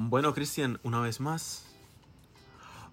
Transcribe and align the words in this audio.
Bueno, 0.00 0.32
Cristian, 0.32 0.78
una 0.84 1.00
vez 1.00 1.18
más. 1.18 1.66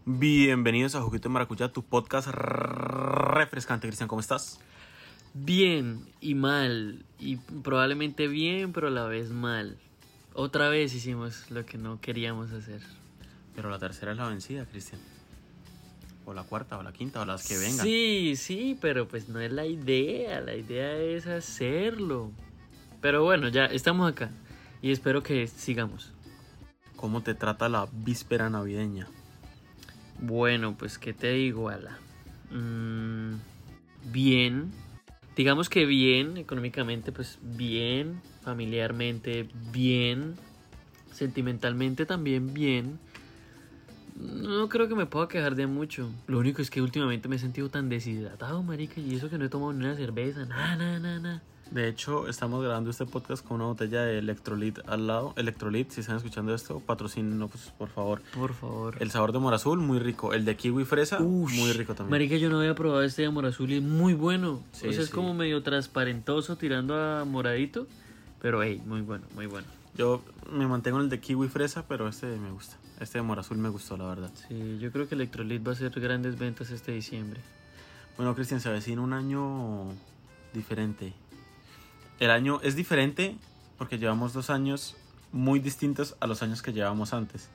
Bienvenidos 0.06 0.96
a 0.96 1.02
Juguito 1.04 1.30
de 1.30 1.34
Maracuyá, 1.34 1.72
tu 1.72 1.84
podcast 1.84 2.30
refrescante. 2.30 3.86
Cristian, 3.88 4.08
¿cómo 4.08 4.22
estás? 4.22 4.60
Bien 5.36 6.04
y 6.20 6.34
mal. 6.34 7.06
Y 7.20 7.36
probablemente 7.36 8.28
bien, 8.28 8.74
pero 8.74 8.88
a 8.88 8.90
la 8.90 9.06
vez 9.06 9.30
mal. 9.30 9.78
Otra 10.34 10.68
vez 10.70 10.96
hicimos 10.96 11.52
lo 11.52 11.64
que 11.64 11.78
no 11.78 12.02
queríamos 12.02 12.52
hacer. 12.52 12.82
Pero 13.56 13.70
la 13.70 13.78
tercera 13.78 14.14
es 14.14 14.18
la 14.18 14.28
vencida, 14.28 14.66
Cristian. 14.66 15.00
O 16.26 16.34
la 16.34 16.42
cuarta, 16.42 16.76
o 16.80 16.82
la 16.82 16.92
quinta, 16.92 17.22
o 17.22 17.26
las 17.26 17.48
que 17.48 17.56
vengan. 17.56 17.86
Sí, 17.86 18.34
sí, 18.36 18.80
pero 18.82 19.08
pues 19.08 19.30
no 19.30 19.40
es 19.40 19.52
la 19.52 19.68
idea. 19.68 20.42
La 20.42 20.56
idea 20.56 20.96
es 20.98 21.28
hacerlo. 21.28 22.32
Pero 23.00 23.24
bueno, 23.24 23.48
ya 23.50 23.66
estamos 23.66 24.12
acá. 24.12 24.32
Y 24.82 24.92
espero 24.92 25.22
que 25.22 25.46
sigamos. 25.46 26.15
¿Cómo 26.96 27.22
te 27.22 27.36
trata 27.36 27.70
la 27.70 27.88
víspera 27.92 28.50
navideña? 28.50 29.08
Bueno, 30.20 30.76
pues 30.78 30.98
qué 30.98 31.14
te 31.14 31.32
digo, 31.32 31.70
Ala. 31.70 31.98
Mm, 32.52 33.36
bien. 34.12 34.72
Digamos 35.36 35.70
que 35.70 35.86
bien, 35.86 36.38
económicamente, 36.38 37.12
pues 37.12 37.38
bien. 37.42 38.22
Familiarmente, 38.44 39.50
bien. 39.72 40.36
Sentimentalmente 41.12 42.06
también 42.06 42.54
bien. 42.54 43.00
No 44.16 44.70
creo 44.70 44.88
que 44.88 44.96
me 44.96 45.06
pueda 45.06 45.28
quejar 45.28 45.56
de 45.56 45.68
mucho. 45.68 46.10
Lo 46.28 46.40
único 46.40 46.62
es 46.62 46.70
que 46.70 46.82
últimamente 46.82 47.28
me 47.28 47.36
he 47.36 47.40
sentido 47.40 47.70
tan 47.70 47.90
deshidratado, 47.90 48.64
marica. 48.64 49.02
Y 49.02 49.16
eso 49.16 49.30
que 49.30 49.38
no 49.38 49.46
he 49.46 49.50
tomado 49.50 49.74
ni 49.74 49.84
una 49.84 49.96
cerveza. 49.96 50.46
Nada, 50.46 51.00
nada, 51.00 51.20
nada. 51.20 51.44
De 51.76 51.90
hecho, 51.90 52.30
estamos 52.30 52.64
grabando 52.64 52.90
este 52.90 53.06
podcast 53.06 53.46
con 53.46 53.58
una 53.58 53.66
botella 53.66 54.04
de 54.04 54.20
Electrolit 54.20 54.80
al 54.88 55.08
lado. 55.08 55.34
Electrolit, 55.36 55.92
si 55.92 56.00
están 56.00 56.16
escuchando 56.16 56.56
esto, 56.56 56.80
patrocínenos, 56.80 57.52
pues, 57.52 57.74
por 57.78 57.90
favor. 57.90 58.22
Por 58.34 58.54
favor. 58.54 58.96
El 59.02 59.12
sabor 59.12 59.34
de 59.34 59.40
morazul, 59.40 59.80
muy 59.80 60.00
rico. 60.00 60.32
El 60.32 60.46
de 60.46 60.56
kiwi 60.56 60.86
fresa, 60.86 61.18
Ush, 61.20 61.54
muy 61.54 61.74
rico 61.74 61.94
también. 61.94 62.12
Marica, 62.12 62.38
yo 62.38 62.50
no 62.50 62.60
había 62.60 62.76
probado 62.76 63.04
este 63.04 63.24
de 63.24 63.28
amor 63.28 63.46
azul 63.46 63.70
y 63.72 63.76
es 63.76 63.82
muy 63.82 64.14
bueno. 64.14 64.64
Sí, 64.72 64.88
o 64.88 64.94
sea, 64.94 65.04
es 65.04 65.10
como 65.10 65.34
medio 65.34 65.64
transparentoso 65.64 66.56
tirando 66.56 66.98
a 66.98 67.26
moradito. 67.26 67.88
Pero 68.42 68.64
hey, 68.64 68.82
muy 68.86 69.02
bueno, 69.02 69.26
muy 69.36 69.48
bueno. 69.48 69.68
Yo 69.98 70.22
me 70.50 70.68
mantengo 70.68 71.00
en 71.00 71.04
el 71.04 71.10
de 71.10 71.20
kiwi 71.20 71.50
fresa, 71.50 71.84
pero 71.90 72.08
este 72.08 72.28
me 72.38 72.52
gusta. 72.52 72.78
Este 73.02 73.18
de 73.18 73.24
morazul 73.24 73.58
me 73.58 73.68
gustó, 73.68 73.98
la 73.98 74.06
verdad. 74.06 74.32
Sí, 74.48 74.78
yo 74.80 74.94
creo 74.94 75.10
que 75.10 75.16
Electrolit 75.16 75.68
va 75.68 75.72
a 75.72 75.74
hacer 75.74 75.92
grandes 76.00 76.40
ventas 76.40 76.70
este 76.70 76.94
diciembre. 76.94 77.42
Bueno, 78.16 78.34
Cristian, 78.34 78.62
se 78.62 78.70
avecina 78.70 79.02
un 79.02 79.12
año 79.12 79.90
diferente. 80.54 81.14
El 82.20 82.32
año 82.32 82.60
es 82.64 82.76
diferente 82.76 83.36
porque 83.78 83.98
llevamos 83.98 84.34
dos 84.34 84.50
años 84.50 84.96
muy 85.32 85.60
distintos 85.60 86.16
a 86.22 86.28
los 86.28 86.42
años 86.44 86.62
que 86.62 86.72
llevábamos 86.72 87.14
antes. 87.14 87.50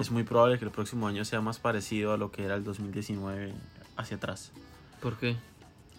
Es 0.00 0.10
muy 0.10 0.24
probable 0.24 0.58
que 0.58 0.64
el 0.64 0.70
próximo 0.72 1.06
año 1.06 1.24
sea 1.24 1.40
más 1.40 1.58
parecido 1.58 2.12
a 2.12 2.16
lo 2.16 2.32
que 2.32 2.44
era 2.44 2.56
el 2.56 2.64
2019 2.64 3.54
hacia 3.96 4.16
atrás. 4.16 4.50
¿Por 5.00 5.16
qué? 5.16 5.36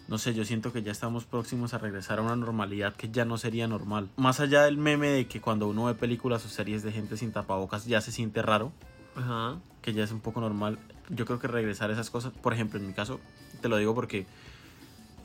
No 0.08 0.18
sé, 0.18 0.34
yo 0.34 0.44
siento 0.44 0.72
que 0.72 0.82
ya 0.82 0.92
estamos 0.92 1.24
próximos 1.24 1.72
a 1.72 1.78
regresar 1.78 2.18
a 2.18 2.22
una 2.22 2.36
normalidad 2.36 2.94
que 2.94 3.10
ya 3.10 3.24
no 3.24 3.38
sería 3.38 3.66
normal. 3.66 4.10
Más 4.16 4.40
allá 4.40 4.64
del 4.64 4.76
meme 4.76 5.08
de 5.08 5.26
que 5.26 5.40
cuando 5.40 5.68
uno 5.68 5.84
ve 5.86 5.94
películas 5.94 6.44
o 6.44 6.48
series 6.48 6.82
de 6.82 6.92
gente 6.92 7.16
sin 7.16 7.32
tapabocas 7.32 7.86
ya 7.86 8.00
se 8.02 8.12
siente 8.12 8.42
raro, 8.42 8.72
Ajá. 9.16 9.58
que 9.80 9.94
ya 9.94 10.04
es 10.04 10.12
un 10.12 10.20
poco 10.20 10.40
normal. 10.40 10.78
Yo 11.08 11.24
creo 11.24 11.38
que 11.38 11.46
regresar 11.48 11.88
a 11.88 11.94
esas 11.94 12.10
cosas, 12.10 12.32
por 12.32 12.52
ejemplo, 12.52 12.78
en 12.78 12.86
mi 12.86 12.92
caso, 12.92 13.20
te 13.62 13.68
lo 13.68 13.78
digo 13.78 13.94
porque 13.94 14.26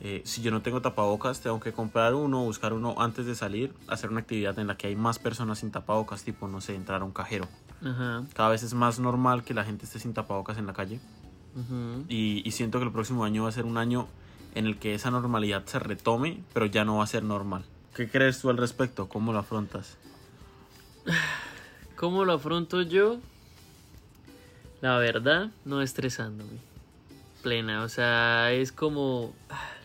eh, 0.00 0.22
si 0.24 0.42
yo 0.42 0.50
no 0.50 0.62
tengo 0.62 0.80
tapabocas, 0.80 1.40
tengo 1.40 1.60
que 1.60 1.72
comprar 1.72 2.14
uno, 2.14 2.44
buscar 2.44 2.72
uno 2.72 2.94
antes 2.98 3.26
de 3.26 3.34
salir, 3.34 3.74
hacer 3.88 4.10
una 4.10 4.20
actividad 4.20 4.58
en 4.58 4.66
la 4.66 4.76
que 4.76 4.86
hay 4.86 4.96
más 4.96 5.18
personas 5.18 5.58
sin 5.58 5.70
tapabocas, 5.70 6.22
tipo, 6.22 6.48
no 6.48 6.60
sé, 6.60 6.74
entrar 6.74 7.02
a 7.02 7.04
un 7.04 7.12
cajero. 7.12 7.48
Ajá. 7.84 8.24
Cada 8.34 8.50
vez 8.50 8.62
es 8.62 8.74
más 8.74 8.98
normal 8.98 9.44
que 9.44 9.54
la 9.54 9.64
gente 9.64 9.84
esté 9.84 9.98
sin 9.98 10.14
tapabocas 10.14 10.58
en 10.58 10.66
la 10.66 10.72
calle. 10.72 11.00
Y, 12.08 12.42
y 12.44 12.50
siento 12.52 12.78
que 12.78 12.84
el 12.84 12.92
próximo 12.92 13.24
año 13.24 13.42
va 13.42 13.48
a 13.48 13.52
ser 13.52 13.64
un 13.64 13.78
año 13.78 14.06
en 14.54 14.66
el 14.66 14.78
que 14.78 14.94
esa 14.94 15.10
normalidad 15.10 15.64
se 15.66 15.80
retome, 15.80 16.40
pero 16.52 16.66
ya 16.66 16.84
no 16.84 16.98
va 16.98 17.04
a 17.04 17.06
ser 17.08 17.24
normal. 17.24 17.64
¿Qué 17.94 18.08
crees 18.08 18.40
tú 18.40 18.48
al 18.50 18.56
respecto? 18.56 19.08
¿Cómo 19.08 19.32
lo 19.32 19.40
afrontas? 19.40 19.96
¿Cómo 21.96 22.24
lo 22.24 22.34
afronto 22.34 22.82
yo? 22.82 23.18
La 24.80 24.98
verdad, 24.98 25.50
no 25.64 25.82
estresándome. 25.82 26.58
Plena, 27.42 27.82
o 27.82 27.88
sea, 27.88 28.52
es 28.52 28.70
como... 28.72 29.34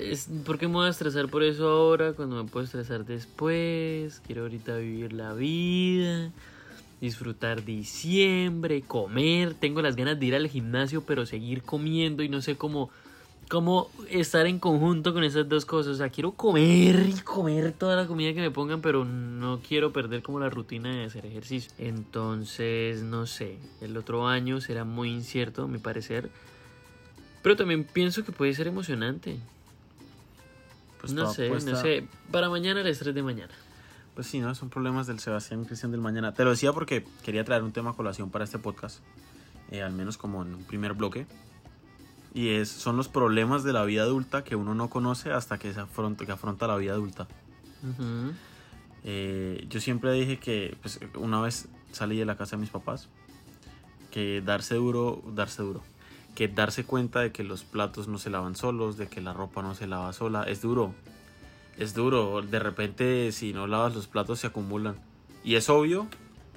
Es, 0.00 0.28
¿Por 0.46 0.58
qué 0.58 0.66
me 0.66 0.74
voy 0.74 0.86
a 0.86 0.90
estresar 0.90 1.28
por 1.28 1.42
eso 1.42 1.68
ahora 1.68 2.14
cuando 2.14 2.42
me 2.42 2.50
puedo 2.50 2.64
estresar 2.64 3.04
después? 3.04 4.22
Quiero 4.26 4.42
ahorita 4.42 4.76
vivir 4.76 5.12
la 5.12 5.34
vida, 5.34 6.30
disfrutar 7.00 7.64
diciembre, 7.64 8.82
comer. 8.82 9.54
Tengo 9.54 9.82
las 9.82 9.96
ganas 9.96 10.18
de 10.18 10.26
ir 10.26 10.34
al 10.34 10.48
gimnasio, 10.48 11.02
pero 11.02 11.26
seguir 11.26 11.62
comiendo 11.62 12.22
y 12.22 12.30
no 12.30 12.40
sé 12.40 12.56
cómo, 12.56 12.88
cómo 13.48 13.90
estar 14.08 14.46
en 14.46 14.58
conjunto 14.58 15.12
con 15.12 15.22
esas 15.22 15.48
dos 15.48 15.66
cosas. 15.66 15.92
O 15.92 15.96
sea, 15.96 16.08
quiero 16.08 16.32
comer 16.32 17.06
y 17.08 17.20
comer 17.20 17.72
toda 17.72 17.94
la 17.94 18.06
comida 18.06 18.32
que 18.32 18.40
me 18.40 18.50
pongan, 18.50 18.80
pero 18.80 19.04
no 19.04 19.60
quiero 19.60 19.92
perder 19.92 20.22
como 20.22 20.40
la 20.40 20.48
rutina 20.48 20.94
de 20.94 21.04
hacer 21.04 21.26
ejercicio. 21.26 21.72
Entonces, 21.78 23.02
no 23.02 23.26
sé, 23.26 23.58
el 23.82 23.96
otro 23.98 24.26
año 24.26 24.62
será 24.62 24.84
muy 24.84 25.10
incierto, 25.10 25.64
a 25.64 25.68
mi 25.68 25.78
parecer. 25.78 26.30
Pero 27.42 27.56
también 27.56 27.84
pienso 27.84 28.24
que 28.24 28.32
puede 28.32 28.54
ser 28.54 28.66
emocionante. 28.66 29.38
Pues 31.00 31.12
no 31.12 31.32
sé, 31.32 31.48
no 31.48 31.76
sé. 31.76 32.06
Para 32.30 32.48
mañana 32.48 32.80
a 32.80 32.84
las 32.84 32.98
3 32.98 33.14
de 33.14 33.22
mañana. 33.22 33.52
Pues 34.14 34.26
sí, 34.26 34.40
¿no? 34.40 34.54
Son 34.54 34.68
problemas 34.68 35.06
del 35.06 35.18
Sebastián 35.18 35.64
Cristian 35.64 35.92
del 35.92 36.00
mañana. 36.00 36.34
Te 36.34 36.44
lo 36.44 36.50
decía 36.50 36.72
porque 36.72 37.04
quería 37.22 37.44
traer 37.44 37.62
un 37.62 37.72
tema 37.72 37.90
a 37.90 37.92
colación 37.94 38.30
para 38.30 38.44
este 38.44 38.58
podcast. 38.58 39.00
eh, 39.70 39.82
al 39.82 39.92
menos 39.92 40.18
como 40.18 40.42
en 40.42 40.54
un 40.54 40.64
primer 40.64 40.94
bloque. 40.94 41.26
Y 42.34 42.50
es, 42.50 42.68
son 42.68 42.96
los 42.96 43.08
problemas 43.08 43.64
de 43.64 43.72
la 43.72 43.84
vida 43.84 44.02
adulta 44.02 44.44
que 44.44 44.56
uno 44.56 44.74
no 44.74 44.90
conoce 44.90 45.32
hasta 45.32 45.58
que, 45.58 45.72
se 45.72 45.80
afronta, 45.80 46.26
que 46.26 46.32
afronta 46.32 46.66
la 46.66 46.76
vida 46.76 46.92
adulta. 46.92 47.26
Eh, 49.04 49.66
yo 49.68 49.80
siempre 49.80 50.12
dije 50.12 50.38
que 50.38 50.76
pues, 50.82 51.00
una 51.16 51.40
vez 51.40 51.68
salí 51.92 52.18
de 52.18 52.24
la 52.24 52.36
casa 52.36 52.56
de 52.56 52.60
mis 52.60 52.70
papás, 52.70 53.08
que 54.10 54.42
darse 54.44 54.74
duro, 54.74 55.22
darse 55.34 55.62
duro, 55.62 55.82
que 56.34 56.48
darse 56.48 56.84
cuenta 56.84 57.20
de 57.20 57.32
que 57.32 57.44
los 57.44 57.64
platos 57.64 58.08
no 58.08 58.18
se 58.18 58.30
lavan 58.30 58.56
solos, 58.56 58.96
de 58.96 59.08
que 59.08 59.20
la 59.20 59.32
ropa 59.32 59.62
no 59.62 59.74
se 59.74 59.86
lava 59.86 60.12
sola, 60.12 60.44
es 60.44 60.62
duro. 60.62 60.94
Es 61.76 61.94
duro, 61.94 62.42
de 62.42 62.58
repente 62.58 63.32
si 63.32 63.52
no 63.52 63.66
lavas 63.66 63.94
los 63.94 64.06
platos 64.06 64.40
se 64.40 64.46
acumulan. 64.46 64.96
Y 65.44 65.54
es 65.54 65.68
obvio 65.70 66.06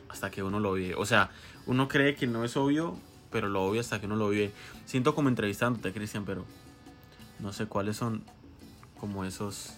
hasta 0.09 0.29
que 0.31 0.43
uno 0.43 0.59
lo 0.59 0.73
vive. 0.73 0.95
O 0.95 1.05
sea, 1.05 1.31
uno 1.65 1.87
cree 1.87 2.15
que 2.15 2.27
no 2.27 2.43
es 2.43 2.57
obvio, 2.57 2.97
pero 3.31 3.49
lo 3.49 3.63
obvio 3.63 3.81
hasta 3.81 3.99
que 3.99 4.05
uno 4.05 4.15
lo 4.15 4.29
vive. 4.29 4.51
Siento 4.85 5.15
como 5.15 5.29
entrevistándote, 5.29 5.91
Cristian, 5.93 6.25
pero 6.25 6.45
no 7.39 7.53
sé 7.53 7.65
cuáles 7.65 7.97
son 7.97 8.23
como 8.99 9.25
esos 9.25 9.73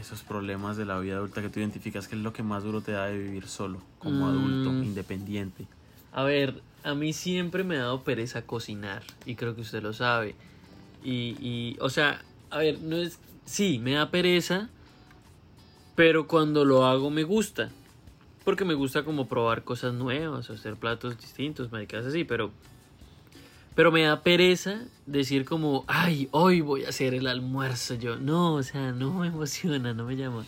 esos 0.00 0.22
problemas 0.22 0.76
de 0.78 0.86
la 0.86 0.98
vida 0.98 1.16
adulta 1.16 1.42
que 1.42 1.50
tú 1.50 1.60
identificas 1.60 2.08
que 2.08 2.14
es 2.16 2.22
lo 2.22 2.32
que 2.32 2.42
más 2.42 2.62
duro 2.62 2.80
te 2.80 2.92
da 2.92 3.06
de 3.06 3.18
vivir 3.18 3.46
solo, 3.48 3.80
como 3.98 4.26
Mm. 4.26 4.30
adulto, 4.30 4.70
independiente. 4.82 5.66
A 6.12 6.24
ver, 6.24 6.62
a 6.82 6.94
mí 6.94 7.12
siempre 7.12 7.64
me 7.64 7.76
ha 7.76 7.80
dado 7.80 8.02
pereza 8.02 8.42
cocinar 8.42 9.02
y 9.26 9.34
creo 9.34 9.54
que 9.54 9.60
usted 9.60 9.82
lo 9.82 9.92
sabe. 9.92 10.34
Y, 11.04 11.36
y, 11.40 11.76
o 11.80 11.90
sea, 11.90 12.22
a 12.50 12.58
ver, 12.58 12.80
no 12.80 12.96
es... 12.96 13.18
Sí, 13.44 13.78
me 13.78 13.92
da 13.92 14.10
pereza, 14.10 14.68
pero 15.96 16.26
cuando 16.26 16.64
lo 16.64 16.84
hago 16.84 17.10
me 17.10 17.24
gusta. 17.24 17.70
Porque 18.44 18.64
me 18.64 18.74
gusta 18.74 19.04
como 19.04 19.28
probar 19.28 19.64
cosas 19.64 19.92
nuevas, 19.92 20.50
hacer 20.50 20.76
platos 20.76 21.18
distintos, 21.18 21.70
maricas 21.72 22.06
así, 22.06 22.24
pero... 22.24 22.50
Pero 23.76 23.92
me 23.92 24.02
da 24.02 24.22
pereza 24.22 24.82
decir 25.06 25.44
como, 25.44 25.84
ay, 25.86 26.28
hoy 26.32 26.60
voy 26.60 26.84
a 26.84 26.88
hacer 26.88 27.14
el 27.14 27.28
almuerzo 27.28 27.94
yo. 27.94 28.16
No, 28.16 28.54
o 28.54 28.62
sea, 28.62 28.92
no 28.92 29.14
me 29.14 29.28
emociona, 29.28 29.94
no 29.94 30.04
me 30.04 30.16
llama. 30.16 30.44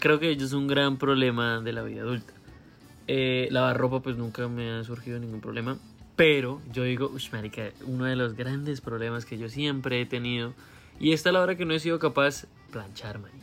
Creo 0.00 0.18
que 0.18 0.30
ello 0.30 0.44
es 0.44 0.52
un 0.52 0.66
gran 0.66 0.96
problema 0.96 1.60
de 1.60 1.72
la 1.72 1.82
vida 1.82 2.02
adulta. 2.02 2.32
Eh, 3.10 3.48
lavar 3.50 3.78
ropa 3.78 4.00
pues 4.00 4.16
nunca 4.16 4.46
me 4.48 4.70
ha 4.70 4.84
surgido 4.84 5.18
ningún 5.18 5.40
problema. 5.40 5.78
Pero 6.14 6.60
yo 6.72 6.82
digo, 6.82 7.10
uy, 7.12 7.22
marica, 7.32 7.70
uno 7.86 8.04
de 8.04 8.16
los 8.16 8.34
grandes 8.34 8.80
problemas 8.80 9.24
que 9.24 9.38
yo 9.38 9.48
siempre 9.48 10.00
he 10.00 10.06
tenido. 10.06 10.52
Y 11.00 11.12
esta 11.12 11.30
es 11.30 11.32
la 11.32 11.40
hora 11.40 11.56
que 11.56 11.64
no 11.64 11.74
he 11.74 11.80
sido 11.80 11.98
capaz 11.98 12.46
planchar, 12.70 13.18
marica. 13.18 13.38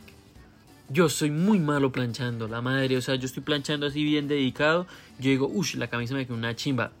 Yo 0.88 1.08
soy 1.08 1.30
muy 1.32 1.58
malo 1.58 1.90
planchando, 1.90 2.46
la 2.46 2.60
madre. 2.60 2.96
O 2.96 3.00
sea, 3.00 3.16
yo 3.16 3.26
estoy 3.26 3.42
planchando 3.42 3.86
así 3.86 4.04
bien 4.04 4.28
dedicado. 4.28 4.86
Yo 5.18 5.30
digo, 5.30 5.48
uff, 5.48 5.74
la 5.74 5.88
camisa 5.88 6.14
me 6.14 6.26
quedó 6.26 6.36
una 6.36 6.54
chimba. 6.54 6.92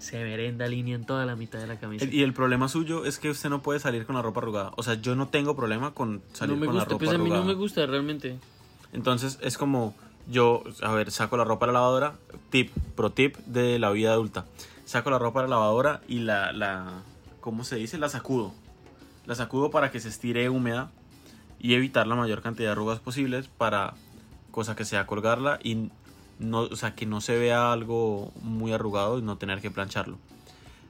Se 0.00 0.22
merenda 0.24 0.66
línea 0.66 0.96
en 0.96 1.04
toda 1.06 1.24
la 1.24 1.36
mitad 1.36 1.60
de 1.60 1.66
la 1.66 1.78
camisa. 1.78 2.06
Y 2.10 2.22
el 2.22 2.32
problema 2.32 2.68
suyo 2.68 3.04
es 3.04 3.18
que 3.18 3.30
usted 3.30 3.48
no 3.48 3.62
puede 3.62 3.78
salir 3.78 4.06
con 4.06 4.16
la 4.16 4.22
ropa 4.22 4.40
arrugada. 4.40 4.72
O 4.76 4.82
sea, 4.82 4.94
yo 4.94 5.14
no 5.14 5.28
tengo 5.28 5.54
problema 5.54 5.92
con 5.94 6.22
salir 6.32 6.54
no 6.54 6.60
me 6.60 6.66
con 6.66 6.74
gusta, 6.74 6.88
la 6.88 6.92
ropa 6.94 7.04
pues 7.04 7.10
a 7.10 7.18
mí 7.18 7.24
arrugada. 7.24 7.42
no 7.42 7.48
me 7.48 7.54
gusta 7.54 7.86
realmente. 7.86 8.38
Entonces 8.92 9.38
es 9.42 9.56
como 9.56 9.94
yo, 10.28 10.64
a 10.82 10.92
ver, 10.92 11.10
saco 11.10 11.36
la 11.36 11.44
ropa 11.44 11.66
a 11.66 11.68
la 11.68 11.74
lavadora, 11.74 12.14
tip, 12.50 12.72
pro 12.94 13.10
tip 13.10 13.36
de 13.46 13.78
la 13.78 13.90
vida 13.90 14.12
adulta. 14.12 14.46
Saco 14.84 15.10
la 15.10 15.18
ropa 15.18 15.40
a 15.40 15.42
la 15.44 15.48
lavadora 15.48 16.00
y 16.08 16.20
la, 16.20 16.52
la, 16.52 17.02
¿cómo 17.40 17.64
se 17.64 17.76
dice? 17.76 17.98
La 17.98 18.08
sacudo. 18.08 18.52
La 19.26 19.34
sacudo 19.34 19.70
para 19.70 19.90
que 19.90 20.00
se 20.00 20.08
estire 20.08 20.48
húmeda 20.48 20.90
y 21.58 21.74
evitar 21.74 22.06
la 22.06 22.14
mayor 22.14 22.42
cantidad 22.42 22.68
de 22.68 22.72
arrugas 22.72 23.00
posibles 23.00 23.48
para 23.48 23.94
cosa 24.50 24.76
que 24.76 24.84
sea 24.84 25.06
colgarla 25.06 25.58
y 25.62 25.90
no, 26.38 26.60
o 26.60 26.76
sea, 26.76 26.94
que 26.94 27.06
no 27.06 27.20
se 27.20 27.38
vea 27.38 27.72
algo 27.72 28.32
muy 28.42 28.72
arrugado 28.72 29.18
y 29.18 29.22
no 29.22 29.36
tener 29.36 29.60
que 29.60 29.70
plancharlo. 29.70 30.18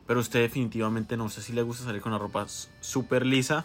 Pero 0.06 0.20
usted 0.20 0.40
definitivamente 0.40 1.16
no 1.16 1.28
sé 1.28 1.42
si 1.42 1.52
le 1.52 1.62
gusta 1.62 1.84
salir 1.84 2.00
con 2.00 2.12
la 2.12 2.18
ropa 2.18 2.46
súper 2.80 3.26
lisa 3.26 3.64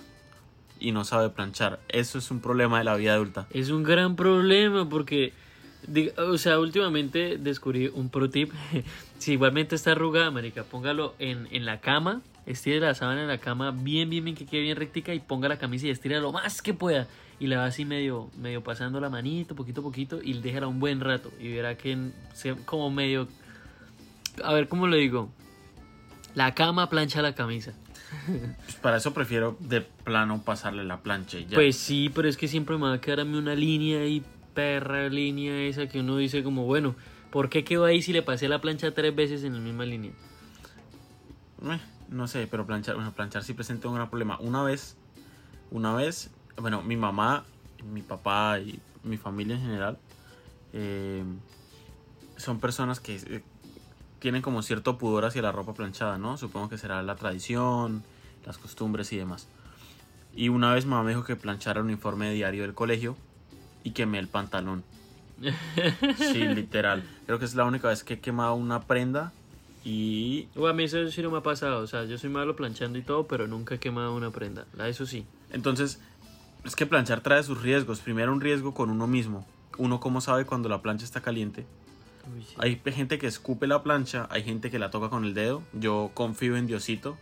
y 0.79 0.91
no 0.91 1.06
sabe 1.06 1.29
planchar. 1.29 1.79
Eso 1.88 2.18
es 2.18 2.31
un 2.31 2.39
problema 2.39 2.79
de 2.79 2.83
la 2.83 2.95
vida 2.95 3.13
adulta. 3.13 3.47
Es 3.51 3.69
un 3.69 3.83
gran 3.83 4.15
problema 4.15 4.89
porque, 4.89 5.33
o 6.18 6.38
sea, 6.38 6.60
últimamente 6.60 7.38
descubrí 7.38 7.88
un 7.88 8.10
pro 8.10 8.30
tip. 8.30 8.51
si 9.19 9.33
igualmente 9.33 9.75
está 9.75 9.92
arrugada, 9.92 10.31
marica, 10.31 10.63
póngalo 10.63 11.16
en, 11.19 11.48
en 11.51 11.66
la 11.66 11.80
cama, 11.80 12.22
estire 12.45 12.80
la 12.80 12.94
sábana 12.94 13.22
en 13.22 13.28
la 13.28 13.38
cama 13.38 13.72
bien, 13.72 14.10
bien, 14.10 14.24
bien, 14.24 14.36
que 14.36 14.45
quede 14.45 14.62
bien 14.62 14.78
rectica 14.78 15.13
y 15.13 15.19
ponga 15.19 15.48
la 15.48 15.57
camisa 15.57 15.88
y 15.88 15.89
estire 15.89 16.19
lo 16.19 16.31
más 16.31 16.62
que 16.62 16.74
pueda. 16.74 17.07
Y 17.39 17.48
la 17.48 17.57
va 17.57 17.66
así 17.66 17.86
medio, 17.86 18.30
medio 18.39 18.63
pasando 18.63 19.00
la 19.00 19.10
manito, 19.10 19.56
poquito 19.56 19.81
a 19.81 19.83
poquito, 19.83 20.19
y 20.22 20.33
déjala 20.33 20.68
un 20.68 20.80
buen 20.80 21.00
rato. 21.00 21.31
Y 21.39 21.51
verá 21.51 21.75
que 21.75 22.12
se, 22.33 22.56
como 22.66 22.92
medio... 22.92 23.28
A 24.44 24.54
ver, 24.54 24.68
¿cómo 24.68 24.86
lo 24.86 24.95
digo? 24.95 25.31
La 26.36 26.54
cama 26.54 26.89
plancha 26.89 27.22
la 27.22 27.33
camisa. 27.33 27.74
Pues 28.63 28.75
para 28.75 28.98
eso 28.98 29.13
prefiero 29.13 29.57
de 29.60 29.81
plano 29.81 30.44
pasarle 30.44 30.83
la 30.83 31.00
plancha 31.00 31.39
y 31.39 31.45
ya. 31.45 31.56
Pues 31.56 31.78
sí, 31.78 32.12
pero 32.13 32.28
es 32.28 32.38
que 32.38 32.48
siempre 32.48 32.75
me 32.78 32.83
va 32.83 32.94
a 32.94 33.01
quedar 33.01 33.22
a 33.22 33.25
mí 33.25 33.38
una 33.38 33.56
línea 33.56 34.06
y 34.06 34.22
perra 34.53 35.09
línea 35.09 35.63
esa 35.63 35.88
que 35.88 36.00
uno 36.00 36.18
dice 36.18 36.44
como, 36.44 36.65
bueno, 36.65 36.95
¿por 37.31 37.50
qué 37.50 37.63
quedó 37.63 37.86
ahí 37.86 38.01
si 38.01 38.13
le 38.13 38.21
pasé 38.21 38.48
la 38.48 38.62
plancha 38.62 38.94
tres 38.94 39.15
veces 39.15 39.44
en 39.44 39.53
la 39.53 39.59
misma 39.59 39.86
línea? 39.86 40.12
Eh, 41.63 41.80
no 42.09 42.27
sé, 42.27 42.48
pero 42.48 42.65
planchar, 42.65 42.95
bueno, 42.95 43.12
planchar 43.13 43.44
sí 43.44 43.53
presenta 43.53 43.88
un 43.88 43.95
gran 43.95 44.09
problema. 44.09 44.38
Una 44.39 44.63
vez, 44.63 44.98
una 45.71 45.94
vez, 45.94 46.30
bueno, 46.57 46.81
mi 46.81 46.98
mamá, 46.98 47.45
mi 47.92 48.01
papá 48.01 48.59
y 48.59 48.80
mi 49.03 49.18
familia 49.18 49.56
en 49.56 49.62
general 49.62 49.98
eh, 50.74 51.24
son 52.38 52.59
personas 52.59 53.00
que 53.00 53.15
eh, 53.15 53.44
tienen 54.19 54.42
como 54.42 54.62
cierto 54.62 54.97
pudor 54.97 55.25
hacia 55.25 55.42
la 55.42 55.51
ropa 55.51 55.74
planchada, 55.74 56.18
¿no? 56.18 56.38
Supongo 56.38 56.69
que 56.69 56.77
será 56.77 57.01
la 57.01 57.15
tradición, 57.15 58.04
las 58.45 58.57
costumbres 58.57 59.12
y 59.13 59.18
demás. 59.18 59.47
Y 60.36 60.50
una 60.50 60.74
vez 60.74 60.86
mamá 60.86 61.04
me 61.04 61.12
dijo 61.12 61.24
que 61.24 61.36
planchara 61.36 61.80
el 61.80 61.88
uniforme 61.88 62.31
diario 62.31 62.63
del 62.63 62.74
colegio 62.74 63.18
y 63.83 63.92
quemé 63.92 64.19
el 64.19 64.28
pantalón. 64.28 64.83
sí, 66.18 66.48
literal. 66.48 67.04
Creo 67.25 67.39
que 67.39 67.45
es 67.45 67.56
la 67.56 67.66
única 67.66 67.88
vez 67.88 68.04
que 68.04 68.16
he 68.16 68.19
quemado 68.19 68.56
una 68.56 68.81
prenda 68.81 69.33
y... 69.83 70.48
O 70.56 70.68
a 70.68 70.74
mí 70.74 70.83
eso 70.83 71.10
sí 71.10 71.22
no 71.22 71.31
me 71.31 71.39
ha 71.39 71.44
pasado. 71.44 71.81
O 71.81 71.88
sea, 71.88 72.06
yo 72.06 72.18
soy 72.18 72.30
malo 72.30 72.56
planchando 72.56 73.00
y 73.00 73.01
todo, 73.01 73.28
pero 73.28 73.48
nunca 73.48 73.75
he 73.75 73.80
quemado 73.80 74.16
una 74.16 74.30
prenda. 74.31 74.66
Eso 74.86 75.06
sí. 75.06 75.25
Entonces, 75.51 76.00
es 76.63 76.75
que 76.75 76.86
planchar 76.86 77.22
trae 77.22 77.44
sus 77.44 77.62
riesgos. 77.62 78.00
Primero 78.00 78.31
un 78.31 78.42
riesgo 78.42 78.74
con 78.74 78.89
uno 78.89 79.07
mismo. 79.07 79.45
Uno 79.78 80.00
cómo 80.00 80.22
sabe 80.22 80.45
cuando 80.45 80.69
la 80.69 80.81
plancha 80.81 81.06
está 81.06 81.22
caliente. 81.22 81.66
Hay 82.57 82.80
gente 82.86 83.18
que 83.18 83.25
escupe 83.25 83.66
la 83.66 83.81
plancha, 83.81 84.28
hay 84.30 84.44
gente 84.44 84.69
que 84.69 84.78
la 84.78 84.92
toca 84.92 85.10
con 85.10 85.25
el 85.25 85.33
dedo. 85.33 85.63
Yo 85.74 86.12
confío 86.13 86.56
en 86.56 86.68
Diosito. 86.68 87.18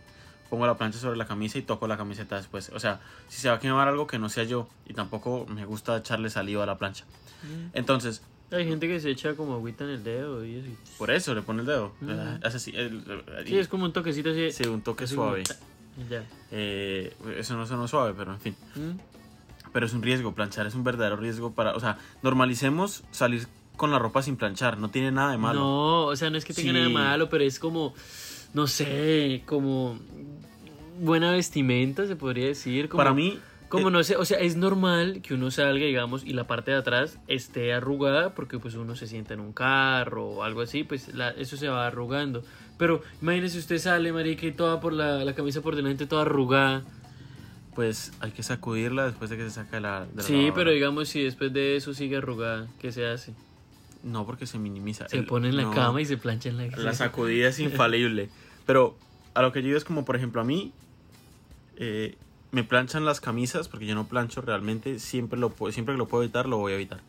Pongo 0.50 0.66
la 0.66 0.76
plancha 0.76 0.98
sobre 0.98 1.16
la 1.16 1.26
camisa 1.26 1.58
y 1.58 1.62
toco 1.62 1.86
la 1.86 1.96
camiseta 1.96 2.36
después. 2.36 2.70
O 2.74 2.80
sea, 2.80 3.00
si 3.28 3.40
se 3.40 3.48
va 3.48 3.54
a 3.54 3.58
quemar 3.60 3.86
algo 3.88 4.06
que 4.08 4.18
no 4.18 4.28
sea 4.28 4.44
yo. 4.44 4.68
Y 4.86 4.94
tampoco 4.94 5.46
me 5.48 5.64
gusta 5.64 5.96
echarle 5.96 6.28
saliva 6.28 6.64
a 6.64 6.66
la 6.66 6.76
plancha. 6.76 7.04
Mm. 7.44 7.70
Entonces, 7.76 8.22
Hay 8.52 8.66
gente 8.66 8.88
que 8.88 8.98
se 8.98 9.10
echa 9.10 9.34
como 9.36 9.54
agüita 9.54 9.84
en 9.84 9.90
el 9.90 10.02
dedo 10.02 10.44
y 10.44 10.58
así. 10.58 10.76
por 10.98 11.12
eso 11.12 11.32
le 11.36 11.42
pone 11.42 11.60
el 11.60 11.66
dedo. 11.66 11.92
Mm. 12.00 12.44
Hace 12.44 12.56
así, 12.56 12.72
el- 12.74 13.04
Sí, 13.46 13.56
es 13.56 13.68
como 13.68 13.84
un 13.84 13.92
toquecito 13.92 14.30
así. 14.30 14.50
sí, 14.50 14.66
un 14.66 14.82
toque 14.82 15.06
suave. 15.06 15.44
Ya. 16.10 16.24
Eh, 16.50 17.14
eso 17.38 17.56
no 17.56 17.64
sonó 17.66 17.86
suave, 17.86 18.12
pero 18.16 18.32
en 18.32 18.40
fin. 18.40 18.56
Mm. 18.74 18.98
Pero 19.72 19.86
es 19.86 19.92
un 19.92 20.02
riesgo, 20.02 20.34
planchar 20.34 20.66
es 20.66 20.74
un 20.74 20.82
verdadero 20.82 21.14
riesgo 21.16 21.52
para... 21.52 21.76
O 21.76 21.80
sea, 21.80 21.96
normalicemos 22.22 23.04
salir 23.12 23.46
con 23.76 23.92
la 23.92 24.00
ropa 24.00 24.20
sin 24.22 24.36
planchar, 24.36 24.78
no 24.78 24.90
tiene 24.90 25.12
nada 25.12 25.30
de 25.30 25.38
malo. 25.38 25.60
No, 25.60 26.04
o 26.06 26.16
sea, 26.16 26.28
no 26.30 26.36
es 26.36 26.44
que 26.44 26.52
tenga 26.52 26.70
Sí. 26.70 26.72
nada 26.74 26.86
de 26.88 26.92
malo, 26.92 27.28
pero 27.30 27.44
es 27.44 27.58
como, 27.60 27.94
no 28.52 28.66
sé, 28.66 29.42
como 29.46 29.98
buena 31.00 31.32
vestimenta, 31.32 32.06
se 32.06 32.16
podría 32.16 32.46
decir. 32.46 32.88
Como, 32.88 32.98
para 32.98 33.12
mí, 33.14 33.38
Como 33.68 33.88
eh, 33.88 33.90
no 33.92 34.02
sé, 34.04 34.16
o 34.16 34.24
sea, 34.24 34.38
es 34.38 34.56
normal 34.56 35.20
que 35.22 35.34
uno 35.34 35.50
salga, 35.50 35.84
digamos, 35.86 36.24
y 36.24 36.32
la 36.32 36.44
parte 36.46 36.70
de 36.72 36.76
atrás 36.78 37.18
esté 37.28 37.72
arrugada 37.72 38.34
porque 38.34 38.58
pues 38.58 38.74
uno 38.74 38.96
se 38.96 39.06
sienta 39.06 39.34
en 39.34 39.40
un 39.40 39.52
carro 39.52 40.26
o 40.26 40.42
algo 40.42 40.60
así, 40.60 40.84
pues 40.84 41.14
la- 41.14 41.30
eso 41.30 41.56
se 41.56 41.68
va 41.68 41.86
arrugando. 41.86 42.42
Pero 42.78 43.02
imagínese 43.20 43.58
usted 43.58 43.78
sale, 43.78 44.12
marica, 44.12 44.46
y 44.46 44.52
toda 44.52 44.80
por 44.80 44.92
la, 44.92 45.24
la 45.24 45.34
camisa 45.34 45.60
por 45.60 45.76
delante, 45.76 46.06
toda 46.06 46.22
arrugada. 46.22 46.82
pues 47.74 48.12
hay 48.20 48.32
que 48.32 48.42
sacudirla 48.42 49.06
después 49.06 49.30
de 49.30 49.36
que 49.36 49.44
se 49.44 49.50
saca 49.50 49.76
de 49.76 49.80
la... 49.82 50.00
de 50.06 50.16
la 50.16 50.22
Sí, 50.22 50.32
lavadora. 50.32 50.54
pero 50.54 50.70
digamos, 50.72 51.08
si 51.08 51.22
después 51.22 51.52
de 51.52 51.76
eso 51.76 51.94
sigue 51.94 52.16
arrugada, 52.16 52.66
¿qué 52.80 52.90
se 52.92 53.06
hace? 53.06 53.32
No, 54.02 54.26
porque 54.26 54.46
se 54.46 54.58
minimiza. 54.58 55.08
Se 55.08 55.18
El- 55.18 55.26
pone 55.26 55.48
en 55.48 55.56
la 55.56 55.62
no, 55.62 55.70
cama 55.74 56.00
y 56.00 56.04
se 56.04 56.16
plancha 56.16 56.48
en 56.48 56.56
la 56.56 56.66
La 56.76 56.94
sacudida 56.94 57.48
es 57.48 57.60
infalible. 57.60 58.28
Pero 58.66 58.96
a 59.34 59.42
lo 59.42 59.52
que 59.52 59.60
yo 59.60 59.66
digo 59.66 59.78
es 59.78 59.84
como, 59.84 60.04
por 60.04 60.16
ejemplo, 60.16 60.40
a 60.40 60.44
mí 60.44 60.72
eh, 61.80 62.16
me 62.52 62.62
planchan 62.62 63.04
las 63.04 63.20
camisas, 63.20 63.68
porque 63.68 63.86
yo 63.86 63.94
no 63.94 64.06
plancho 64.06 64.42
realmente, 64.42 64.98
siempre, 64.98 65.38
lo, 65.38 65.52
siempre 65.72 65.94
que 65.94 65.98
lo 65.98 66.06
puedo 66.06 66.22
evitar, 66.22 66.46
lo 66.46 66.58
voy 66.58 66.72
a 66.72 66.74
evitar. 66.76 67.00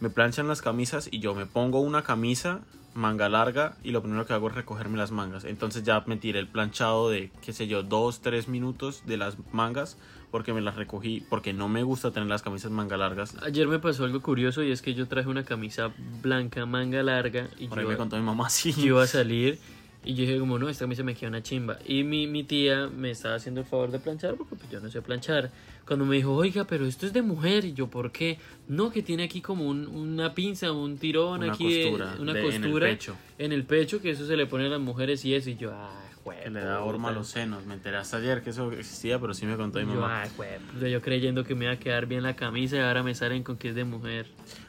Me 0.00 0.10
planchan 0.10 0.48
las 0.48 0.62
camisas 0.62 1.08
y 1.10 1.18
yo 1.18 1.34
me 1.34 1.44
pongo 1.44 1.80
una 1.80 2.02
camisa 2.02 2.60
manga 2.94 3.28
larga 3.28 3.76
y 3.82 3.90
lo 3.90 4.02
primero 4.02 4.26
que 4.26 4.32
hago 4.32 4.48
es 4.48 4.54
recogerme 4.54 4.98
las 4.98 5.10
mangas. 5.10 5.44
Entonces 5.44 5.82
ya 5.82 6.02
me 6.06 6.16
tiré 6.16 6.38
el 6.38 6.46
planchado 6.46 7.10
de, 7.10 7.30
qué 7.40 7.52
sé 7.52 7.66
yo, 7.66 7.82
dos, 7.82 8.20
tres 8.20 8.48
minutos 8.48 9.04
de 9.06 9.16
las 9.16 9.36
mangas 9.52 9.96
porque 10.30 10.52
me 10.52 10.60
las 10.60 10.76
recogí, 10.76 11.24
porque 11.28 11.52
no 11.52 11.68
me 11.68 11.82
gusta 11.82 12.10
tener 12.10 12.28
las 12.28 12.42
camisas 12.42 12.70
manga 12.70 12.96
largas. 12.96 13.36
Ayer 13.42 13.66
me 13.66 13.78
pasó 13.78 14.04
algo 14.04 14.22
curioso 14.22 14.62
y 14.62 14.70
es 14.70 14.82
que 14.82 14.94
yo 14.94 15.06
traje 15.08 15.28
una 15.28 15.44
camisa 15.44 15.92
blanca, 16.22 16.64
manga 16.64 17.02
larga, 17.02 17.48
y 17.58 17.68
Por 17.68 17.78
yo, 17.78 17.82
ahí 17.82 17.90
me 17.90 17.96
contó 17.96 18.16
mi 18.16 18.22
mamá, 18.22 18.48
sí. 18.50 18.72
yo 18.72 18.84
iba 18.84 19.02
a 19.02 19.06
salir 19.06 19.58
y 20.04 20.14
yo 20.14 20.22
dije 20.24 20.38
como, 20.38 20.58
no, 20.58 20.68
esta 20.68 20.84
camisa 20.84 21.02
me 21.04 21.14
queda 21.14 21.28
una 21.28 21.42
chimba. 21.42 21.78
Y 21.86 22.02
mi, 22.04 22.26
mi 22.26 22.42
tía 22.44 22.88
me 22.88 23.10
estaba 23.10 23.36
haciendo 23.36 23.60
el 23.60 23.66
favor 23.66 23.90
de 23.90 23.98
planchar 23.98 24.34
porque 24.34 24.56
pues, 24.56 24.70
yo 24.70 24.80
no 24.80 24.90
sé 24.90 25.00
planchar. 25.02 25.50
Cuando 25.86 26.04
me 26.04 26.16
dijo, 26.16 26.32
oiga, 26.34 26.64
pero 26.64 26.86
esto 26.86 27.06
es 27.06 27.12
de 27.12 27.22
mujer, 27.22 27.64
y 27.64 27.72
yo, 27.72 27.88
¿por 27.88 28.10
qué? 28.12 28.38
No, 28.68 28.90
que 28.90 29.02
tiene 29.02 29.24
aquí 29.24 29.40
como 29.40 29.66
un- 29.68 29.86
una 29.86 30.34
pinza, 30.34 30.72
un 30.72 30.96
tirón 30.98 31.42
Una 31.42 31.52
aquí, 31.52 31.72
de- 31.72 31.82
costura 31.90 32.16
una 32.20 32.32
de- 32.32 32.40
en 32.40 32.46
el 32.46 32.60
costura 32.62 32.86
pecho. 32.88 33.16
en 33.38 33.52
el 33.52 33.64
pecho, 33.64 34.00
que 34.00 34.10
eso 34.10 34.26
se 34.26 34.36
le 34.36 34.46
pone 34.46 34.66
a 34.66 34.68
las 34.68 34.80
mujeres 34.80 35.24
y 35.24 35.34
eso, 35.34 35.50
y 35.50 35.56
yo, 35.56 35.72
ay, 35.74 36.08
Que 36.44 36.50
le 36.50 36.60
da 36.60 36.80
horma 36.84 37.08
a 37.08 37.12
los 37.12 37.26
senos. 37.28 37.66
Me 37.66 37.74
enteré 37.74 37.96
hasta 37.96 38.18
ayer 38.18 38.42
que 38.44 38.50
eso 38.50 38.70
existía, 38.70 39.18
pero 39.18 39.34
sí 39.34 39.44
me 39.44 39.56
contó 39.56 39.80
mi 39.80 39.86
Yo, 39.92 40.00
mamá. 40.00 40.22
ay, 40.22 40.90
yo 40.90 41.00
creyendo 41.02 41.42
que 41.42 41.56
me 41.56 41.64
iba 41.64 41.74
a 41.74 41.78
quedar 41.78 42.06
bien 42.06 42.22
la 42.22 42.36
camisa 42.36 42.76
y 42.76 42.78
ahora 42.78 43.02
me 43.02 43.12
salen 43.16 43.42
con 43.42 43.56
que 43.56 43.70
es 43.70 43.74
de 43.74 43.82
mujer. 43.84 44.26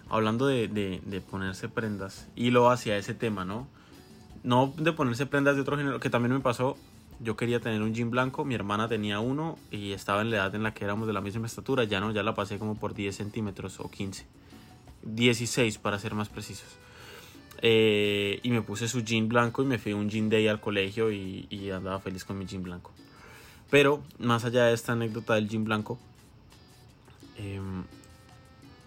Hablando 0.10 0.48
de, 0.48 0.68
de- 0.68 1.00
de 1.06 1.22
ponerse 1.22 1.70
prendas, 1.70 2.28
hilo 2.36 2.72
hacia 2.72 2.98
ese 2.98 3.14
tema, 3.14 3.46
¿no? 3.46 3.68
No 4.44 4.74
de 4.78 4.92
ponerse 4.92 5.26
prendas 5.26 5.56
de 5.56 5.62
otro 5.62 5.78
género, 5.78 6.00
que 6.00 6.10
también 6.10 6.34
me 6.34 6.40
pasó. 6.42 6.78
Yo 7.20 7.38
quería 7.38 7.60
tener 7.60 7.82
un 7.82 7.94
jean 7.94 8.10
blanco, 8.10 8.44
mi 8.44 8.56
hermana 8.56 8.88
tenía 8.90 9.20
uno 9.20 9.58
y 9.72 9.94
estaba 9.94 10.22
en 10.22 10.32
la 10.32 10.38
edad 10.38 10.56
en 10.56 10.64
la 10.64 10.74
que 10.74 10.84
éramos 10.84 11.08
de 11.08 11.14
la 11.14 11.22
misma 11.22 11.48
estatura. 11.48 11.86
Ya 11.86 12.02
no, 12.02 12.12
ya 12.12 12.24
la 12.24 12.34
pasé 12.34 12.60
como 12.60 12.76
por 12.76 12.94
10 12.94 13.16
centímetros 13.16 13.80
o 13.80 13.90
15. 13.90 14.26
16 15.04 15.78
para 15.78 16.00
ser 16.00 16.16
más 16.16 16.30
precisos. 16.30 16.68
Eh, 17.62 18.42
y 18.44 18.50
me 18.50 18.62
puse 18.62 18.90
su 18.90 19.02
jean 19.02 19.30
blanco 19.30 19.64
y 19.64 19.66
me 19.66 19.78
fui 19.78 19.94
un 19.94 20.10
jean 20.10 20.30
day 20.30 20.50
al 20.50 20.60
colegio 20.60 21.12
y, 21.12 21.72
andaba 21.74 22.00
feliz 22.02 22.26
con 22.26 22.38
mi 22.38 22.46
jean 22.46 22.64
blanco. 22.64 22.92
Pero 23.70 24.04
más 24.20 24.44
allá 24.44 24.66
de 24.66 24.74
esta 24.74 24.92
anécdota 24.92 25.36
del 25.36 25.48
jean 25.48 25.64
blanco, 25.64 25.98
em, 27.38 27.86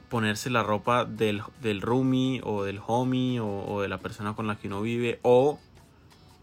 ponerse 0.09 0.51
la 0.51 0.63
ropa 0.63 1.05
del, 1.05 1.43
del 1.63 1.81
roomie 1.83 2.41
o 2.45 2.63
del 2.65 2.81
homie 2.87 3.41
o, 3.41 3.65
o 3.67 3.83
de 3.83 3.89
la 3.89 3.99
persona 3.99 4.35
con 4.35 4.47
la 4.47 4.57
que 4.57 4.69
uno 4.69 4.81
vive 4.83 5.19
o 5.23 5.59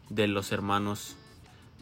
de 0.09 0.27
los 0.27 0.51
hermanos 0.51 1.15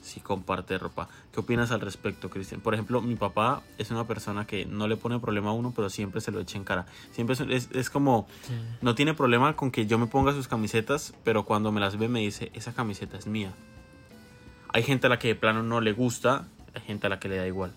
si 0.02 0.20
comparte 0.20 0.78
ropa. 0.80 1.10
¿Qué 1.32 1.40
opinas 1.42 1.70
al 1.72 1.80
respecto, 1.80 2.30
Cristian? 2.32 2.60
Por 2.62 2.74
ejemplo, 2.74 3.02
mi 3.02 3.16
papá 3.16 3.62
es 3.78 3.92
una 3.92 4.08
persona 4.08 4.48
que 4.48 4.66
no 4.66 4.88
le 4.88 4.98
pone 4.98 5.20
problema 5.20 5.52
a 5.52 5.54
uno, 5.54 5.74
pero 5.76 5.90
siempre 5.92 6.22
se 6.22 6.32
lo 6.32 6.40
echa 6.40 6.58
en 6.58 6.64
cara. 6.64 6.88
Siempre 7.12 7.34
es, 7.36 7.42
es- 7.42 7.70
es 7.72 7.90
como, 7.92 8.28
no 8.82 8.96
tiene 8.96 9.14
problema 9.14 9.56
con 9.56 9.70
que 9.70 9.86
yo 9.86 10.00
me 10.00 10.08
ponga 10.08 10.34
sus 10.34 10.48
camisetas, 10.48 11.14
pero 11.24 11.46
cuando 11.46 11.72
me 11.72 11.80
las 11.80 11.98
ve 12.00 12.08
me 12.08 12.20
dice, 12.22 12.50
esa 12.56 12.74
camiseta 12.74 13.16
es 13.18 13.28
mía. 13.28 13.54
Hay 14.74 14.82
gente 14.84 15.06
a 15.08 15.10
la 15.10 15.20
que 15.20 15.28
de 15.30 15.36
plano 15.36 15.62
no 15.62 15.82
le 15.82 15.92
gusta, 15.94 16.48
hay 16.74 16.82
gente 16.82 17.06
a 17.08 17.10
la 17.10 17.20
que 17.20 17.30
le 17.30 17.38
da 17.38 17.46
igual. 17.46 17.72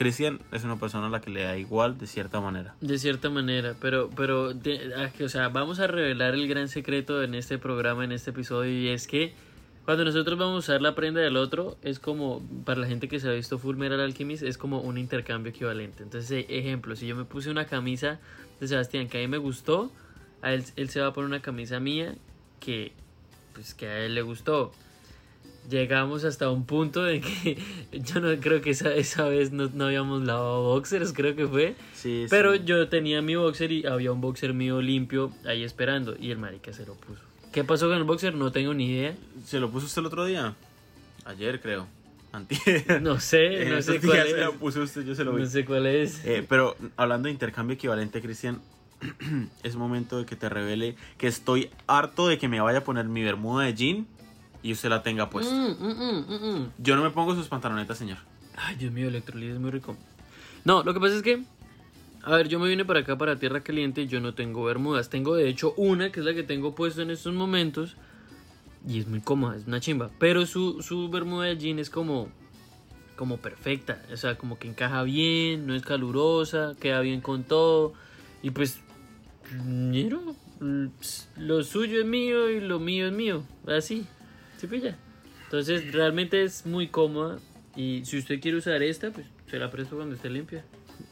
Cristian 0.00 0.40
es 0.50 0.64
una 0.64 0.78
persona 0.78 1.08
a 1.08 1.10
la 1.10 1.20
que 1.20 1.28
le 1.28 1.42
da 1.42 1.58
igual 1.58 1.98
de 1.98 2.06
cierta 2.06 2.40
manera. 2.40 2.74
De 2.80 2.98
cierta 2.98 3.28
manera, 3.28 3.74
pero, 3.82 4.08
pero, 4.16 4.54
ah, 4.96 5.10
o 5.22 5.28
sea, 5.28 5.50
vamos 5.50 5.78
a 5.78 5.88
revelar 5.88 6.32
el 6.32 6.48
gran 6.48 6.68
secreto 6.68 7.22
en 7.22 7.34
este 7.34 7.58
programa, 7.58 8.02
en 8.02 8.12
este 8.12 8.30
episodio, 8.30 8.72
y 8.72 8.88
es 8.88 9.06
que 9.06 9.34
cuando 9.84 10.06
nosotros 10.06 10.38
vamos 10.38 10.54
a 10.54 10.58
usar 10.58 10.80
la 10.80 10.94
prenda 10.94 11.20
del 11.20 11.36
otro, 11.36 11.76
es 11.82 11.98
como, 11.98 12.40
para 12.64 12.80
la 12.80 12.86
gente 12.86 13.08
que 13.08 13.20
se 13.20 13.28
ha 13.28 13.32
visto 13.32 13.58
Full 13.58 13.76
Metal 13.76 14.00
Alchemist, 14.00 14.42
es 14.42 14.56
como 14.56 14.80
un 14.80 14.96
intercambio 14.96 15.50
equivalente. 15.50 16.02
Entonces, 16.02 16.30
eh, 16.30 16.46
ejemplo, 16.48 16.96
si 16.96 17.06
yo 17.06 17.14
me 17.14 17.26
puse 17.26 17.50
una 17.50 17.66
camisa 17.66 18.20
de 18.58 18.68
Sebastián 18.68 19.06
que 19.06 19.18
a 19.18 19.20
mí 19.20 19.28
me 19.28 19.36
gustó, 19.36 19.92
a 20.40 20.54
él, 20.54 20.64
él 20.76 20.88
se 20.88 21.02
va 21.02 21.08
a 21.08 21.12
poner 21.12 21.28
una 21.28 21.42
camisa 21.42 21.78
mía 21.78 22.14
que, 22.58 22.92
pues, 23.52 23.74
que 23.74 23.86
a 23.86 23.98
él 23.98 24.14
le 24.14 24.22
gustó. 24.22 24.72
Llegamos 25.70 26.24
hasta 26.24 26.50
un 26.50 26.66
punto 26.66 27.02
de 27.04 27.20
que 27.20 27.58
yo 27.92 28.20
no 28.20 28.38
creo 28.40 28.60
que 28.60 28.70
esa, 28.70 28.94
esa 28.94 29.24
vez 29.24 29.52
no, 29.52 29.70
no 29.72 29.86
habíamos 29.86 30.22
lavado 30.24 30.64
boxers, 30.64 31.12
creo 31.12 31.34
que 31.36 31.46
fue. 31.46 31.74
Sí, 31.94 32.26
Pero 32.28 32.54
sí. 32.54 32.62
yo 32.64 32.88
tenía 32.88 33.22
mi 33.22 33.36
boxer 33.36 33.72
y 33.72 33.86
había 33.86 34.12
un 34.12 34.20
boxer 34.20 34.52
mío 34.52 34.82
limpio 34.82 35.32
ahí 35.46 35.64
esperando 35.64 36.16
y 36.18 36.30
el 36.30 36.38
marica 36.38 36.72
se 36.72 36.84
lo 36.84 36.94
puso. 36.94 37.22
¿Qué 37.52 37.64
pasó 37.64 37.88
con 37.88 37.96
el 37.96 38.04
boxer? 38.04 38.34
No 38.34 38.52
tengo 38.52 38.74
ni 38.74 38.90
idea. 38.90 39.14
¿Se 39.44 39.58
lo 39.58 39.70
puso 39.70 39.86
usted 39.86 40.00
el 40.00 40.06
otro 40.06 40.24
día? 40.24 40.54
Ayer, 41.24 41.60
creo. 41.60 41.86
Antier. 42.32 43.02
No 43.02 43.18
sé, 43.18 43.64
no 43.64 43.82
sé 43.82 44.00
cuál 44.00 44.12
días 44.12 44.28
se 44.28 44.36
lo 44.36 44.50
es. 44.52 44.56
puso 44.58 44.82
usted, 44.82 45.04
yo 45.04 45.14
se 45.16 45.24
lo 45.24 45.32
vi. 45.32 45.42
No 45.42 45.48
sé 45.48 45.64
cuál 45.64 45.86
es. 45.86 46.24
Eh, 46.24 46.46
pero 46.48 46.76
hablando 46.96 47.26
de 47.26 47.32
intercambio 47.32 47.74
equivalente, 47.74 48.22
Cristian, 48.22 48.60
es 49.64 49.74
momento 49.74 50.18
de 50.18 50.26
que 50.26 50.36
te 50.36 50.48
revele 50.48 50.94
que 51.18 51.26
estoy 51.26 51.70
harto 51.88 52.28
de 52.28 52.38
que 52.38 52.46
me 52.48 52.60
vaya 52.60 52.78
a 52.78 52.84
poner 52.84 53.06
mi 53.06 53.22
bermuda 53.24 53.64
de 53.64 53.74
jean 53.74 54.06
y 54.62 54.72
usted 54.72 54.88
la 54.88 55.02
tenga 55.02 55.30
puesta. 55.30 55.54
Mm, 55.54 55.76
mm, 55.78 55.90
mm, 55.90 56.24
mm, 56.28 56.56
mm. 56.56 56.72
Yo 56.78 56.96
no 56.96 57.02
me 57.02 57.10
pongo 57.10 57.34
sus 57.34 57.48
pantalonetas, 57.48 57.98
señor. 57.98 58.18
Ay, 58.56 58.76
Dios 58.76 58.92
mío, 58.92 59.08
electrolit 59.08 59.52
es 59.52 59.58
muy 59.58 59.70
rico. 59.70 59.96
No, 60.64 60.82
lo 60.82 60.92
que 60.92 61.00
pasa 61.00 61.16
es 61.16 61.22
que, 61.22 61.42
a 62.22 62.36
ver, 62.36 62.48
yo 62.48 62.58
me 62.58 62.68
vine 62.68 62.84
para 62.84 63.00
acá, 63.00 63.16
para 63.16 63.38
Tierra 63.38 63.62
Caliente, 63.62 64.02
y 64.02 64.06
yo 64.06 64.20
no 64.20 64.34
tengo 64.34 64.64
bermudas. 64.64 65.08
Tengo, 65.08 65.34
de 65.34 65.48
hecho, 65.48 65.72
una, 65.76 66.12
que 66.12 66.20
es 66.20 66.26
la 66.26 66.34
que 66.34 66.42
tengo 66.42 66.74
puesta 66.74 67.02
en 67.02 67.10
estos 67.10 67.32
momentos, 67.32 67.96
y 68.86 68.98
es 68.98 69.06
muy 69.06 69.20
cómoda, 69.20 69.56
es 69.56 69.66
una 69.66 69.80
chimba. 69.80 70.10
Pero 70.18 70.44
su, 70.46 70.82
su 70.82 71.08
bermuda 71.08 71.46
de 71.46 71.56
jean 71.56 71.78
es 71.78 71.88
como, 71.88 72.28
como 73.16 73.38
perfecta, 73.38 74.02
o 74.12 74.16
sea, 74.16 74.36
como 74.36 74.58
que 74.58 74.68
encaja 74.68 75.02
bien, 75.02 75.66
no 75.66 75.74
es 75.74 75.82
calurosa, 75.82 76.74
queda 76.78 77.00
bien 77.00 77.20
con 77.20 77.44
todo, 77.44 77.94
y 78.42 78.50
pues, 78.50 78.80
ñero, 79.66 80.34
lo 81.36 81.62
suyo 81.64 82.00
es 82.00 82.06
mío 82.06 82.50
y 82.50 82.60
lo 82.60 82.78
mío 82.78 83.06
es 83.06 83.12
mío, 83.12 83.42
así, 83.66 84.06
¿sí 84.60 84.66
pilla? 84.66 84.96
Entonces 85.44 85.92
realmente 85.92 86.42
es 86.42 86.66
muy 86.66 86.88
cómoda 86.88 87.38
y 87.74 88.04
si 88.04 88.18
usted 88.18 88.40
quiere 88.40 88.58
usar 88.58 88.82
esta, 88.82 89.10
pues 89.10 89.26
se 89.48 89.58
la 89.58 89.70
presto 89.70 89.96
cuando 89.96 90.14
esté 90.14 90.28
limpia. 90.28 90.64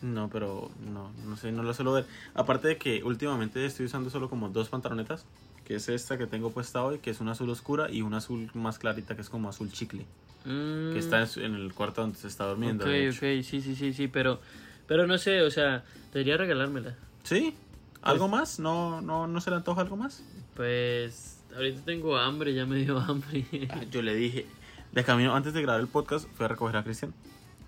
No, 0.02 0.28
pero 0.28 0.70
no, 0.80 1.10
no 1.24 1.36
sé, 1.36 1.50
no 1.50 1.62
lo 1.62 1.72
suelo 1.72 1.92
ver. 1.92 2.04
Aparte 2.34 2.68
de 2.68 2.76
que 2.76 3.02
últimamente 3.02 3.64
estoy 3.64 3.86
usando 3.86 4.10
solo 4.10 4.28
como 4.28 4.50
dos 4.50 4.68
pantalonetas, 4.68 5.24
que 5.64 5.76
es 5.76 5.88
esta 5.88 6.18
que 6.18 6.26
tengo 6.26 6.50
puesta 6.50 6.84
hoy, 6.84 6.98
que 6.98 7.10
es 7.10 7.20
una 7.20 7.32
azul 7.32 7.48
oscura 7.50 7.90
y 7.90 8.02
una 8.02 8.18
azul 8.18 8.50
más 8.54 8.78
clarita 8.78 9.16
que 9.16 9.22
es 9.22 9.30
como 9.30 9.48
azul 9.48 9.72
chicle, 9.72 10.04
Mm, 10.44 10.92
que 10.92 10.98
está 10.98 11.22
en 11.36 11.54
el 11.54 11.74
cuarto 11.74 12.00
donde 12.02 12.16
se 12.16 12.28
está 12.28 12.46
durmiendo. 12.46 12.84
Ok, 12.84 12.90
ok, 13.10 13.42
sí, 13.42 13.60
sí, 13.60 13.74
sí, 13.74 13.92
sí, 13.92 14.08
pero, 14.08 14.40
pero 14.86 15.06
no 15.06 15.18
sé, 15.18 15.42
o 15.42 15.50
sea, 15.50 15.84
debería 16.12 16.36
regalármela. 16.36 16.96
¿Sí? 17.24 17.54
¿Algo 18.02 18.28
más? 18.28 18.58
¿No, 18.60 19.00
no, 19.00 19.26
¿No 19.26 19.40
se 19.40 19.50
le 19.50 19.56
antoja 19.56 19.80
algo 19.80 19.96
más? 19.96 20.22
Pues 20.54 21.37
ahorita 21.58 21.82
tengo 21.84 22.16
hambre, 22.16 22.54
ya 22.54 22.64
me 22.66 22.76
dio 22.76 22.98
hambre. 23.08 23.44
Ah, 23.70 23.82
Yo 23.90 24.00
le 24.02 24.14
dije, 24.14 24.46
de 24.92 25.04
camino, 25.04 25.34
antes 25.34 25.52
de 25.52 25.60
grabar 25.62 25.80
el 25.80 25.88
podcast, 25.88 26.26
fui 26.34 26.44
a 26.46 26.48
recoger 26.48 26.76
a 26.76 26.84
Cristian. 26.84 27.12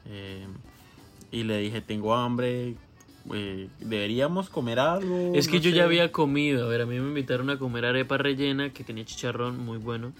eh, 0.06 0.46
y 1.32 1.44
le 1.44 1.58
dije, 1.58 1.80
tengo 1.80 2.14
hambre, 2.14 2.74
eh, 3.32 3.68
deberíamos 3.78 4.48
comer 4.50 4.80
algo. 4.80 5.32
es 5.34 5.46
que 5.46 5.58
no 5.58 5.62
yo 5.62 5.70
sé". 5.70 5.76
ya 5.76 5.84
había 5.84 6.10
comido, 6.10 6.64
a 6.64 6.68
ver, 6.68 6.80
a 6.80 6.86
mí 6.86 6.98
me 6.98 7.06
invitaron 7.08 7.50
a 7.50 7.58
comer 7.58 7.84
arepa 7.84 8.16
rellena 8.18 8.70
que 8.72 8.82
tenía 8.82 9.04
chicharrón 9.04 9.58
muy 9.64 9.78
bueno. 9.78 10.12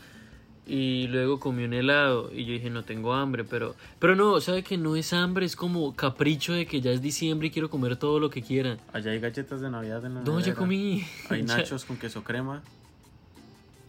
Y 0.67 1.09
luego 1.09 1.41
comí 1.41 1.65
un 1.65 1.73
helado 1.73 2.31
y 2.33 2.45
yo 2.45 2.53
dije, 2.53 2.71
no 2.71 2.85
tengo 2.85 3.13
hambre, 3.13 3.43
pero... 3.43 3.75
Pero 3.99 4.15
no, 4.15 4.41
¿sabe 4.41 4.63
que 4.63 4.77
no 4.79 4.95
es 4.95 5.13
hambre? 5.13 5.45
Es 5.45 5.57
como 5.57 5.97
capricho 5.97 6.53
de 6.53 6.65
que 6.67 6.81
ya 6.81 6.93
es 6.93 7.03
diciembre 7.03 7.49
y 7.49 7.51
quiero 7.51 7.71
comer 7.71 7.97
todo 7.97 8.21
lo 8.21 8.31
que 8.31 8.41
quiera. 8.43 8.77
Allá 8.93 9.11
hay 9.11 9.19
galletas 9.19 9.61
de 9.61 9.69
Navidad 9.69 10.05
en 10.05 10.15
la 10.15 10.21
No, 10.21 10.35
ya 10.39 10.47
nevera, 10.47 10.55
comí. 10.55 11.03
Hay 11.29 11.41
Ya- 11.45 11.57
nachos 11.57 11.85
con 11.85 11.97
queso 11.97 12.23
crema. 12.23 12.63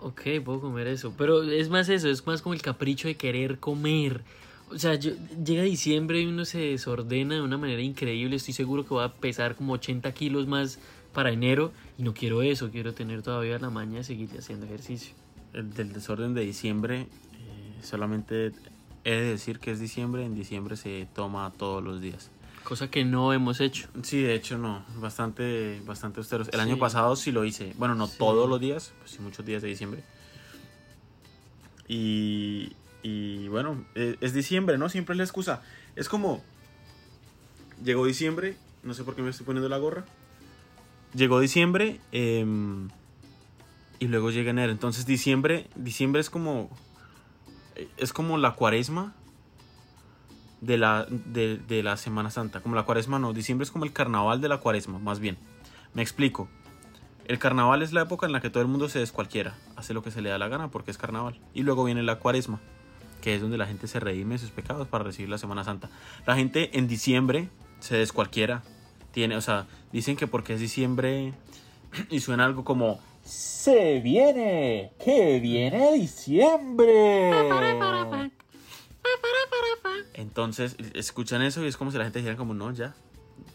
Ok, 0.02 0.22
puedo 0.44 0.60
comer 0.62 0.88
eso. 0.88 1.14
Pero 1.18 1.44
es 1.44 1.70
más 1.70 1.88
eso, 1.90 2.10
es 2.10 2.26
más 2.26 2.42
como 2.42 2.54
el 2.54 2.62
capricho 2.62 3.08
de 3.08 3.16
querer 3.16 3.60
comer. 3.60 4.22
O 4.72 4.80
sea, 4.80 4.96
yo- 4.96 5.12
llega 5.44 5.64
diciembre 5.64 6.22
y 6.22 6.26
uno 6.26 6.46
se 6.46 6.58
desordena 6.60 7.36
de 7.36 7.42
una 7.42 7.58
manera 7.58 7.82
increíble. 7.82 8.36
Estoy 8.36 8.54
seguro 8.54 8.86
que 8.86 8.96
va 8.96 9.06
a 9.06 9.14
pesar 9.14 9.56
como 9.56 9.74
80 9.74 10.12
kilos 10.14 10.48
más 10.48 10.80
para 11.14 11.32
enero. 11.32 11.72
Y 11.98 12.04
no 12.04 12.14
quiero 12.14 12.42
eso, 12.42 12.72
quiero 12.72 12.94
tener 12.94 13.22
todavía 13.22 13.60
la 13.60 13.70
maña 13.70 13.98
de 14.00 14.04
seguir 14.04 14.30
haciendo 14.38 14.66
ejercicio. 14.66 15.14
El 15.54 15.74
del 15.74 15.92
desorden 15.94 16.34
de 16.34 16.42
diciembre, 16.42 17.02
eh, 17.02 17.08
solamente 17.84 18.54
he 19.04 19.12
de 19.12 19.22
decir 19.32 19.60
que 19.60 19.72
es 19.72 19.80
diciembre. 19.80 20.26
En 20.26 20.34
diciembre 20.36 20.78
se 20.78 21.08
toma 21.14 21.52
todos 21.58 21.84
los 21.84 22.02
días. 22.02 22.32
Cosa 22.64 22.90
que 22.90 23.04
no 23.04 23.34
hemos 23.34 23.60
hecho. 23.60 23.88
Sí, 24.04 24.22
de 24.22 24.36
hecho 24.36 24.58
no, 24.58 24.86
bastante, 24.98 25.82
bastante 25.86 26.20
austeros. 26.20 26.48
El 26.50 26.56
Sí. 26.56 26.60
año 26.62 26.78
pasado 26.78 27.16
sí 27.16 27.32
lo 27.32 27.44
hice, 27.44 27.74
bueno, 27.78 27.96
no 27.96 28.08
Sí. 28.08 28.16
todos 28.18 28.48
los 28.50 28.60
días, 28.60 28.94
pues 29.00 29.12
sí 29.12 29.20
muchos 29.20 29.46
días 29.46 29.62
de 29.62 29.68
diciembre. 29.68 30.04
Y, 31.88 32.74
y 33.04 33.48
bueno, 33.50 33.84
eh, 33.96 34.16
es 34.22 34.34
diciembre, 34.34 34.78
¿no? 34.78 34.90
Siempre 34.90 35.14
es 35.14 35.18
la 35.18 35.24
excusa. 35.24 35.62
Es 35.96 36.08
como, 36.08 36.44
llegó 37.84 38.06
diciembre, 38.06 38.56
no 38.84 38.94
sé 38.94 39.04
por 39.04 39.16
qué 39.16 39.22
me 39.22 39.30
estoy 39.32 39.46
poniendo 39.46 39.68
la 39.68 39.78
gorra. 39.78 40.06
Llegó 41.14 41.40
diciembre 41.42 42.00
em, 42.14 42.88
y 44.00 44.08
luego 44.08 44.32
llega 44.32 44.52
enero. 44.52 44.72
Entonces 44.72 45.06
diciembre, 45.06 45.68
diciembre 45.76 46.22
es 46.22 46.30
como, 46.30 46.70
eh, 47.76 47.90
es 47.98 48.14
como 48.14 48.38
la 48.38 48.54
cuaresma 48.56 49.14
de 50.62 50.78
la, 50.78 51.06
de, 51.10 51.58
de 51.58 51.84
la 51.84 51.98
Semana 51.98 52.32
Santa. 52.32 52.62
Como 52.62 52.76
la 52.76 52.84
cuaresma 52.84 53.20
no, 53.20 53.34
diciembre 53.34 53.66
es 53.66 53.72
como 53.72 53.84
el 53.84 53.92
carnaval 53.92 54.40
de 54.40 54.48
la 54.48 54.58
cuaresma, 54.58 55.00
más 55.00 55.20
bien. 55.20 55.38
Me 55.94 56.02
explico. 56.02 56.48
El 57.26 57.40
carnaval 57.40 57.82
es 57.82 57.94
la 57.94 58.02
época 58.02 58.26
en 58.26 58.32
la 58.32 58.42
que 58.42 58.50
todo 58.50 58.62
el 58.62 58.70
mundo 58.70 58.90
se 58.90 59.00
descualquiera, 59.00 59.56
hace 59.76 59.94
lo 59.94 60.02
que 60.04 60.12
se 60.12 60.22
le 60.22 60.30
da 60.30 60.38
la 60.38 60.48
gana 60.48 60.70
porque 60.70 60.92
es 60.92 60.98
carnaval. 60.98 61.40
Y 61.54 61.64
luego 61.64 61.84
viene 61.84 62.04
la 62.04 62.20
cuaresma, 62.20 62.60
que 63.22 63.36
es 63.36 63.42
donde 63.42 63.58
la 63.58 63.68
gente 63.68 63.88
se 63.88 64.00
redime 64.00 64.36
de 64.36 64.40
sus 64.40 64.52
pecados 64.52 64.88
para 64.88 65.04
recibir 65.04 65.30
la 65.30 65.38
Semana 65.38 65.64
Santa. 65.64 65.90
La 66.26 66.36
gente 66.36 66.78
en 66.78 66.88
diciembre 66.88 67.50
se 67.80 67.98
descualquiera. 67.98 68.64
Tiene, 69.12 69.36
o 69.36 69.42
sea, 69.42 69.68
dicen 69.92 70.16
que 70.16 70.28
porque 70.28 70.54
es 70.54 70.60
diciembre 70.60 71.34
y 72.10 72.20
suena 72.22 72.46
algo 72.46 72.64
como 72.64 73.00
Se 73.24 74.00
viene, 74.00 74.94
que 75.04 75.40
viene 75.40 75.94
diciembre. 75.94 77.32
Entonces, 80.22 80.76
escuchan 80.94 81.42
eso 81.42 81.64
y 81.64 81.68
es 81.68 81.78
como 81.78 81.92
si 81.92 81.98
la 81.98 82.04
gente 82.04 82.20
dijera 82.20 82.38
como, 82.38 82.54
no, 82.54 82.72
ya, 82.72 82.94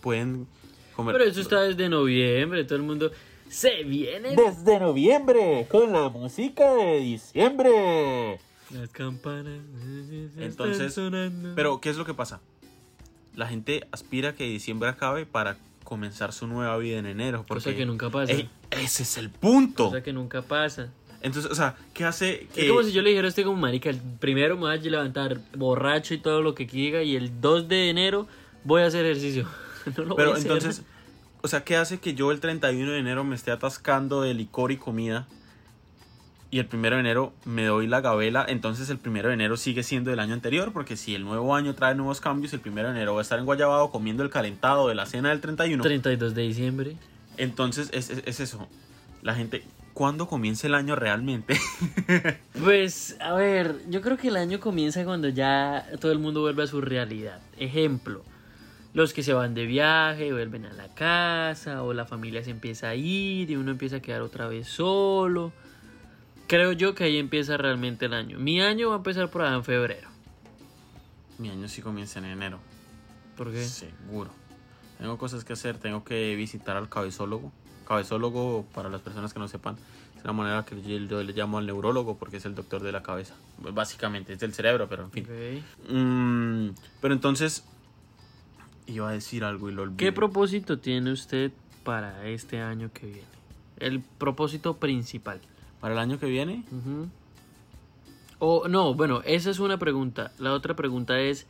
pueden 0.01 0.49
comer. 0.95 1.15
Pero 1.17 1.31
eso 1.31 1.41
está 1.41 1.63
desde 1.63 1.89
noviembre, 1.89 2.65
todo 2.65 2.77
el 2.77 2.83
mundo... 2.83 3.13
Se 3.49 3.85
viene. 3.85 4.35
Desde 4.35 4.81
noviembre, 4.81 5.69
con 5.71 5.93
la 5.93 6.09
música 6.09 6.75
de 6.75 6.99
diciembre. 6.99 8.41
Las 8.71 8.91
campanas. 8.91 9.61
están 9.61 10.43
Entonces, 10.43 10.95
sonando. 10.95 11.53
Pero, 11.55 11.81
¿qué 11.81 11.91
es 11.91 11.97
lo 11.97 12.05
que 12.05 12.13
pasa? 12.13 12.41
La 13.37 13.47
gente 13.47 13.87
aspira 13.93 14.31
a 14.31 14.35
que 14.35 14.43
diciembre 14.43 14.89
acabe 14.89 15.27
para 15.27 15.59
comenzar 15.85 16.33
su 16.33 16.49
nueva 16.49 16.77
vida 16.79 16.99
en 16.99 17.07
enero. 17.07 17.45
Porque, 17.47 17.63
Cosa 17.63 17.77
que 17.77 17.87
nunca 17.87 18.11
pasa. 18.11 18.33
Ey, 18.33 18.51
ese 18.73 19.05
es 19.05 19.17
el 19.17 19.31
punto. 19.31 19.91
Cosa 19.91 20.03
que 20.03 20.13
nunca 20.13 20.43
pasa. 20.43 20.93
Entonces, 21.23 21.51
o 21.51 21.55
sea, 21.55 21.75
¿qué 21.95 22.05
hace 22.05 22.47
que... 22.55 22.63
Es 22.63 22.69
como 22.69 22.83
si 22.83 22.93
yo 22.93 23.03
le 23.03 23.11
dijera 23.11 23.27
a 23.27 23.31
usted 23.31 23.45
como 23.45 23.61
marica, 23.61 23.91
el 23.91 23.99
primero 24.01 24.55
me 24.57 24.63
voy 24.63 24.73
a 24.73 24.77
levantar 24.77 25.41
borracho 25.57 26.15
y 26.15 26.19
todo 26.19 26.43
lo 26.43 26.55
que 26.55 26.67
diga 26.67 27.03
y 27.03 27.17
el 27.17 27.41
2 27.41 27.69
de 27.69 27.91
enero 27.91 28.27
voy 28.65 28.83
a 28.83 28.87
hacer 28.87 29.05
ejercicio. 29.07 29.47
No 29.97 30.05
lo 30.05 30.15
voy 30.15 30.15
a 30.15 30.17
Pero 30.17 30.33
hacer. 30.33 30.43
entonces, 30.53 30.83
o 31.43 31.49
sea, 31.49 31.63
¿qué 31.65 31.77
hace 31.77 31.99
que 32.01 32.15
yo 32.15 32.33
el 32.33 32.41
31 32.41 32.91
de 32.93 32.99
enero 32.99 33.23
me 33.25 33.37
esté 33.37 33.51
atascando 33.53 34.23
de 34.23 34.35
licor 34.35 34.73
y 34.73 34.77
comida? 34.79 35.27
Y 36.51 36.59
el 36.61 36.67
primero 36.67 36.95
de 36.97 37.01
enero 37.01 37.33
me 37.45 37.65
doy 37.65 37.87
la 37.89 38.01
gabela, 38.01 38.45
entonces 38.49 38.89
el 38.91 38.99
primero 38.99 39.29
de 39.29 39.35
enero 39.35 39.57
sigue 39.57 39.83
siendo 39.83 40.11
del 40.11 40.21
año 40.21 40.33
anterior, 40.35 40.73
porque 40.73 40.97
si 40.97 41.15
el 41.15 41.25
nuevo 41.25 41.55
año 41.57 41.75
trae 41.75 41.95
nuevos 41.95 42.21
cambios, 42.21 42.53
el 42.53 42.61
primero 42.61 42.89
de 42.89 42.95
enero 42.95 43.15
va 43.15 43.21
a 43.21 43.23
estar 43.23 43.39
en 43.39 43.45
Guayabado 43.45 43.91
comiendo 43.91 44.23
el 44.23 44.31
calentado 44.31 44.89
de 44.89 44.95
la 44.95 45.07
cena 45.07 45.31
del 45.31 45.41
31. 45.41 45.83
32 45.83 46.35
de 46.35 46.43
diciembre. 46.43 46.97
Entonces 47.37 47.91
es, 47.93 48.11
es- 48.11 48.23
es 48.27 48.41
eso. 48.41 48.67
La 49.23 49.35
gente, 49.35 49.65
¿cuándo 49.97 50.29
comienza 50.29 50.67
el 50.67 50.75
año 50.75 50.95
realmente? 50.95 51.59
Pues, 52.63 53.17
a 53.21 53.33
ver, 53.33 53.81
yo 53.89 54.03
creo 54.03 54.17
que 54.17 54.29
el 54.29 54.37
año 54.37 54.61
comienza 54.61 55.05
cuando 55.05 55.29
ya 55.29 55.87
todo 56.01 56.13
el 56.13 56.19
mundo 56.19 56.41
vuelve 56.41 56.65
a 56.65 56.67
su 56.67 56.81
realidad. 56.81 57.41
Ejemplo, 57.59 58.23
los 58.93 59.13
que 59.13 59.23
se 59.23 59.33
van 59.33 59.55
de 59.55 59.67
viaje 59.67 60.33
vuelven 60.33 60.67
a 60.67 60.73
la 60.73 60.89
casa, 60.95 61.83
o 61.83 61.95
la 61.95 62.07
familia 62.07 62.43
se 62.43 62.51
empieza 62.51 62.89
a 62.89 62.95
ir 62.95 63.51
y 63.51 63.57
uno 63.57 63.71
empieza 63.71 63.97
a 63.97 64.01
quedar 64.01 64.23
otra 64.23 64.49
vez 64.49 64.69
solo. 64.69 65.53
Creo 66.47 66.73
yo 66.73 66.95
que 66.95 67.05
ahí 67.05 67.19
empieza 67.19 67.57
realmente 67.57 68.07
el 68.07 68.15
año. 68.15 68.39
Mi 68.39 68.61
año 68.61 68.89
va 68.89 68.97
a 68.97 68.99
empezar 68.99 69.31
por 69.31 69.43
allá 69.43 69.57
en 69.57 69.65
febrero. 69.65 70.09
Mi 71.39 71.51
año 71.51 71.69
sí 71.69 71.83
comienza 71.83 72.19
en 72.19 72.27
enero. 72.27 72.59
¿Por 73.37 73.53
qué? 73.53 73.65
Seguro. 73.65 74.31
Tengo 74.99 75.17
cosas 75.19 75.45
que 75.45 75.53
hacer, 75.53 75.79
tengo 75.79 76.05
que 76.05 76.35
visitar 76.37 76.77
al 76.77 76.89
cabezólogo. 76.89 77.53
Cabezólogo, 77.87 78.67
para 78.75 78.89
las 78.89 79.01
personas 79.01 79.33
que 79.33 79.39
no 79.39 79.49
sepan, 79.49 79.77
es 80.19 80.25
la 80.25 80.33
manera 80.33 80.65
que 80.65 80.81
yo, 80.83 81.23
le 81.23 81.33
llamo 81.33 81.59
al 81.59 81.67
neurólogo 81.67 82.17
porque 82.17 82.39
es 82.39 82.45
el 82.45 82.55
doctor 82.55 82.83
de 82.83 82.93
la 82.93 83.03
cabeza. 83.03 83.35
Básicamente, 83.59 84.33
es 84.33 84.41
del 84.41 84.53
cerebro, 84.53 84.89
pero 84.89 85.05
en 85.05 85.11
fin. 85.11 85.27
Mm, 85.89 86.75
pero 87.01 87.15
entonces, 87.15 87.65
iba 88.87 89.09
a 89.09 89.13
decir 89.13 89.45
algo 89.45 89.69
y 89.69 89.73
lo 89.73 89.83
olvidé. 89.83 89.97
¿Qué 89.97 90.13
propósito 90.13 90.79
tiene 90.79 91.13
usted 91.13 91.53
para 91.85 92.27
este 92.27 92.61
año 92.61 92.91
que 92.93 93.07
viene? 93.07 93.37
El 93.79 94.01
propósito 94.01 94.77
principal. 94.77 95.41
Para 95.81 95.95
el 95.95 96.01
año 96.01 96.19
que 96.19 96.27
viene. 96.27 96.65
O 98.39 98.69
no, 98.69 98.95
bueno, 98.95 99.23
esa 99.25 99.51
es 99.51 99.59
una 99.59 99.79
pregunta. 99.79 100.33
La 100.39 100.53
otra 100.53 100.75
pregunta 100.75 101.19
es, 101.21 101.47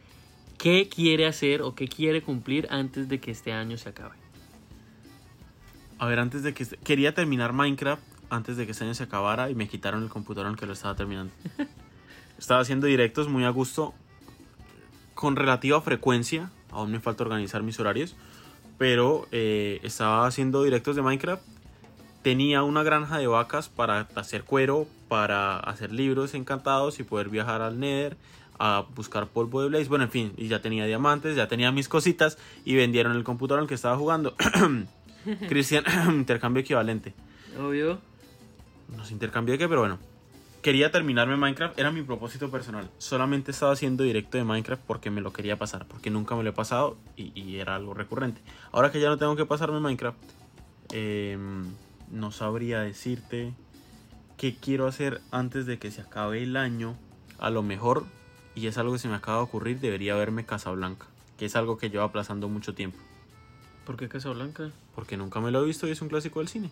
¿qué 0.59 0.89
quiere 0.89 1.27
hacer 1.27 1.63
o 1.63 1.75
qué 1.75 1.89
quiere 1.89 2.23
cumplir 2.23 2.69
antes 2.71 3.09
de 3.09 3.21
que 3.21 3.31
este 3.31 3.53
año 3.53 3.77
se 3.77 3.89
acabe? 3.89 4.26
A 5.99 6.07
ver, 6.07 6.19
antes 6.19 6.43
de 6.43 6.55
que... 6.55 6.67
Quería 6.67 7.15
terminar 7.15 7.53
Minecraft 7.53 8.03
antes 8.31 8.57
de 8.57 8.67
que 8.67 8.73
este 8.73 8.85
año 8.85 8.95
se 8.95 9.05
acabara 9.05 9.51
y 9.51 9.55
me 9.55 9.69
quitaron 9.69 10.03
el 10.03 10.09
computador 10.09 10.47
en 10.47 10.53
el 10.55 10.59
que 10.59 10.67
lo 10.67 10.73
estaba 10.73 10.95
terminando. 10.95 11.33
estaba 12.39 12.61
haciendo 12.61 12.87
directos 12.87 13.29
muy 13.29 13.45
a 13.45 13.51
gusto, 13.51 13.95
con 15.15 15.37
relativa 15.37 15.81
frecuencia. 15.81 16.51
Aún 16.71 16.91
me 16.91 17.01
falta 17.01 17.23
organizar 17.23 17.63
mis 17.63 17.79
horarios. 17.81 18.17
Pero 18.79 19.27
eh, 19.33 19.81
estaba 19.83 20.27
haciendo 20.27 20.63
directos 20.63 20.97
de 20.97 21.03
Minecraft. 21.03 21.43
Tenía 22.23 22.63
una 22.63 22.83
granja 22.83 23.19
de 23.19 23.27
vacas 23.27 23.69
para 23.69 24.09
hacer 24.17 24.45
cuero, 24.45 24.87
para 25.09 25.59
hacer 25.59 25.93
libros 25.93 26.35
encantados 26.35 26.99
y 26.99 27.05
poder 27.05 27.29
viajar 27.29 27.63
al 27.63 27.79
Nether 27.79 28.17
a 28.59 28.85
buscar 28.95 29.29
polvo 29.29 29.63
de 29.63 29.69
Blaze. 29.69 29.89
Bueno, 29.89 30.05
en 30.05 30.11
fin, 30.11 30.33
y 30.37 30.49
ya 30.49 30.61
tenía 30.61 30.85
diamantes, 30.87 31.37
ya 31.37 31.47
tenía 31.47 31.71
mis 31.73 31.89
cositas 31.89 32.37
y 32.65 32.75
vendieron 32.75 33.13
el 33.13 33.23
computador 33.23 33.61
en 33.61 33.65
el 33.65 33.69
que 33.69 33.75
estaba 33.75 33.97
jugando. 33.97 34.35
Cristian, 35.49 35.85
intercambio 36.11 36.61
equivalente. 36.63 37.15
Obvio. 37.59 38.01
No 38.97 39.05
sé 39.05 39.13
intercambio 39.13 39.53
de 39.53 39.59
qué, 39.59 39.69
pero 39.69 39.81
bueno. 39.81 39.99
Quería 40.63 40.91
terminarme 40.91 41.37
Minecraft, 41.37 41.79
era 41.79 41.93
mi 41.93 42.03
propósito 42.03 42.51
personal. 42.51 42.91
Solamente 42.99 43.53
estaba 43.53 43.73
haciendo 43.73 44.03
directo 44.03 44.37
de 44.37 44.43
Minecraft 44.43 44.83
porque 44.85 45.11
me 45.11 45.21
lo 45.21 45.33
quería 45.33 45.57
pasar, 45.57 45.87
porque 45.87 46.11
nunca 46.11 46.35
me 46.35 46.43
lo 46.43 46.51
he 46.51 46.53
pasado 46.53 46.97
y, 47.17 47.31
y 47.41 47.59
era 47.59 47.77
algo 47.77 47.95
recurrente. 47.95 48.41
Ahora 48.73 48.91
que 48.91 49.01
ya 49.01 49.09
no 49.09 49.17
tengo 49.17 49.37
que 49.37 49.47
pasarme 49.47 49.79
Minecraft, 49.79 50.19
em, 50.93 51.67
no 52.11 52.33
sabría 52.33 52.81
decirte 52.81 53.53
qué 54.37 54.57
quiero 54.57 54.89
hacer 54.89 55.21
antes 55.31 55.67
de 55.67 55.79
que 55.79 55.93
se 55.93 56.01
acabe 56.01 56.43
el 56.43 56.57
año. 56.57 56.97
A 57.39 57.51
lo 57.51 57.63
mejor, 57.63 58.05
y 58.57 58.67
es 58.67 58.77
algo 58.79 58.95
que 58.95 58.99
se 58.99 59.09
me 59.09 59.15
acaba 59.15 59.39
de 59.39 59.45
ocurrir, 59.45 59.79
debería 59.79 60.17
verme 60.17 60.47
Casablanca, 60.47 61.07
que 61.39 61.47
es 61.47 61.55
algo 61.55 61.79
que 61.79 61.91
llevo 61.91 62.05
aplazando 62.05 62.49
mucho 62.49 62.75
tiempo, 62.75 62.99
¿Por 63.87 63.97
qué 63.97 64.09
Casablanca? 64.09 64.71
porque 64.95 65.17
nunca 65.17 65.41
me 65.41 65.51
lo 65.51 65.63
he 65.63 65.67
visto 65.67 65.87
y 65.87 65.93
es 65.93 66.03
un 66.03 66.09
clásico 66.09 66.41
del 66.41 66.49
cine. 66.49 66.71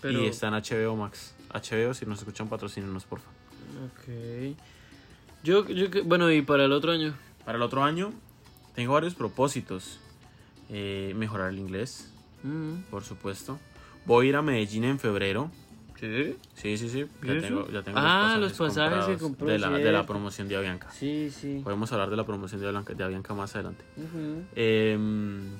Pero, 0.00 0.22
Y 0.22 0.26
está 0.26 0.46
en 0.48 0.54
HBO 0.54 0.94
Max. 0.96 1.34
HBO, 1.52 1.92
si 1.92 2.06
nos 2.06 2.20
escuchan, 2.20 2.48
patrocínenos, 2.48 3.04
porfa. 3.04 3.28
Ok. 3.86 4.56
Yo, 5.42 5.66
yo, 5.68 5.86
bueno, 6.04 6.30
y 6.30 6.42
para 6.42 6.64
el 6.64 6.72
otro 6.72 6.92
año. 6.92 7.14
Para 7.44 7.56
el 7.56 7.62
otro 7.62 7.82
año, 7.82 8.12
tengo 8.74 8.92
varios 8.94 9.14
propósitos. 9.14 9.98
Eh, 10.70 11.14
mejorar 11.16 11.50
el 11.50 11.58
inglés, 11.58 12.12
por 12.90 13.02
supuesto. 13.02 13.58
Voy 14.06 14.26
a 14.26 14.28
ir 14.28 14.36
a 14.36 14.42
Medellín 14.42 14.84
en 14.84 14.98
febrero. 14.98 15.50
¿Sí? 15.98 16.36
Sí, 16.54 16.76
sí, 16.78 16.88
sí. 16.90 17.06
¿Y 17.22 17.26
Ya 17.26 17.40
tengo, 17.40 17.68
ya 17.70 17.82
tengo 17.82 17.98
Ah, 18.00 18.36
los 18.38 18.52
pasajes 18.52 19.04
que 19.06 19.18
compró, 19.18 19.48
de 19.48 19.58
la, 19.58 19.68
de 19.70 19.78
la 19.78 19.90
cierto. 19.90 20.06
promoción 20.06 20.46
de 20.46 20.56
Avianca. 20.56 20.88
Sí, 20.92 21.28
sí. 21.30 21.60
Podemos 21.64 21.90
hablar 21.90 22.08
de 22.10 22.16
la 22.16 22.24
promoción 22.24 22.60
de 22.60 22.68
Avianca, 22.68 22.94
de 22.94 23.02
Avianca 23.02 23.34
más 23.34 23.54
adelante. 23.56 23.84
Ujú. 23.96 24.44
Em, 24.54 25.50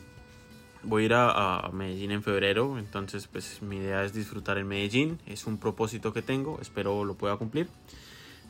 voy 0.82 1.02
a 1.02 1.06
ir 1.06 1.14
a, 1.14 1.70
Medellín 1.72 2.10
en 2.10 2.22
febrero, 2.22 2.78
entonces 2.78 3.26
pues 3.26 3.62
mi 3.62 3.76
idea 3.76 4.04
es 4.04 4.12
disfrutar 4.12 4.58
en 4.58 4.68
Medellín, 4.68 5.18
es 5.26 5.46
un 5.46 5.58
propósito 5.58 6.12
que 6.12 6.22
tengo, 6.22 6.58
espero 6.60 7.04
lo 7.04 7.14
pueda 7.14 7.36
cumplir. 7.36 7.68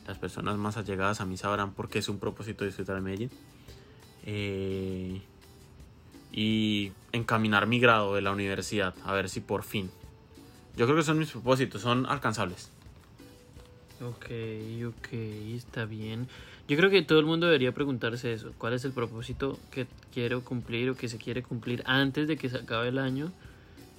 Las 0.07 0.17
personas 0.17 0.57
más 0.57 0.77
allegadas 0.77 1.21
a 1.21 1.25
mí 1.25 1.37
sabrán 1.37 1.73
por 1.73 1.89
qué 1.89 1.99
es 1.99 2.09
un 2.09 2.19
propósito 2.19 2.65
disfrutar 2.65 2.97
en 2.97 3.03
Medellín. 3.03 3.31
Eh, 4.25 5.21
y 6.31 6.91
encaminar 7.11 7.67
mi 7.67 7.79
grado 7.79 8.15
de 8.15 8.21
la 8.21 8.31
universidad, 8.31 8.93
a 9.03 9.13
ver 9.13 9.29
si 9.29 9.39
por 9.39 9.63
fin. 9.63 9.91
Yo 10.75 10.85
creo 10.85 10.97
que 10.97 11.03
son 11.03 11.19
mis 11.19 11.31
propósitos, 11.31 11.81
son 11.81 12.05
alcanzables. 12.05 12.69
Ok, 14.01 14.27
ok, 14.87 15.13
está 15.55 15.85
bien. 15.85 16.27
Yo 16.69 16.77
creo 16.77 16.91
que 16.91 17.01
todo 17.01 17.17
el 17.17 17.25
mundo 17.25 17.47
debería 17.47 17.71
preguntarse 17.71 18.31
eso. 18.31 18.53
¿Cuál 18.59 18.73
es 18.73 18.85
el 18.85 18.91
propósito 18.91 19.57
que 19.71 19.87
quiero 20.13 20.45
cumplir 20.45 20.91
o 20.91 20.95
que 20.95 21.09
se 21.09 21.17
quiere 21.17 21.41
cumplir 21.41 21.81
antes 21.87 22.27
de 22.27 22.37
que 22.37 22.47
se 22.47 22.57
acabe 22.57 22.89
el 22.89 22.99
año? 22.99 23.31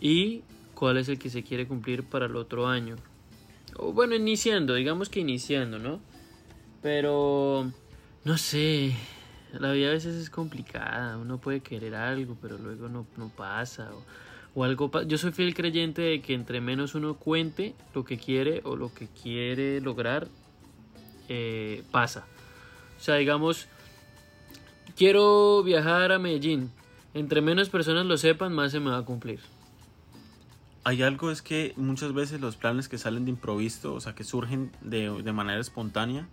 Y 0.01 0.43
cuál 0.75 0.97
es 0.97 1.09
el 1.09 1.19
que 1.19 1.31
se 1.31 1.43
quiere 1.43 1.67
cumplir 1.67 2.05
para 2.05 2.27
el 2.27 2.37
otro 2.37 2.69
año. 2.69 2.95
O 3.77 3.93
bueno, 3.93 4.15
iniciando, 4.15 4.75
digamos 4.75 5.09
que 5.09 5.19
iniciando, 5.19 5.81
¿no? 5.81 5.99
Pero, 6.81 7.73
no 8.23 8.39
sé, 8.39 8.95
la 9.59 9.73
vida 9.73 9.89
a 9.89 9.93
veces 9.95 10.15
es 10.15 10.31
complicada. 10.31 11.17
Uno 11.19 11.39
puede 11.39 11.63
querer 11.63 11.97
algo, 11.97 12.37
pero 12.41 12.57
luego 12.57 12.89
no, 12.89 13.05
no 13.17 13.31
pasa. 13.31 13.91
O, 14.55 14.61
o 14.61 14.63
algo 14.63 14.93
Yo 15.09 15.19
soy 15.19 15.33
fiel 15.33 15.55
creyente 15.55 16.03
de 16.03 16.23
que 16.23 16.35
entre 16.35 16.61
menos 16.61 16.95
uno 16.95 17.15
cuente 17.15 17.75
lo 17.97 18.05
que 18.05 18.17
quiere 18.17 18.61
o 18.63 18.77
lo 18.77 18.95
que 18.95 19.09
quiere 19.09 19.81
lograr, 19.81 20.29
eh, 21.29 21.83
pasa. 21.91 22.29
O 23.01 23.03
sea, 23.03 23.15
digamos, 23.17 23.67
quiero 24.97 25.63
viajar 25.63 26.13
a 26.13 26.19
Medellín. 26.19 26.71
Entre 27.15 27.41
menos 27.41 27.69
personas 27.71 28.07
lo 28.07 28.17
sepan, 28.17 28.53
más 28.53 28.73
se 28.73 28.81
me 28.81 28.91
va 28.91 28.99
a 28.99 29.05
cumplir. 29.05 29.41
Hay 30.85 31.03
algo 31.03 31.31
es 31.31 31.43
que 31.43 31.75
muchas 31.77 32.13
veces 32.15 32.41
los 32.41 32.57
planes 32.57 32.89
que 32.89 32.99
salen 32.99 33.25
de 33.25 33.31
improviso, 33.31 33.95
o 33.95 34.01
sea, 34.01 34.15
que 34.15 34.25
surgen 34.25 34.71
de, 34.81 35.23
de 35.23 35.33
manera 35.33 35.61
espontánea, 35.61 36.29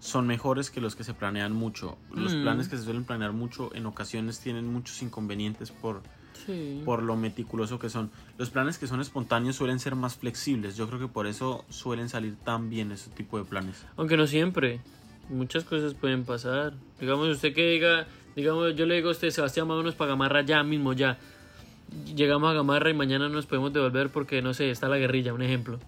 son 0.00 0.26
mejores 0.26 0.70
que 0.70 0.80
los 0.82 0.96
que 0.96 1.04
se 1.04 1.14
planean 1.14 1.52
mucho. 1.52 1.96
Los 2.12 2.34
Mm. 2.34 2.42
planes 2.42 2.68
que 2.68 2.76
se 2.76 2.82
suelen 2.84 3.04
planear 3.04 3.32
mucho 3.32 3.74
en 3.74 3.86
ocasiones 3.86 4.40
tienen 4.40 4.70
muchos 4.70 5.00
inconvenientes 5.02 5.70
por, 5.70 6.02
Sí. 6.44 6.82
por 6.84 7.02
lo 7.02 7.16
meticuloso 7.16 7.78
que 7.78 7.88
son. 7.88 8.10
Los 8.36 8.50
planes 8.50 8.76
que 8.76 8.86
son 8.86 9.00
espontáneos 9.00 9.56
suelen 9.56 9.78
ser 9.78 9.94
más 9.94 10.16
flexibles. 10.16 10.76
Yo 10.76 10.86
creo 10.88 10.98
que 11.00 11.08
por 11.08 11.26
eso 11.26 11.64
suelen 11.70 12.10
salir 12.10 12.36
tan 12.36 12.68
bien 12.68 12.92
ese 12.92 13.08
tipo 13.10 13.38
de 13.38 13.44
planes. 13.44 13.86
Aunque 13.96 14.16
no 14.18 14.26
siempre. 14.26 14.80
Muchas 15.28 15.64
cosas 15.64 15.94
pueden 15.94 16.24
pasar. 16.24 16.72
Digamos, 17.00 17.28
usted 17.28 17.54
que 17.54 17.66
diga, 17.70 18.06
digamos, 18.36 18.74
yo 18.76 18.86
le 18.86 18.96
digo 18.96 19.08
a 19.08 19.12
usted, 19.12 19.30
Sebastián, 19.30 19.66
vámonos 19.68 19.94
para 19.94 20.10
Gamarra 20.10 20.42
ya 20.42 20.62
mismo, 20.62 20.92
ya. 20.92 21.18
Llegamos 22.14 22.50
a 22.50 22.54
Gamarra 22.54 22.90
y 22.90 22.94
mañana 22.94 23.28
nos 23.28 23.46
podemos 23.46 23.72
devolver 23.72 24.10
porque, 24.10 24.42
no 24.42 24.54
sé, 24.54 24.70
está 24.70 24.88
la 24.88 24.98
guerrilla, 24.98 25.32
un 25.34 25.42
ejemplo. 25.42 25.78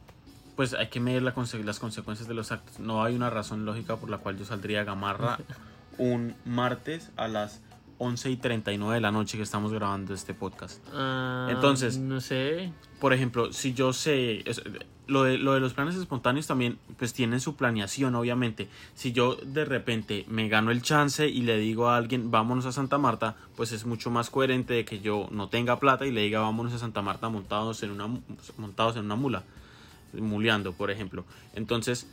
Pues 0.55 0.73
hay 0.73 0.87
que 0.89 1.01
medir 1.01 1.23
la 1.23 1.35
conse- 1.35 1.63
las 1.65 1.79
consecuencias 1.79 2.29
de 2.29 2.35
los 2.35 2.51
actos. 2.53 2.79
No 2.81 3.03
hay 3.05 3.15
una 3.15 3.29
razón 3.31 3.65
lógica 3.67 3.97
por 3.97 4.09
la 4.09 4.19
cual 4.19 4.39
yo 4.39 4.45
saldría 4.45 4.81
a 4.83 4.85
Gamarra 4.85 5.39
un 5.99 6.35
martes 6.45 7.11
a 7.17 7.29
las 7.29 7.61
11 7.99 8.31
y 8.31 8.37
39 8.37 8.95
de 8.97 9.01
la 9.01 9.11
noche 9.11 9.37
que 9.37 9.43
estamos 9.43 9.73
grabando 9.73 10.13
este 10.15 10.35
podcast. 10.35 10.83
Ah, 10.93 11.49
Entonces- 11.51 11.99
No 11.99 12.21
sé. 12.21 12.73
Por 13.01 13.13
ejemplo, 13.13 13.53
si 13.53 13.75
yo 13.75 13.93
sé, 13.93 14.43
lo 15.07 15.25
de, 15.25 15.37
lo 15.39 15.53
de 15.55 15.61
los 15.61 15.75
planes 15.75 15.95
espontáneos 15.97 16.47
también, 16.47 16.79
pues 16.99 17.13
tienen 17.13 17.41
su 17.41 17.55
planeación, 17.57 18.15
obviamente. 18.15 18.69
Si 18.95 19.13
yo 19.13 19.37
de 19.37 19.65
repente 19.67 20.25
me 20.29 20.49
gano 20.49 20.71
el 20.71 20.81
chance 20.83 21.29
y 21.29 21.43
le 21.43 21.59
digo 21.59 21.89
a 21.89 21.97
alguien, 21.99 22.31
vámonos 22.31 22.65
a 22.67 22.73
Santa 22.73 22.97
Marta, 22.99 23.37
pues 23.55 23.73
es 23.73 23.85
mucho 23.87 24.11
más 24.11 24.31
coherente 24.31 24.75
de 24.75 24.85
que 24.85 25.01
yo 25.01 25.29
no 25.31 25.49
tenga 25.49 25.79
plata 25.79 26.07
y 26.07 26.11
le 26.11 26.23
diga, 26.23 26.41
vámonos 26.41 26.73
a 26.73 26.79
Santa 26.79 27.03
Marta 27.03 27.29
montados 27.29 27.83
en 27.83 27.91
una, 27.91 28.09
montados 28.59 28.97
en 28.97 29.05
una 29.05 29.17
mula, 29.17 29.45
muleando, 30.15 30.73
por 30.73 30.91
ejemplo. 30.91 31.25
Entonces, 31.55 32.07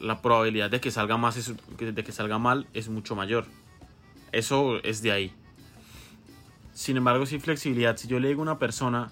la 0.00 0.20
probabilidad 0.22 0.70
de 0.70 0.80
que 0.80 0.90
salga 0.90 1.16
más 1.16 1.36
es- 1.36 1.54
de 1.78 2.04
que 2.04 2.12
salga 2.12 2.38
mal 2.38 2.66
es 2.74 2.88
mucho 2.88 3.14
mayor. 3.16 3.46
Eso 4.32 4.82
es 4.82 5.02
de 5.02 5.12
ahí. 5.12 5.32
Sin 6.72 6.96
embargo, 6.96 7.24
sin 7.26 7.40
flexibilidad, 7.40 7.96
si 7.96 8.06
yo 8.06 8.20
le 8.20 8.28
digo 8.28 8.42
a 8.42 8.42
una 8.42 8.58
persona, 8.58 9.10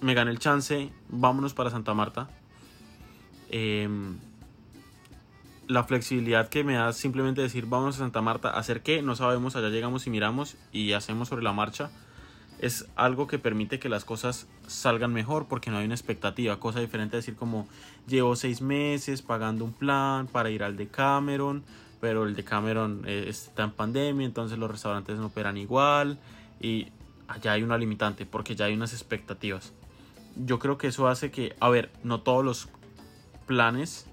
me 0.00 0.14
gané 0.14 0.30
el 0.30 0.38
chance, 0.38 0.90
vámonos 1.08 1.54
para 1.54 1.70
Santa 1.70 1.94
Marta. 1.94 2.28
Em, 3.50 4.18
la 5.68 5.84
flexibilidad 5.84 6.48
que 6.48 6.64
me 6.64 6.74
da 6.74 6.92
simplemente 6.92 7.40
decir 7.40 7.66
vámonos 7.66 7.96
a 7.96 7.98
Santa 8.00 8.20
Marta, 8.20 8.50
hacer 8.50 8.82
que 8.82 9.02
no 9.02 9.16
sabemos, 9.16 9.56
allá 9.56 9.68
llegamos 9.68 10.06
y 10.06 10.10
miramos 10.10 10.56
y 10.72 10.92
hacemos 10.92 11.28
sobre 11.28 11.42
la 11.42 11.52
marcha, 11.52 11.90
es 12.58 12.86
algo 12.96 13.26
que 13.26 13.38
permite 13.38 13.78
que 13.78 13.88
las 13.88 14.04
cosas 14.04 14.46
salgan 14.66 15.12
mejor 15.12 15.46
porque 15.46 15.70
no 15.70 15.78
hay 15.78 15.84
una 15.84 15.94
expectativa, 15.94 16.58
cosa 16.58 16.80
diferente 16.80 17.16
decir 17.16 17.36
como 17.36 17.68
llevo 18.06 18.36
seis 18.36 18.60
meses 18.60 19.22
pagando 19.22 19.64
un 19.64 19.72
plan 19.72 20.26
para 20.26 20.50
ir 20.50 20.62
al 20.62 20.76
Decameron, 20.76 21.64
pero 22.06 22.22
el 22.24 22.36
Decameron 22.36 23.02
eh, 23.04 23.24
está 23.26 23.64
en 23.64 23.72
pandemia, 23.72 24.24
entonces 24.24 24.58
los 24.58 24.70
restaurantes 24.70 25.18
no 25.18 25.26
operan 25.26 25.56
igual 25.56 26.20
y 26.60 26.86
allá 27.26 27.50
hay 27.50 27.64
una 27.64 27.76
limitante 27.76 28.26
porque 28.26 28.54
ya 28.54 28.66
hay 28.66 28.74
unas 28.74 28.92
expectativas. 28.92 29.72
Yo 30.36 30.60
creo 30.60 30.78
que 30.78 30.86
eso 30.86 31.08
hace 31.08 31.32
que, 31.32 31.56
a 31.58 31.68
ver, 31.68 31.90
no 32.04 32.20
todos 32.20 32.44
los 32.44 32.68
planes, 33.48 34.06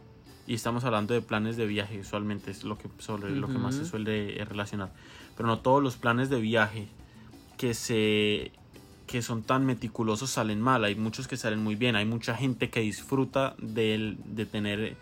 y 0.48 0.56
estamos 0.56 0.84
hablando 0.86 1.14
de 1.14 1.22
planes 1.22 1.56
de 1.56 1.68
viaje 1.68 2.00
usualmente, 2.00 2.50
es 2.50 2.64
lo 2.64 2.80
que, 2.80 2.90
sobre 2.98 3.36
lo 3.36 3.48
que 3.48 3.60
más 3.60 3.76
se 3.76 3.86
suele 3.86 4.42
eh, 4.42 4.44
relacionar, 4.46 4.92
pero 5.38 5.46
no 5.46 5.60
todos 5.60 5.84
los 5.84 5.96
planes 5.96 6.32
de 6.32 6.42
viaje 6.42 6.88
que 7.60 7.76
se 7.76 8.54
que 9.06 9.22
son 9.22 9.44
tan 9.44 9.68
meticulosos 9.68 10.32
salen 10.32 10.60
mal, 10.62 10.84
hay 10.84 10.96
muchos 10.96 11.28
que 11.28 11.38
salen 11.38 11.60
muy 11.60 11.76
bien, 11.76 11.96
hay 11.96 12.06
mucha 12.06 12.36
gente 12.36 12.72
que 12.72 12.80
disfruta 12.80 13.54
del- 13.60 14.18
de 14.26 14.48
tener 14.48 14.96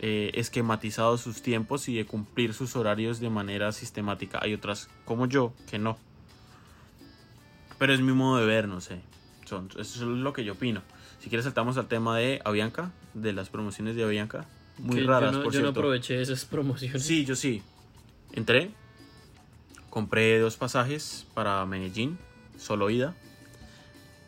eh, 0.00 0.30
esquematizados 0.34 1.20
sus 1.20 1.42
tiempos 1.42 1.88
y 1.88 1.96
de 1.96 2.06
cumplir 2.06 2.54
sus 2.54 2.76
horarios 2.76 3.18
de 3.18 3.30
manera 3.30 3.72
sistemática. 3.72 4.38
Hay 4.40 4.54
otras 4.54 4.88
como 5.04 5.26
yo 5.26 5.52
que 5.68 5.78
no. 5.78 5.98
Pero 7.78 7.92
es 7.92 8.00
mi 8.00 8.12
modo 8.12 8.38
de 8.38 8.46
ver, 8.46 8.68
no 8.68 8.80
sé. 8.80 9.00
Son, 9.44 9.68
eso 9.76 9.80
es 9.80 10.00
lo 10.02 10.32
que 10.32 10.44
yo 10.44 10.52
opino. 10.52 10.82
Si 11.18 11.28
quieres 11.28 11.44
saltamos 11.44 11.78
al 11.78 11.88
tema 11.88 12.16
de 12.16 12.40
Avianca, 12.44 12.92
de 13.14 13.32
las 13.32 13.48
promociones 13.48 13.96
de 13.96 14.04
Avianca. 14.04 14.46
muy 14.78 15.00
Que 15.00 15.02
raras, 15.04 15.32
yo 15.32 15.38
no, 15.38 15.44
por 15.44 15.52
yo 15.52 15.62
no 15.62 15.68
aproveché 15.70 16.22
esas 16.22 16.44
promociones. 16.44 17.02
Sí, 17.02 17.24
yo 17.24 17.34
sí. 17.34 17.62
Entré, 18.32 18.70
compré 19.90 20.38
dos 20.38 20.56
pasajes 20.56 21.26
para 21.34 21.66
Medellín, 21.66 22.18
solo 22.56 22.88
ida. 22.88 23.16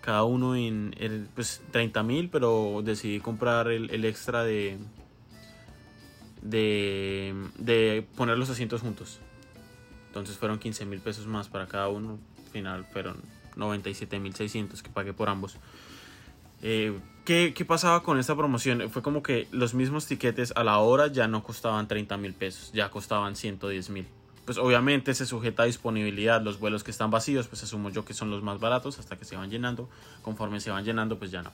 Cada 0.00 0.24
uno 0.24 0.56
en 0.56 0.96
el, 0.98 1.28
pues, 1.34 1.62
30 1.70 2.02
mil, 2.02 2.28
pero 2.28 2.80
decidí 2.82 3.20
comprar 3.20 3.70
el, 3.70 3.90
el 3.90 4.04
extra 4.04 4.42
de, 4.42 4.78
de, 6.42 7.34
de 7.58 8.06
poner 8.16 8.38
los 8.38 8.50
asientos 8.50 8.82
juntos. 8.82 9.20
Entonces 10.08 10.36
fueron 10.36 10.58
15 10.58 10.86
mil 10.86 11.00
pesos 11.00 11.26
más 11.26 11.48
para 11.48 11.66
cada 11.66 11.88
uno. 11.88 12.18
Al 12.46 12.50
final 12.52 12.84
fueron 12.92 13.16
97 13.56 14.18
mil 14.18 14.34
600 14.34 14.82
que 14.82 14.90
pagué 14.90 15.12
por 15.12 15.28
ambos. 15.28 15.56
Eh, 16.62 16.98
¿qué, 17.24 17.54
qué 17.54 17.64
pasaba 17.64 18.02
con 18.02 18.18
esta 18.18 18.36
promoción? 18.36 18.90
Fue 18.90 19.02
como 19.02 19.22
que 19.22 19.48
los 19.50 19.74
mismos 19.74 20.06
tiquetes 20.06 20.52
a 20.56 20.64
la 20.64 20.78
hora 20.78 21.06
ya 21.06 21.28
no 21.28 21.42
costaban 21.42 21.88
30 21.88 22.16
mil 22.16 22.34
pesos, 22.34 22.72
ya 22.72 22.90
costaban 22.90 23.36
110 23.36 23.90
mil. 23.90 24.06
Pues 24.44 24.58
obviamente 24.58 25.14
se 25.14 25.26
sujeta 25.26 25.62
a 25.62 25.66
disponibilidad. 25.66 26.42
Los 26.42 26.58
vuelos 26.58 26.82
que 26.82 26.90
están 26.90 27.10
vacíos, 27.10 27.46
pues 27.46 27.62
asumo 27.62 27.90
yo 27.90 28.04
que 28.04 28.14
son 28.14 28.30
los 28.30 28.42
más 28.42 28.58
baratos 28.58 28.98
hasta 28.98 29.16
que 29.16 29.24
se 29.24 29.36
van 29.36 29.48
llenando. 29.48 29.88
Conforme 30.22 30.60
se 30.60 30.70
van 30.70 30.84
llenando, 30.84 31.18
pues 31.18 31.30
ya 31.30 31.42
no. 31.42 31.52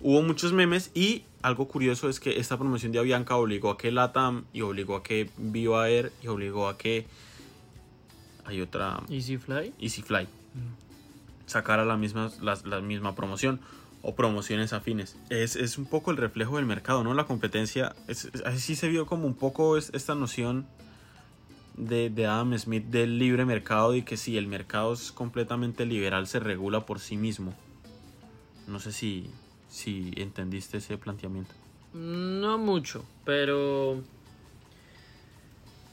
Hubo 0.00 0.22
muchos 0.22 0.52
memes 0.52 0.90
y 0.94 1.24
algo 1.42 1.66
curioso 1.68 2.08
es 2.08 2.20
que 2.20 2.38
esta 2.38 2.56
promoción 2.56 2.92
de 2.92 2.98
Avianca 3.00 3.36
obligó 3.36 3.70
a 3.70 3.78
que 3.78 3.90
LATAM 3.90 4.44
y 4.52 4.60
obligó 4.62 4.96
a 4.96 5.02
que 5.02 5.30
Viva 5.36 5.88
Air 5.88 6.12
y 6.22 6.28
obligó 6.28 6.68
a 6.68 6.78
que 6.78 7.06
hay 8.44 8.60
otra 8.60 9.00
Easy 9.10 9.36
Fly. 9.36 9.74
EasyFly 9.80 10.28
sacara 11.46 11.84
la 11.84 11.96
misma, 11.96 12.30
la, 12.42 12.58
la 12.64 12.80
misma 12.80 13.14
promoción 13.14 13.60
o 14.02 14.14
promociones 14.14 14.72
afines. 14.72 15.16
Es, 15.30 15.56
es 15.56 15.76
un 15.78 15.86
poco 15.86 16.10
el 16.10 16.16
reflejo 16.16 16.56
del 16.56 16.66
mercado, 16.66 17.02
¿no? 17.02 17.14
La 17.14 17.24
competencia, 17.24 17.96
es, 18.06 18.26
es- 18.26 18.42
así 18.44 18.76
se 18.76 18.88
vio 18.88 19.06
como 19.06 19.26
un 19.26 19.34
poco 19.34 19.76
es- 19.76 19.90
esta 19.94 20.14
noción 20.14 20.66
de, 21.76 22.08
de 22.10 22.26
Adam 22.26 22.56
Smith 22.58 22.84
del 22.86 23.18
libre 23.18 23.44
mercado 23.44 23.94
y 23.96 24.02
que 24.02 24.16
si 24.16 24.36
el 24.36 24.46
mercado 24.46 24.92
es 24.92 25.10
completamente 25.10 25.84
liberal 25.86 26.26
se 26.26 26.38
regula 26.38 26.86
por 26.86 27.00
sí 27.00 27.16
mismo. 27.16 27.54
No 28.66 28.78
sé 28.78 28.92
si, 28.92 29.30
si 29.68 30.12
entendiste 30.16 30.78
ese 30.78 30.98
planteamiento. 30.98 31.52
No 31.94 32.58
mucho, 32.58 33.04
pero 33.24 34.02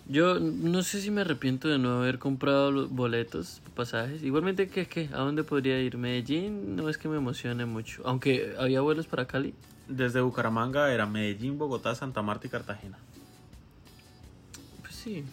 yo 0.08 0.40
no 0.40 0.84
sé 0.84 1.02
si 1.02 1.10
me 1.10 1.22
arrepiento 1.22 1.68
de 1.68 1.80
no 1.80 1.98
haber 1.98 2.20
comprado 2.20 2.72
los 2.72 2.92
boletos, 2.92 3.62
pasajes. 3.76 4.22
Igualmente, 4.22 4.68
¿qué, 4.68 4.86
qué? 4.88 5.10
¿A 5.12 5.18
dónde 5.18 5.44
podría 5.44 5.82
ir? 5.82 5.98
Medellín 5.98 6.76
no 6.76 6.90
es 6.90 6.98
que 6.98 7.08
me 7.08 7.18
emocione 7.18 7.66
mucho. 7.66 8.04
Aunque 8.06 8.56
había 8.60 8.82
vuelos 8.82 9.08
para 9.08 9.26
Cali. 9.26 9.56
Desde 9.88 10.22
Bucaramanga 10.22 10.92
era 10.94 11.08
Medellín, 11.08 11.58
Bogotá, 11.58 11.96
Santa 11.96 12.22
Marta 12.22 12.46
y 12.46 12.50
Cartagena. 12.52 12.98
Pues 14.82 14.94
sí. 14.94 15.24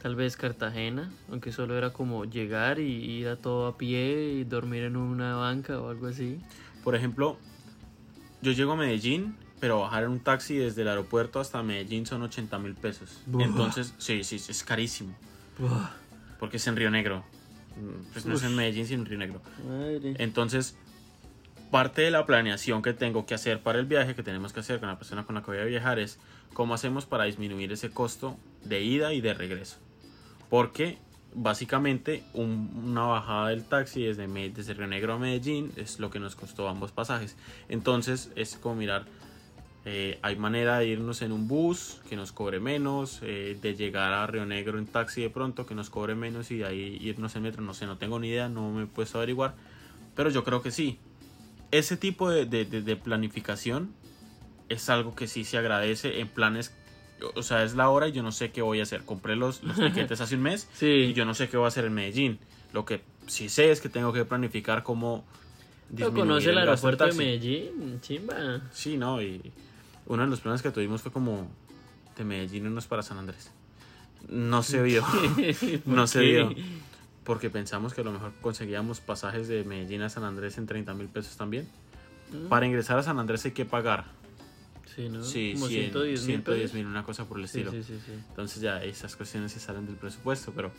Tal 0.00 0.14
vez 0.14 0.36
Cartagena, 0.36 1.10
aunque 1.30 1.52
solo 1.52 1.76
era 1.76 1.92
como 1.92 2.24
llegar 2.24 2.78
y 2.78 2.92
ir 2.92 3.28
a 3.28 3.36
todo 3.36 3.66
a 3.66 3.76
pie 3.76 4.32
y 4.34 4.44
dormir 4.44 4.84
en 4.84 4.96
una 4.96 5.36
banca 5.36 5.80
o 5.80 5.90
algo 5.90 6.06
así. 6.06 6.38
Por 6.86 6.94
ejemplo, 6.94 7.36
yo 8.42 8.52
llego 8.52 8.74
a 8.74 8.76
Medellín, 8.76 9.34
pero 9.58 9.80
bajar 9.80 10.04
en 10.04 10.10
un 10.10 10.20
taxi 10.20 10.54
desde 10.54 10.82
el 10.82 10.88
aeropuerto 10.88 11.40
hasta 11.40 11.60
Medellín 11.60 12.06
son 12.06 12.22
80 12.22 12.60
mil 12.60 12.76
pesos. 12.76 13.22
Buah. 13.26 13.44
Entonces, 13.44 13.92
sí, 13.98 14.22
sí, 14.22 14.36
es 14.36 14.62
carísimo. 14.62 15.12
Porque 16.38 16.58
es 16.58 16.66
en 16.68 16.76
Río 16.76 16.88
Negro. 16.92 17.24
Pues 18.12 18.24
no 18.24 18.36
es 18.36 18.44
en. 18.44 18.54
Medellín, 18.54 18.86
sino 18.86 19.00
en 19.00 19.06
Río 19.06 19.18
Negro. 19.18 19.42
Madre. 19.66 20.14
Entonces, 20.18 20.76
parte 21.72 22.02
de 22.02 22.12
la 22.12 22.24
planeación 22.24 22.82
que 22.82 22.92
tengo 22.92 23.26
que 23.26 23.34
hacer 23.34 23.64
para 23.64 23.80
el 23.80 23.86
viaje, 23.86 24.14
que 24.14 24.22
tenemos 24.22 24.52
que 24.52 24.60
hacer 24.60 24.78
con 24.78 24.88
la 24.88 24.96
persona 24.96 25.26
con 25.26 25.34
la 25.34 25.42
que 25.42 25.50
voy 25.50 25.58
a 25.58 25.64
viajar, 25.64 25.98
es 25.98 26.20
cómo 26.52 26.72
hacemos 26.72 27.04
para 27.04 27.24
disminuir 27.24 27.72
ese 27.72 27.90
costo 27.90 28.38
de 28.62 28.82
ida 28.84 29.12
y 29.12 29.20
de 29.20 29.34
regreso. 29.34 29.78
Porque 30.48 31.00
básicamente 31.36 32.24
un- 32.32 32.70
una 32.84 33.02
bajada 33.02 33.48
del 33.50 33.62
taxi 33.64 34.02
desde, 34.04 34.26
desde 34.50 34.74
Río 34.74 34.86
Negro 34.86 35.12
a 35.14 35.18
Medellín 35.18 35.70
es 35.76 36.00
lo 36.00 36.10
que 36.10 36.18
nos 36.18 36.34
costó 36.34 36.66
ambos 36.68 36.92
pasajes. 36.92 37.36
Entonces 37.68 38.32
es 38.36 38.56
como 38.56 38.76
mirar, 38.76 39.04
eh, 39.84 40.18
hay 40.22 40.36
manera 40.36 40.78
de 40.78 40.86
irnos 40.86 41.20
en 41.22 41.32
un 41.32 41.46
bus 41.46 42.00
que 42.08 42.16
nos 42.16 42.32
cobre 42.32 42.58
menos, 42.58 43.20
eh, 43.22 43.56
de 43.60 43.74
llegar 43.76 44.12
a 44.14 44.26
Río 44.26 44.46
Negro 44.46 44.78
en 44.78 44.86
taxi 44.86 45.20
de 45.22 45.30
pronto 45.30 45.66
que 45.66 45.74
nos 45.74 45.90
cobre 45.90 46.14
menos 46.14 46.50
y 46.50 46.56
de 46.58 46.64
ahí 46.66 46.98
irnos 47.02 47.36
en 47.36 47.42
metro, 47.42 47.62
no 47.62 47.74
sé, 47.74 47.86
no 47.86 47.98
tengo 47.98 48.18
ni 48.18 48.28
idea, 48.28 48.48
no 48.48 48.70
me 48.72 48.84
he 48.84 48.86
puesto 48.86 49.18
a 49.18 49.20
averiguar, 49.20 49.54
pero 50.14 50.30
yo 50.30 50.42
creo 50.42 50.62
que 50.62 50.70
sí. 50.70 50.98
Ese 51.70 51.96
tipo 51.96 52.30
de- 52.30 52.46
de- 52.46 52.64
de 52.64 52.96
planificación 52.96 53.92
es 54.68 54.88
algo 54.88 55.14
que 55.14 55.26
sí 55.28 55.44
se 55.44 55.58
agradece 55.58 56.20
en 56.20 56.28
planes, 56.28 56.74
o 57.34 57.42
sea, 57.42 57.62
es 57.64 57.74
la 57.74 57.88
hora 57.88 58.08
y 58.08 58.12
yo 58.12 58.22
no 58.22 58.32
sé 58.32 58.50
qué 58.52 58.62
voy 58.62 58.80
a 58.80 58.84
hacer. 58.84 59.04
Compré 59.04 59.36
los, 59.36 59.62
los 59.62 59.76
tiquetes 59.80 60.20
hace 60.20 60.34
un 60.36 60.42
mes 60.42 60.68
Sí. 60.74 60.86
y 60.86 61.12
yo 61.14 61.24
no 61.24 61.34
sé 61.34 61.48
qué 61.48 61.56
voy 61.56 61.64
a 61.64 61.68
hacer 61.68 61.84
en 61.84 61.94
Medellín. 61.94 62.38
Lo 62.72 62.84
que 62.84 63.02
sí 63.26 63.48
sé 63.48 63.70
es 63.70 63.80
que 63.80 63.88
tengo 63.88 64.12
que 64.12 64.24
planificar 64.24 64.82
cómo 64.82 65.24
¿No 65.90 65.96
disminuir 65.96 66.20
conoce 66.20 66.50
el 66.50 66.58
en 66.58 66.58
aeropuerto 66.68 67.06
de. 67.06 67.12
Medellín? 67.12 68.00
Chimba. 68.00 68.60
Sí, 68.72 68.96
no, 68.96 69.22
y 69.22 69.52
uno 70.06 70.22
de 70.24 70.28
los 70.28 70.40
planes 70.40 70.62
que 70.62 70.70
tuvimos 70.70 71.02
fue 71.02 71.12
como 71.12 71.48
de 72.16 72.24
Medellín 72.24 72.66
unos 72.66 72.86
para 72.86 73.02
San 73.02 73.18
Andrés. 73.18 73.50
No 74.28 74.62
se 74.62 74.82
vio, 74.82 75.04
no 75.86 75.96
¿Por 75.96 76.08
se 76.08 76.20
vio. 76.20 76.50
Porque 77.24 77.50
pensamos 77.50 77.92
que 77.94 78.00
a 78.02 78.04
lo 78.04 78.12
mejor 78.12 78.32
conseguíamos 78.40 79.00
pasajes 79.00 79.48
de 79.48 79.64
Medellín 79.64 80.02
a 80.02 80.08
San 80.08 80.24
Andrés 80.24 80.58
en 80.58 80.66
30 80.66 80.94
mil 80.94 81.08
pesos 81.08 81.36
también. 81.36 81.68
Mm. 82.32 82.48
Para 82.48 82.66
ingresar 82.66 82.98
a 82.98 83.02
San 83.02 83.18
Andrés 83.18 83.44
hay 83.44 83.52
que 83.52 83.64
pagar. 83.64 84.04
Sí, 84.94 85.08
¿no? 85.08 85.22
Sí, 85.22 85.52
Como 85.54 85.66
100, 85.66 85.92
110 85.92 86.20
mil 86.20 86.36
110 86.36 86.74
mil, 86.74 86.86
una 86.86 87.02
cosa 87.04 87.24
por 87.26 87.38
el 87.38 87.44
estilo. 87.44 87.70
sí, 87.72 87.82
sí, 87.82 87.94
sí. 88.04 88.12
Entonces 88.28 88.60
ya 88.62 88.82
esas 88.82 89.16
cuestiones 89.16 89.52
se 89.52 89.60
salen 89.60 89.86
del 89.86 89.96
presupuesto, 89.96 90.52
pero 90.54 90.70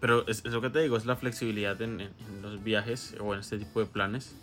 pero 0.00 0.26
es, 0.28 0.44
es 0.44 0.52
lo 0.52 0.60
que 0.60 0.70
te 0.70 0.78
digo, 0.80 0.96
es 0.96 1.06
la 1.06 1.16
flexibilidad 1.16 1.80
en, 1.82 2.00
en- 2.00 2.12
en 2.28 2.42
los 2.42 2.62
viajes 2.62 3.16
o 3.20 3.34
en 3.34 3.40
este 3.40 3.58
tipo 3.58 3.80
de 3.80 3.86
planes. 3.86 4.34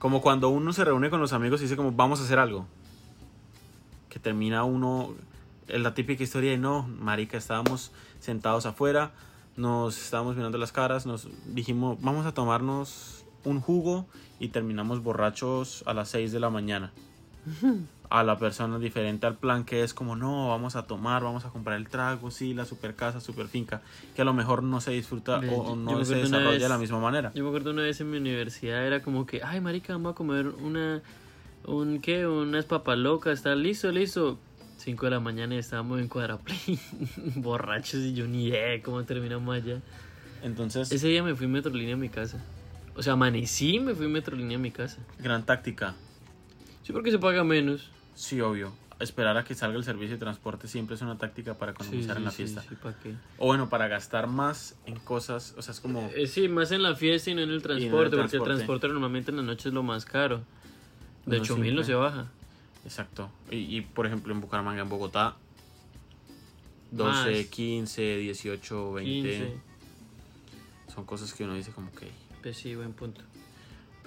Como 0.00 0.20
cuando 0.20 0.48
uno 0.48 0.72
se 0.72 0.84
reúne 0.84 1.08
con 1.10 1.20
los 1.20 1.32
amigos 1.32 1.60
y 1.60 1.64
dice 1.64 1.76
como 1.76 1.92
vamos 1.92 2.20
a 2.20 2.24
hacer 2.24 2.38
algo. 2.40 2.66
Que 4.08 4.18
termina 4.18 4.64
uno 4.64 5.14
en 5.68 5.82
la 5.82 5.94
típica 5.94 6.22
historia 6.24 6.50
de 6.50 6.58
no, 6.58 6.82
marica, 6.88 7.36
estábamos 7.36 7.92
sentados 8.20 8.66
afuera, 8.66 9.12
nos 9.56 10.00
estábamos 10.02 10.34
mirando 10.36 10.56
las 10.58 10.72
caras, 10.72 11.04
nos 11.06 11.28
dijimos 11.46 11.98
vamos 12.00 12.26
a 12.26 12.32
tomarnos 12.32 13.24
un 13.44 13.60
jugo 13.60 14.06
y 14.40 14.48
terminamos 14.48 15.02
borrachos 15.02 15.84
a 15.86 15.94
las 15.94 16.08
6 16.08 16.32
de 16.32 16.40
la 16.40 16.50
mañana 16.50 16.92
a 18.10 18.22
la 18.22 18.38
persona 18.38 18.78
diferente 18.78 19.26
al 19.26 19.36
plan 19.36 19.64
que 19.64 19.82
es 19.82 19.92
como 19.92 20.16
no, 20.16 20.48
vamos 20.48 20.76
a 20.76 20.86
tomar, 20.86 21.22
vamos 21.22 21.44
a 21.44 21.50
comprar 21.50 21.76
el 21.76 21.88
trago, 21.88 22.30
sí, 22.30 22.54
la 22.54 22.64
super 22.64 22.94
casa, 22.94 23.20
super 23.20 23.48
finca, 23.48 23.82
que 24.14 24.22
a 24.22 24.24
lo 24.24 24.32
mejor 24.32 24.62
no 24.62 24.80
se 24.80 24.92
disfruta 24.92 25.38
o, 25.38 25.76
no 25.76 26.04
se 26.04 26.16
desarrolla 26.16 26.58
de 26.58 26.68
la 26.68 26.78
misma 26.78 27.00
manera. 27.00 27.32
Yo 27.34 27.42
me 27.42 27.50
acuerdo 27.50 27.70
una 27.70 27.82
vez 27.82 28.00
en 28.00 28.10
mi 28.10 28.16
universidad 28.16 28.86
era 28.86 29.02
como 29.02 29.26
que, 29.26 29.42
ay 29.42 29.60
marica, 29.60 29.92
vamos 29.92 30.12
a 30.12 30.14
comer 30.14 30.48
una, 30.48 31.02
un 31.66 32.00
qué, 32.00 32.26
unas 32.26 32.64
papas 32.64 32.98
locas, 32.98 33.34
está 33.34 33.54
listo, 33.54 33.90
listo. 33.90 34.38
5 34.78 35.06
de 35.06 35.10
la 35.10 35.20
mañana 35.20 35.56
y 35.56 35.58
estábamos 35.58 36.00
en 36.00 36.06
Cuadraplay, 36.06 36.78
borrachos 37.34 38.00
y 38.00 38.14
yo 38.14 38.28
ni 38.28 38.46
idea 38.46 38.80
cómo 38.80 39.02
terminamos 39.04 39.56
allá. 39.56 39.80
Entonces, 40.42 40.92
Ese 40.92 41.08
día 41.08 41.22
me 41.24 41.34
fui 41.34 41.48
Metrolínea 41.48 41.94
a 41.94 41.98
mi 41.98 42.08
casa. 42.08 42.42
O 42.94 43.02
sea, 43.02 43.14
amanecí 43.14 43.80
me 43.80 43.94
fui 43.96 44.06
Metrolínea 44.06 44.56
a 44.56 44.60
mi 44.60 44.70
casa. 44.70 44.98
gran 45.18 45.44
táctica, 45.44 45.96
Sí, 46.88 46.92
porque 46.94 47.10
se 47.10 47.18
paga 47.18 47.44
menos. 47.44 47.90
sí, 48.14 48.40
obvio. 48.40 48.72
Esperar 48.98 49.36
a 49.36 49.44
que 49.44 49.54
salga 49.54 49.76
el 49.76 49.84
servicio 49.84 50.16
de 50.16 50.20
transporte 50.20 50.66
siempre 50.68 50.96
es 50.96 51.02
una 51.02 51.18
táctica 51.18 51.52
para 51.58 51.72
economizar 51.72 52.16
sí, 52.16 52.18
en 52.18 52.24
la 52.24 52.30
sí, 52.30 52.36
fiesta. 52.38 52.62
sí, 52.66 52.76
¿para 52.82 52.98
qué? 52.98 53.14
O 53.36 53.46
bueno, 53.46 53.68
para 53.68 53.88
gastar 53.88 54.26
más 54.26 54.74
en 54.86 54.98
cosas, 54.98 55.54
o 55.58 55.60
sea, 55.62 55.72
es 55.72 55.80
como... 55.80 56.10
Eh, 56.16 56.26
sí, 56.26 56.48
más 56.48 56.72
en 56.72 56.82
la 56.82 56.94
fiesta 56.94 57.30
y 57.30 57.34
no 57.34 57.42
en 57.42 57.50
el 57.50 57.60
transporte, 57.60 58.16
porque 58.16 58.22
el 58.22 58.28
transporte. 58.30 58.54
transporte 58.54 58.88
normalmente 58.88 59.30
en 59.30 59.36
la 59.36 59.42
noche 59.42 59.68
es 59.68 59.74
lo 59.74 59.82
más 59.82 60.06
caro. 60.06 60.40
De 61.26 61.36
No 61.36 61.42
8 61.42 61.56
mil 61.58 61.74
no 61.76 61.84
se 61.84 61.92
baja. 61.92 62.26
Exacto. 62.86 63.30
Y, 63.50 63.56
y, 63.76 63.82
por 63.82 64.06
ejemplo 64.06 64.32
en 64.32 64.40
Bucaramanga, 64.40 64.80
en 64.80 64.88
Bogotá, 64.88 65.36
12, 66.92 67.30
Más. 67.30 67.46
15, 67.50 68.16
18, 68.16 68.92
20. 68.94 69.30
15. 69.30 69.56
Son 70.94 71.04
cosas 71.04 71.34
que 71.34 71.44
uno 71.44 71.54
dice 71.54 71.70
como 71.70 71.92
que... 71.92 72.08
Pues 72.42 72.56
sí, 72.56 72.74
buen 72.74 72.94
punto. 72.94 73.20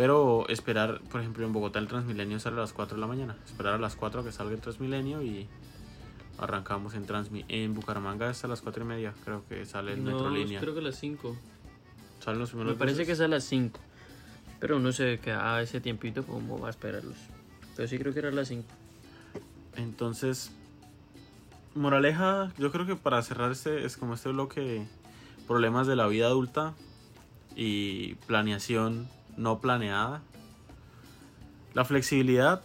Pero 0.02 0.48
esperar, 0.50 1.00
por 1.12 1.22
ejemplo, 1.22 1.46
en 1.46 1.54
Bogotá 1.54 1.78
el 1.78 1.88
Transmilenio 1.88 2.40
sale 2.40 2.58
a 2.58 2.62
las 2.62 2.74
4 2.74 2.96
de 2.96 3.02
la 3.02 3.06
mañana. 3.06 3.38
Esperar 3.46 3.76
a 3.76 3.78
las 3.78 3.96
4 3.96 4.22
a 4.22 4.24
que 4.24 4.32
salga 4.32 4.56
el 4.56 4.60
Transmilenio 4.60 5.22
y 5.22 5.48
arrancamos 6.40 6.96
en 6.96 7.06
Transmi. 7.06 7.46
En 7.50 7.76
Bucaramanga 7.76 8.28
hasta 8.28 8.48
las 8.48 8.64
4 8.64 8.84
y 8.84 8.88
media, 8.88 9.14
creo 9.24 9.46
que 9.48 9.64
sale 9.64 9.94
el 9.94 10.04
No, 10.04 10.14
Metrolínea. 10.14 10.60
creo 10.60 10.74
que 10.74 10.80
a 10.80 10.84
las 10.86 10.96
5. 10.96 11.38
Salen 12.20 12.40
los 12.40 12.50
primeros 12.50 12.74
Me 12.74 12.80
parece 12.80 13.06
que 13.06 13.12
es 13.12 13.22
a 13.22 13.28
las 13.28 13.44
5. 13.44 13.80
Pero 14.60 14.80
no 14.80 14.92
sé 14.92 15.20
que 15.20 15.34
a 15.34 15.62
ese 15.62 15.80
tiempito 15.82 16.26
cómo 16.26 16.58
va 16.60 16.70
a 16.70 16.72
esperarlos. 16.72 17.18
Pero 17.76 17.88
sí 17.88 18.00
creo 18.00 18.12
que 18.12 18.18
era 18.18 18.30
a 18.30 18.32
las 18.32 18.48
5. 18.48 18.66
Entonces, 19.76 20.50
moraleja, 21.76 22.52
yo 22.58 22.72
creo 22.72 22.88
que 22.88 22.96
para 22.96 23.22
cerrar 23.22 23.52
este, 23.52 23.86
es 23.86 23.98
como 23.98 24.16
este 24.16 24.30
bloque, 24.30 24.84
problemas 25.48 25.86
de 25.86 25.96
la 25.96 26.08
vida 26.08 26.26
adulta 26.26 26.74
y 27.56 28.16
planeación 28.26 29.08
no 29.38 29.60
planeada. 29.60 30.22
La 31.74 31.86
flexibilidad 31.86 32.62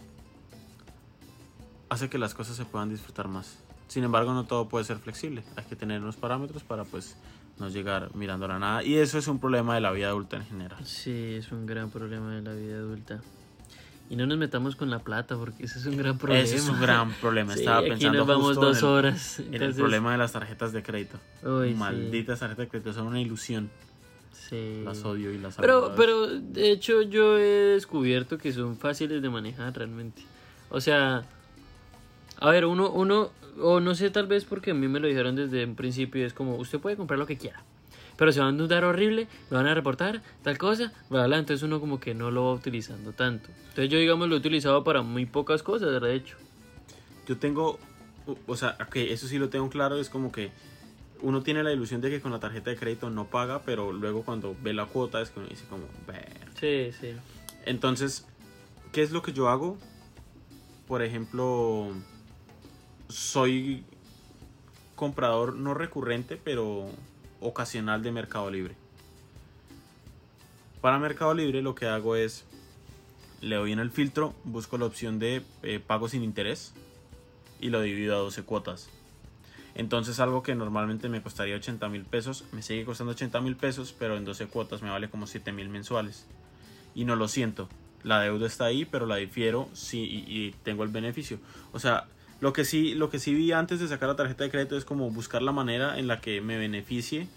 hace 1.89 2.09
que 2.09 2.17
las 2.17 2.33
cosas 2.33 2.55
se 2.55 2.65
puedan 2.65 2.89
disfrutar 2.89 3.27
más. 3.27 3.57
Sin 3.87 4.03
embargo, 4.03 4.33
no 4.33 4.43
todo 4.45 4.67
puede 4.67 4.83
ser 4.85 4.97
flexible. 4.97 5.43
Hay 5.55 5.63
que 5.65 5.75
tener 5.75 6.01
unos 6.01 6.17
parámetros 6.17 6.63
para 6.63 6.83
pues 6.83 7.15
no 7.57 7.69
llegar 7.69 8.13
mirando 8.15 8.45
a 8.45 8.49
la 8.49 8.59
nada. 8.59 8.83
Y 8.83 8.95
eso 8.97 9.17
es 9.17 9.27
un 9.27 9.39
problema 9.39 9.75
de 9.75 9.81
la 9.81 9.91
vida 9.91 10.07
adulta 10.09 10.35
en 10.37 10.45
general. 10.45 10.85
Sí, 10.85 11.35
es 11.35 11.51
un 11.51 11.65
gran 11.65 11.89
problema 11.89 12.35
de 12.35 12.41
la 12.41 12.53
vida 12.53 12.75
adulta. 12.77 13.21
Y 14.09 14.15
no 14.15 14.25
nos 14.25 14.37
metamos 14.37 14.75
con 14.77 14.89
la 14.89 14.99
plata 14.99 15.35
porque 15.37 15.63
ese 15.65 15.79
es 15.79 15.85
un 15.85 15.97
gran 15.97 16.17
problema. 16.17 16.41
Ese 16.43 16.55
es 16.57 16.67
un 16.69 16.79
gran 16.79 17.11
problema. 17.13 17.53
Sí, 17.55 17.59
Estaba 17.59 17.79
aquí 17.79 17.89
pensando 17.89 18.19
nos 18.19 18.27
vamos 18.27 18.45
justo 18.47 18.65
dos 18.65 18.77
en 18.79 18.83
el, 18.85 18.91
horas. 18.93 19.39
en 19.39 19.45
el 19.47 19.53
entonces- 19.55 19.77
problema 19.77 20.11
de 20.11 20.17
las 20.17 20.31
tarjetas 20.33 20.71
de 20.73 20.83
crédito. 20.83 21.17
Uy, 21.43 21.69
sí, 21.69 21.75
Malditas 21.75 22.39
tarjetas 22.39 22.65
de 22.65 22.69
crédito 22.69 22.93
son 22.93 23.07
una 23.07 23.19
ilusión. 23.21 23.69
Sí. 24.31 24.81
Las 24.83 25.03
odio 25.03 25.31
y 25.33 25.37
las 25.37 25.55
Pero, 25.57 25.85
amo. 25.85 25.95
pero 25.95 26.27
de 26.27 26.71
hecho 26.71 27.01
yo 27.01 27.37
he 27.37 27.41
descubierto 27.75 28.37
que 28.37 28.51
son 28.53 28.77
fáciles 28.77 29.21
de 29.21 29.29
manejar 29.29 29.75
realmente. 29.77 30.21
O 30.69 30.81
sea, 30.81 31.25
a 32.39 32.49
ver, 32.51 32.65
uno, 32.65 32.89
uno, 32.91 33.31
o 33.59 33.79
no 33.79 33.95
sé, 33.95 34.09
tal 34.09 34.27
vez 34.27 34.45
porque 34.45 34.71
a 34.71 34.73
mí 34.73 34.87
me 34.87 34.99
lo 34.99 35.07
dijeron 35.07 35.35
desde 35.35 35.63
un 35.65 35.75
principio, 35.75 36.25
es 36.25 36.33
como, 36.33 36.55
usted 36.55 36.79
puede 36.79 36.95
comprar 36.95 37.17
lo 37.19 37.25
que 37.25 37.37
quiera. 37.37 37.63
Pero 38.17 38.31
se 38.31 38.39
va 38.39 38.47
a 38.47 38.49
endeudar 38.49 38.83
horrible, 38.83 39.27
lo 39.51 39.57
van 39.57 39.67
a 39.67 39.75
reportar, 39.75 40.23
tal 40.43 40.57
cosa, 40.57 40.91
bla, 41.09 41.27
bla. 41.27 41.37
Entonces 41.37 41.61
uno 41.63 41.79
como 41.79 41.99
que 41.99 42.15
no 42.15 42.31
lo 42.31 42.45
va 42.45 42.53
utilizando 42.53 43.11
tanto. 43.13 43.49
Entonces 43.69 43.89
yo, 43.89 43.99
digamos, 43.99 44.27
lo 44.27 44.35
he 44.35 44.39
utilizado 44.39 44.83
para 44.83 45.03
muy 45.03 45.25
pocas 45.27 45.61
cosas, 45.61 46.01
de 46.01 46.15
hecho. 46.15 46.35
Yo 47.27 47.37
tengo, 47.37 47.77
o- 48.25 48.37
o 48.47 48.55
sea, 48.55 48.75
que 48.91 49.13
eso 49.13 49.27
sí 49.27 49.37
lo 49.37 49.49
tengo 49.49 49.69
claro, 49.69 49.97
es 49.97 50.09
como 50.09 50.31
que 50.31 50.51
uno 51.21 51.43
tiene 51.43 51.63
la 51.63 51.71
ilusión 51.71 52.01
de 52.01 52.09
que 52.09 52.21
con 52.21 52.31
la 52.31 52.39
tarjeta 52.39 52.69
de 52.69 52.77
crédito 52.77 53.09
no 53.09 53.25
paga, 53.25 53.61
pero 53.63 53.91
luego 53.91 54.23
cuando 54.23 54.55
ve 54.61 54.73
la 54.73 54.85
cuota 54.85 55.21
es 55.21 55.29
que 55.29 55.39
uno 55.39 55.49
dice 55.49 55.65
como. 55.69 55.85
Sí, 56.59 56.91
sí. 56.99 57.13
Entonces, 57.65 58.25
¿qué 58.91 59.03
es 59.03 59.11
lo 59.11 59.21
que 59.21 59.33
yo 59.33 59.49
hago? 59.49 59.77
Por 60.87 61.01
ejemplo, 61.01 61.91
soy 63.09 63.83
comprador 64.95 65.55
no 65.55 65.73
recurrente, 65.73 66.37
pero 66.37 66.89
ocasional 67.41 68.03
de 68.03 68.11
Mercado 68.11 68.49
Libre. 68.49 68.75
Para 70.81 70.99
Mercado 70.99 71.33
Libre 71.33 71.61
lo 71.61 71.75
que 71.75 71.87
hago 71.87 72.15
es, 72.15 72.45
le 73.41 73.55
doy 73.55 73.71
en 73.71 73.79
el 73.79 73.91
filtro, 73.91 74.33
busco 74.43 74.77
la 74.77 74.85
opción 74.85 75.19
de 75.19 75.41
eh, 75.63 75.79
pago 75.85 76.07
sin 76.07 76.23
interés 76.23 76.73
y 77.59 77.69
lo 77.69 77.81
divido 77.81 78.15
a 78.15 78.19
12 78.19 78.43
cuotas. 78.43 78.89
Entonces 79.77 80.19
algo 80.19 80.41
que 80.41 80.55
normalmente 80.55 81.07
me 81.07 81.21
costaría 81.21 81.55
80 81.55 81.87
mil 81.89 82.03
pesos, 82.03 82.45
me 82.51 82.63
sigue 82.63 82.83
costando 82.83 83.11
80 83.11 83.39
mil 83.41 83.55
pesos, 83.55 83.95
pero 83.97 84.17
en 84.17 84.25
12 84.25 84.47
cuotas 84.47 84.81
me 84.81 84.89
vale 84.89 85.07
como 85.07 85.27
7 85.27 85.51
mil 85.51 85.69
mensuales. 85.69 86.25
Y 86.95 87.05
no 87.05 87.15
lo 87.15 87.27
siento. 87.27 87.69
La 88.01 88.19
deuda 88.21 88.47
está 88.47 88.65
ahí, 88.65 88.85
pero 88.85 89.05
la 89.05 89.17
difiero 89.17 89.69
sí, 89.73 90.25
y, 90.27 90.51
tengo 90.63 90.83
el 90.83 90.89
beneficio. 90.89 91.37
O 91.73 91.79
sea, 91.79 92.07
lo 92.41 92.53
que, 92.53 92.65
sí, 92.65 92.95
lo 92.95 93.11
que 93.11 93.19
sí 93.19 93.35
vi 93.35 93.51
antes 93.51 93.79
de 93.79 93.87
sacar 93.87 94.09
la 94.09 94.15
tarjeta 94.15 94.45
de 94.45 94.49
crédito 94.49 94.77
es 94.77 94.83
como 94.83 95.11
buscar 95.11 95.43
la 95.43 95.51
manera 95.51 95.99
en 95.99 96.07
la 96.07 96.21
que 96.21 96.41
me 96.41 96.57
beneficie. 96.57 97.27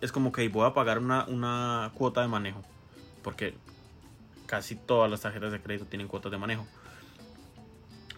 Es 0.00 0.12
como 0.12 0.32
que 0.32 0.48
voy 0.48 0.66
a 0.66 0.72
pagar 0.72 0.98
una, 0.98 1.26
una 1.26 1.92
cuota 1.92 2.22
de 2.22 2.28
manejo. 2.28 2.64
Porque 3.22 3.52
casi 4.46 4.76
todas 4.76 5.10
las 5.10 5.20
tarjetas 5.20 5.52
de 5.52 5.60
crédito 5.60 5.84
tienen 5.84 6.08
cuotas 6.08 6.32
de 6.32 6.38
manejo. 6.38 6.66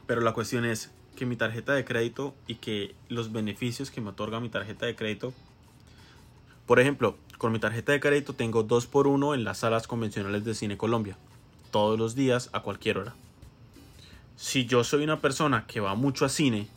Pero 0.06 0.20
la 0.20 0.32
cuestión 0.32 0.64
es 0.64 0.92
que 1.16 1.26
mi 1.26 1.36
tarjeta 1.36 1.74
de 1.74 1.84
crédito 1.84 2.34
y 2.46 2.56
que 2.56 2.94
los 3.08 3.32
beneficios 3.32 3.90
que 3.90 4.00
me 4.00 4.10
otorga 4.10 4.40
mi 4.40 4.48
tarjeta 4.48 4.86
de 4.86 4.96
crédito. 4.96 5.32
Por 6.66 6.80
ejemplo, 6.80 7.16
con 7.38 7.52
mi 7.52 7.58
tarjeta 7.58 7.92
de 7.92 8.00
crédito 8.00 8.34
tengo 8.34 8.66
2x1 8.66 9.34
en 9.34 9.44
las 9.44 9.58
salas 9.58 9.86
convencionales 9.86 10.44
de 10.44 10.54
Cine 10.54 10.76
Colombia. 10.76 11.16
Todos 11.70 11.98
los 11.98 12.14
días 12.14 12.50
a 12.52 12.60
cualquier 12.60 12.98
hora. 12.98 13.14
Si 14.36 14.66
yo 14.66 14.84
soy 14.84 15.04
una 15.04 15.20
persona 15.20 15.66
que 15.66 15.80
va 15.80 15.94
mucho 15.94 16.24
a 16.24 16.28
cine, 16.28 16.68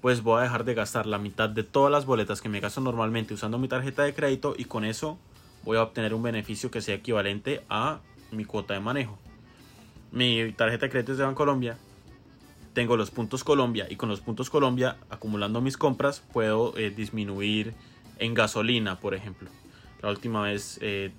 pues 0.00 0.22
voy 0.22 0.40
a 0.40 0.42
dejar 0.42 0.64
de 0.64 0.74
gastar 0.74 1.06
la 1.06 1.18
mitad 1.18 1.48
de 1.48 1.62
todas 1.62 1.92
las 1.92 2.06
boletas 2.06 2.42
que 2.42 2.48
me 2.48 2.58
gasto 2.58 2.80
normalmente 2.80 3.34
usando 3.34 3.58
mi 3.58 3.68
tarjeta 3.68 4.02
de 4.02 4.14
crédito 4.14 4.54
y 4.58 4.64
con 4.64 4.84
eso 4.84 5.16
voy 5.64 5.76
a 5.76 5.82
obtener 5.82 6.12
un 6.12 6.24
beneficio 6.24 6.72
que 6.72 6.80
sea 6.80 6.96
equivalente 6.96 7.62
a 7.68 8.00
mi 8.32 8.44
cuota 8.44 8.74
de 8.74 8.80
manejo. 8.80 9.16
Mi 10.10 10.52
tarjeta 10.52 10.86
de 10.86 10.90
crédito 10.90 11.12
es 11.12 11.18
de 11.18 11.24
Bancolombia. 11.24 11.78
Tengo 12.74 12.96
los 12.96 13.10
puntos 13.10 13.44
Colombia 13.44 13.86
y 13.90 13.96
con 13.96 14.08
los 14.08 14.20
puntos 14.20 14.48
Colombia, 14.48 14.96
acumulando 15.10 15.60
mis 15.60 15.76
compras, 15.76 16.22
puedo 16.32 16.76
eh, 16.78 16.90
disminuir 16.90 17.74
en 18.18 18.34
gasolina, 18.34 18.98
por 18.98 19.14
ejemplo. 19.14 19.50
La 20.00 20.10
última 20.10 20.42
vez 20.42 20.78
eh, 20.80 21.12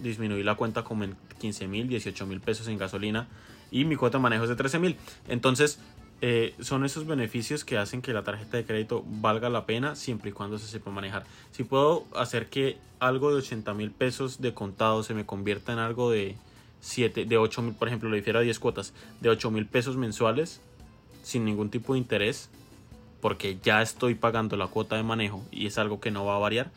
disminuí 0.00 0.42
la 0.42 0.54
cuenta 0.54 0.84
como 0.84 1.04
en 1.04 1.16
15 1.40 1.66
mil, 1.68 1.88
18 1.88 2.26
mil 2.26 2.40
pesos 2.40 2.68
en 2.68 2.78
gasolina 2.78 3.28
y 3.70 3.84
mi 3.84 3.96
cuota 3.96 4.18
de 4.18 4.22
manejo 4.22 4.44
es 4.44 4.48
de 4.48 4.56
13 4.56 4.78
mil. 4.78 4.96
Entonces, 5.28 5.80
eh, 6.20 6.54
son 6.60 6.84
esos 6.84 7.06
beneficios 7.06 7.64
que 7.64 7.78
hacen 7.78 8.02
que 8.02 8.12
la 8.12 8.24
tarjeta 8.24 8.56
de 8.56 8.64
crédito 8.64 9.04
valga 9.06 9.48
la 9.48 9.66
pena 9.66 9.94
siempre 9.94 10.30
y 10.30 10.32
cuando 10.32 10.58
se 10.58 10.66
sepa 10.66 10.90
manejar. 10.90 11.24
Si 11.52 11.62
puedo 11.64 12.06
hacer 12.14 12.48
que 12.48 12.78
algo 12.98 13.30
de 13.30 13.38
80 13.38 13.72
mil 13.74 13.90
pesos 13.92 14.40
de 14.40 14.52
contado 14.52 15.02
se 15.02 15.14
me 15.14 15.26
convierta 15.26 15.72
en 15.72 15.78
algo 15.78 16.10
de 16.10 16.36
7, 16.80 17.24
de 17.24 17.38
8 17.38 17.62
mil, 17.62 17.74
por 17.74 17.88
ejemplo, 17.88 18.08
lo 18.08 18.16
hiciera 18.16 18.40
a 18.40 18.42
10 18.42 18.58
cuotas, 18.58 18.92
de 19.20 19.28
8 19.30 19.50
mil 19.50 19.66
pesos 19.66 19.96
mensuales 19.96 20.60
sin 21.22 21.44
ningún 21.44 21.70
tipo 21.70 21.92
de 21.92 21.98
interés, 21.98 22.48
porque 23.20 23.58
ya 23.62 23.82
estoy 23.82 24.14
pagando 24.14 24.56
la 24.56 24.68
cuota 24.68 24.96
de 24.96 25.02
manejo 25.02 25.44
y 25.50 25.66
es 25.66 25.78
algo 25.78 26.00
que 26.00 26.10
no 26.10 26.24
va 26.24 26.36
a 26.36 26.38
variar, 26.38 26.70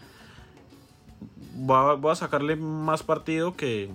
voy 1.56 1.78
a, 1.78 1.94
voy 1.94 2.12
a 2.12 2.16
sacarle 2.16 2.56
más 2.56 3.04
partido 3.04 3.56
que, 3.56 3.90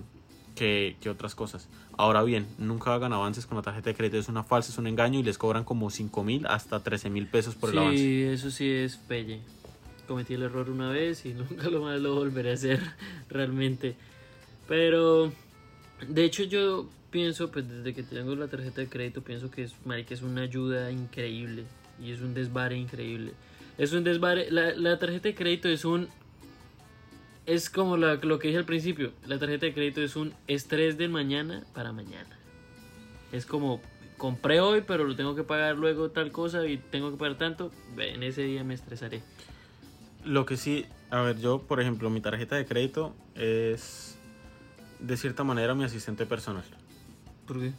que, 0.55 0.95
que 1.01 1.09
otras 1.09 1.35
cosas. 1.35 1.67
Ahora 1.97 2.23
bien, 2.23 2.47
nunca 2.57 2.93
hagan 2.93 3.13
avances 3.13 3.45
con 3.45 3.57
la 3.57 3.63
tarjeta 3.63 3.89
de 3.89 3.95
crédito, 3.95 4.17
es 4.17 4.29
una 4.29 4.43
falsa, 4.43 4.71
es 4.71 4.77
un 4.77 4.87
engaño 4.87 5.19
y 5.19 5.23
les 5.23 5.37
cobran 5.37 5.63
como 5.63 5.89
5 5.89 6.23
mil 6.23 6.45
hasta 6.47 6.79
13 6.79 7.09
mil 7.09 7.27
pesos 7.27 7.55
por 7.55 7.71
el 7.71 7.79
avance. 7.79 7.97
Sí, 7.97 8.23
eso 8.23 8.51
sí 8.51 8.69
es 8.69 8.97
pelle. 8.97 9.41
Cometí 10.07 10.35
el 10.35 10.43
error 10.43 10.69
una 10.69 10.89
vez 10.89 11.25
y 11.25 11.33
nunca 11.33 11.69
lo 11.69 11.81
más 11.81 11.99
lo 11.99 12.15
volveré 12.15 12.51
a 12.51 12.53
hacer 12.53 12.81
realmente. 13.29 13.95
Pero 14.67 15.31
de 16.07 16.25
hecho 16.25 16.43
yo 16.43 16.89
pienso, 17.09 17.51
pues 17.51 17.67
desde 17.67 17.93
que 17.93 18.03
tengo 18.03 18.35
la 18.35 18.47
tarjeta 18.47 18.81
de 18.81 18.89
crédito, 18.89 19.21
pienso 19.21 19.49
que 19.49 19.63
es, 19.63 19.73
marica, 19.85 20.13
es 20.13 20.21
una 20.21 20.41
ayuda 20.41 20.91
increíble 20.91 21.63
y 22.03 22.11
es 22.11 22.21
un 22.21 22.33
desvare 22.33 22.77
increíble. 22.77 23.33
Es 23.77 23.93
un 23.93 24.03
desvare, 24.03 24.51
la, 24.51 24.73
la 24.75 24.97
tarjeta 24.99 25.29
de 25.29 25.35
crédito 25.35 25.69
es 25.69 25.85
un 25.85 26.09
es 27.47 27.69
como 27.69 27.95
lo 27.95 28.39
que 28.39 28.49
dije 28.49 28.57
al 28.57 28.65
principio, 28.65 29.13
la 29.25 29.39
tarjeta 29.39 29.65
de 29.67 29.73
crédito 29.73 30.01
es 30.01 30.17
un 30.17 30.33
estrés 30.47 30.97
de 30.97 31.07
mañana 31.07 31.63
para 31.73 31.93
mañana. 31.93 32.37
Es 33.31 33.45
como 33.45 33.81
compré 34.17 34.59
hoy, 34.59 34.83
pero 34.85 35.05
lo 35.05 35.15
tengo 35.15 35.33
que 35.33 35.43
pagar 35.43 35.77
luego 35.77 36.11
tal 36.11 36.31
cosa 36.33 36.67
y 36.67 36.77
tengo 36.77 37.09
que 37.09 37.17
pagar 37.17 37.37
tanto, 37.37 37.71
en 37.97 38.23
ese 38.23 38.43
día 38.43 38.65
me 38.65 38.73
estresaré. 38.73 39.21
Lo 40.25 40.45
que 40.45 40.57
sí, 40.57 40.85
a 41.09 41.21
ver, 41.21 41.39
yo, 41.39 41.61
por 41.61 41.79
ejemplo, 41.79 42.09
mi 42.09 42.19
tarjeta 42.19 42.57
de 42.57 42.65
crédito 42.65 43.15
es 43.35 44.16
de 44.99 45.17
cierta 45.17 45.43
manera 45.43 45.75
mi 45.75 45.83
asistente 45.83 46.25
personal. 46.25 46.63
¿Por 47.45 47.59
qué? 47.59 47.73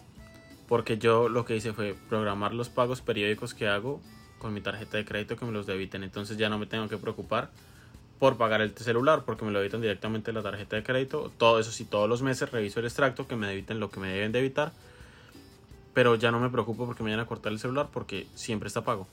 Porque 0.67 0.99
yo 0.99 1.29
lo 1.29 1.45
que 1.45 1.57
hice 1.57 1.73
fue 1.73 1.95
programar 2.09 2.55
los 2.55 2.69
pagos 2.69 3.01
periódicos 3.01 3.55
que 3.55 3.69
hago 3.69 4.01
con 4.39 4.55
mi 4.55 4.61
tarjeta 4.61 4.97
de 4.97 5.05
crédito 5.05 5.37
que 5.37 5.45
me 5.45 5.53
los 5.53 5.67
debiten. 5.67 6.03
Entonces 6.03 6.37
ya 6.37 6.49
no 6.49 6.59
me 6.59 6.67
tengo 6.67 6.89
que 6.89 6.97
preocupar 6.97 7.51
por 8.19 8.37
pagar 8.37 8.61
el 8.61 8.77
celular 8.77 9.25
porque 9.25 9.45
me 9.45 9.53
lo 9.53 9.59
debitan 9.59 9.81
directamente 9.81 10.31
de 10.31 10.35
la 10.35 10.43
tarjeta 10.43 10.77
de 10.77 10.83
crédito. 10.83 11.33
Todo 11.39 11.59
eso 11.59 11.71
sí, 11.73 11.85
todos 11.85 12.09
los 12.09 12.23
meses 12.23 12.51
reviso 12.51 12.81
el 12.81 12.87
extracto 12.87 13.27
que 13.27 13.37
me 13.37 13.47
debiten 13.47 13.81
lo 13.81 13.91
que 13.91 14.01
me 14.01 14.09
deben 14.09 14.33
debitar. 14.33 14.73
Pero 15.95 16.15
ya 16.15 16.31
no 16.31 16.39
me 16.39 16.51
preocupo 16.51 16.87
porque 16.87 17.03
me 17.03 17.11
vayan 17.11 17.25
a 17.25 17.27
cortar 17.27 17.53
el 17.53 17.59
celular 17.59 17.89
porque 17.93 18.27
siempre 18.35 18.69
está 18.69 18.83
pago. 18.83 19.07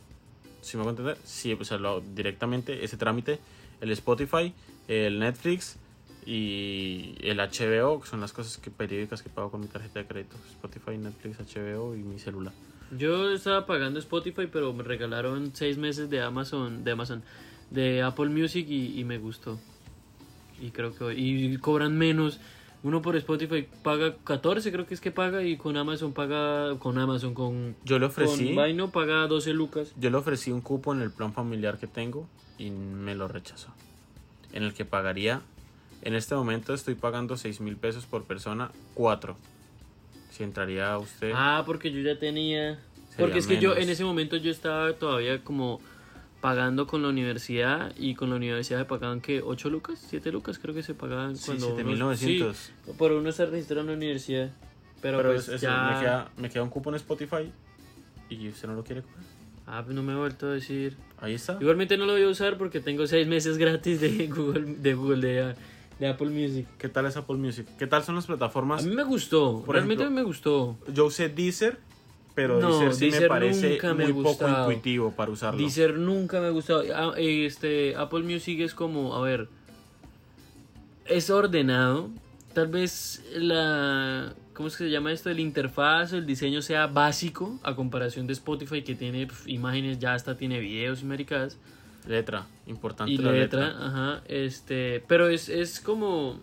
¿Sí 0.61 0.77
me 0.77 0.81
hago 0.81 0.91
entender? 0.91 1.17
Sí, 1.23 1.57
lo, 1.79 2.01
directamente 2.01 2.83
ese 2.83 2.97
trámite, 2.97 3.39
el 3.81 3.91
Spotify, 3.91 4.53
el 4.87 5.19
Netflix 5.19 5.77
y 6.25 7.15
el 7.21 7.37
HBO, 7.37 8.01
que 8.01 8.07
son 8.07 8.19
las 8.21 8.33
cosas 8.33 8.57
que, 8.57 8.71
periódicas 8.71 9.21
que 9.21 9.29
pago 9.29 9.51
con 9.51 9.61
mi 9.61 9.67
tarjeta 9.67 9.99
de 9.99 10.07
crédito. 10.07 10.35
Spotify, 10.49 10.97
Netflix, 10.97 11.37
HBO 11.37 11.95
y 11.95 11.99
mi 11.99 12.19
celular. 12.19 12.53
Yo 12.97 13.31
estaba 13.31 13.65
pagando 13.65 13.99
Spotify, 13.99 14.47
pero 14.51 14.73
me 14.73 14.83
regalaron 14.83 15.51
seis 15.53 15.77
meses 15.77 16.09
de 16.09 16.21
Amazon, 16.21 16.83
de 16.83 16.91
Amazon, 16.91 17.23
de 17.69 18.01
Apple 18.01 18.29
Music 18.29 18.67
y, 18.69 18.99
y 18.99 19.03
me 19.03 19.17
gustó. 19.17 19.59
Y 20.59 20.71
creo 20.71 20.95
que 20.95 21.13
y 21.13 21.57
cobran 21.57 21.97
menos. 21.97 22.39
Uno 22.83 23.01
por 23.01 23.15
Spotify 23.15 23.67
paga 23.81 24.15
14, 24.23 24.71
creo 24.71 24.85
que 24.85 24.93
es 24.93 25.01
que 25.01 25.09
paga, 25.09 25.41
y 25.43 25.57
con 25.57 25.75
Amazon 25.75 26.13
paga, 26.13 26.77
con 26.77 26.99
Amazon, 26.99 27.33
con, 27.33 27.75
Yo 27.83 27.97
le 27.97 28.05
ofrecí, 28.05 28.45
con 28.45 28.55
Vaino 28.57 28.91
paga 28.91 29.25
12 29.25 29.53
lucas. 29.53 29.91
yo 29.97 30.11
le 30.11 30.17
ofrecí 30.17 30.51
un 30.51 30.61
cupo 30.61 30.93
en 30.93 31.01
el 31.01 31.09
plan 31.09 31.33
familiar 31.33 31.79
que 31.79 31.87
tengo 31.87 32.27
y 32.59 32.69
me 32.69 33.15
lo 33.15 33.27
rechazó. 33.27 33.69
En 34.53 34.61
el 34.61 34.75
que 34.75 34.85
pagaría, 34.85 35.41
en 36.05 36.13
este 36.15 36.33
momento 36.35 36.73
estoy 36.73 36.95
pagando 36.95 37.35
6 37.35 37.59
mil 37.61 37.75
pesos 37.75 38.05
por 38.05 38.23
persona, 38.23 38.71
4. 38.93 39.35
Si 40.31 40.43
entraría 40.43 40.97
usted, 40.97 41.31
Ah, 41.35 41.63
porque 41.65 41.91
yo 41.91 41.99
ya 42.01 42.17
tenía. 42.17 42.79
Porque 43.17 43.39
es 43.39 43.47
que 43.47 43.59
yo 43.59 43.75
en 43.75 43.89
ese 43.89 44.03
momento 44.05 44.35
yo 44.37 44.51
estaba 44.51 44.93
todavía 44.93 45.41
como 45.43 45.79
pagando 46.41 46.85
con 46.85 47.01
la 47.01 47.07
universidad 47.09 47.93
y 47.97 48.13
con 48.15 48.29
la 48.29 48.35
universidad 48.35 48.79
se 48.79 48.85
pagaban 48.85 49.19
que 49.21 49.41
8 49.41 49.69
lucas, 49.69 50.05
7 50.09 50.31
lucas 50.31 50.59
creo 50.59 50.75
que 50.75 50.83
se 50.83 50.93
pagaban 50.93 51.35
sí, 51.37 51.45
cuando 51.47 51.67
uno- 51.69 51.75
7900. 52.15 52.57
sí, 52.57 52.71
por 52.97 53.11
uno 53.13 53.31
se 53.31 53.45
registró 53.45 53.81
en 53.81 53.87
la 53.87 53.93
universidad. 53.93 54.51
Pero, 55.01 55.17
Pero, 55.17 55.29
pues 55.33 55.47
es- 55.47 55.55
es- 55.55 55.61
ya... 55.61 55.91
me, 55.93 55.99
queda, 56.01 56.31
me 56.37 56.49
queda 56.49 56.63
un 56.63 56.69
cupo 56.69 56.89
en 56.89 56.95
Spotify 56.97 57.51
y 58.29 58.49
usted 58.49 58.67
no 58.67 58.75
lo 58.75 58.83
quiere 58.83 59.01
coger. 59.01 59.17
Ah, 59.67 59.81
pues 59.83 59.95
no 59.95 60.03
me 60.03 60.13
he 60.13 60.15
vuelto 60.15 60.47
a 60.47 60.51
decir. 60.51 60.95
Ahí 61.19 61.33
está. 61.33 61.57
Igualmente 61.59 61.97
no 61.97 62.05
lo 62.05 62.11
voy 62.13 62.23
a 62.23 62.27
usar 62.27 62.57
porque 62.57 62.79
tengo 62.79 63.07
seis 63.07 63.25
meses 63.27 63.57
gratis 63.57 63.99
de 64.01 64.27
Google, 64.35 64.75
de 64.77 64.93
Google, 64.93 65.25
de, 65.27 65.55
de 65.99 66.07
Apple 66.07 66.29
Music. 66.29 66.67
¿Qué 66.77 66.89
tal 66.89 67.05
es 67.05 67.15
Apple 67.17 67.37
Music? 67.37 67.67
¿Qué 67.77 67.87
tal 67.87 68.03
son 68.03 68.15
las 68.15 68.25
A 68.25 68.27
plataformas? 68.27 68.85
mí 68.85 68.93
me 68.95 69.03
gustó, 69.03 69.63
Por 69.65 69.75
realmente 69.75 70.03
ejemplo, 70.03 70.21
me 70.21 70.27
gustó. 70.27 70.77
Yo 70.93 71.05
usé 71.05 71.29
Deezer, 71.29 71.77
pero 72.33 72.59
No, 72.59 72.79
Deezer 72.79 72.93
sí 72.93 73.11
me 73.21 73.27
parece 73.27 73.69
nunca 73.71 73.93
me 73.93 74.07
muy 74.11 74.23
poco 74.23 74.47
intuitivo 74.49 75.11
para 75.11 75.31
usarlo. 75.31 75.59
Deezer 75.59 75.97
nunca 75.97 76.41
me 76.41 76.47
ha 76.47 76.49
gustado. 76.51 76.83
Ah, 76.93 77.13
Este, 77.17 77.95
Apple 77.95 78.23
Music 78.23 78.59
es 78.59 78.73
como, 78.73 79.15
a 79.15 79.21
ver, 79.21 79.47
es 81.05 81.29
ordenado. 81.29 82.09
Tal 82.53 82.67
vez 82.67 83.23
la, 83.33 84.33
¿cómo 84.53 84.67
es 84.69 84.77
que 84.77 84.85
se 84.85 84.89
llama 84.89 85.11
esto? 85.11 85.29
El 85.29 85.39
interfaz, 85.41 86.13
el 86.13 86.25
diseño 86.25 86.61
sea 86.61 86.87
básico 86.87 87.59
a 87.63 87.75
comparación 87.75 88.27
de 88.27 88.33
Spotify 88.33 88.81
que 88.81 88.95
tiene 88.95 89.27
pf, 89.27 89.49
imágenes, 89.51 89.99
ya 89.99 90.13
hasta 90.13 90.37
tiene 90.37 90.59
videos 90.59 91.01
y 91.01 91.05
maricadas. 91.05 91.57
Letra, 92.07 92.47
importante 92.67 93.13
Y 93.13 93.17
la 93.17 93.31
letra, 93.31 93.67
letra. 93.67 93.87
ajá, 93.87 94.23
este, 94.27 95.03
pero 95.07 95.27
es, 95.27 95.49
es 95.49 95.79
como 95.79 96.39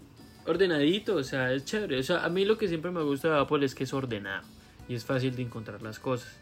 ordenadito, 0.46 1.16
o 1.16 1.22
sea, 1.22 1.52
es 1.52 1.64
chévere. 1.64 1.98
O 1.98 2.02
sea, 2.02 2.24
a 2.24 2.28
mí 2.28 2.44
lo 2.44 2.58
que 2.58 2.68
siempre 2.68 2.90
me 2.90 3.02
gusta 3.02 3.28
de 3.28 3.40
Apple 3.40 3.64
es 3.64 3.74
que 3.74 3.84
es 3.84 3.92
ordenado 3.92 4.46
y 4.88 4.94
es 4.94 5.04
fácil 5.04 5.34
de 5.36 5.42
encontrar 5.42 5.82
las 5.82 5.98
cosas. 5.98 6.36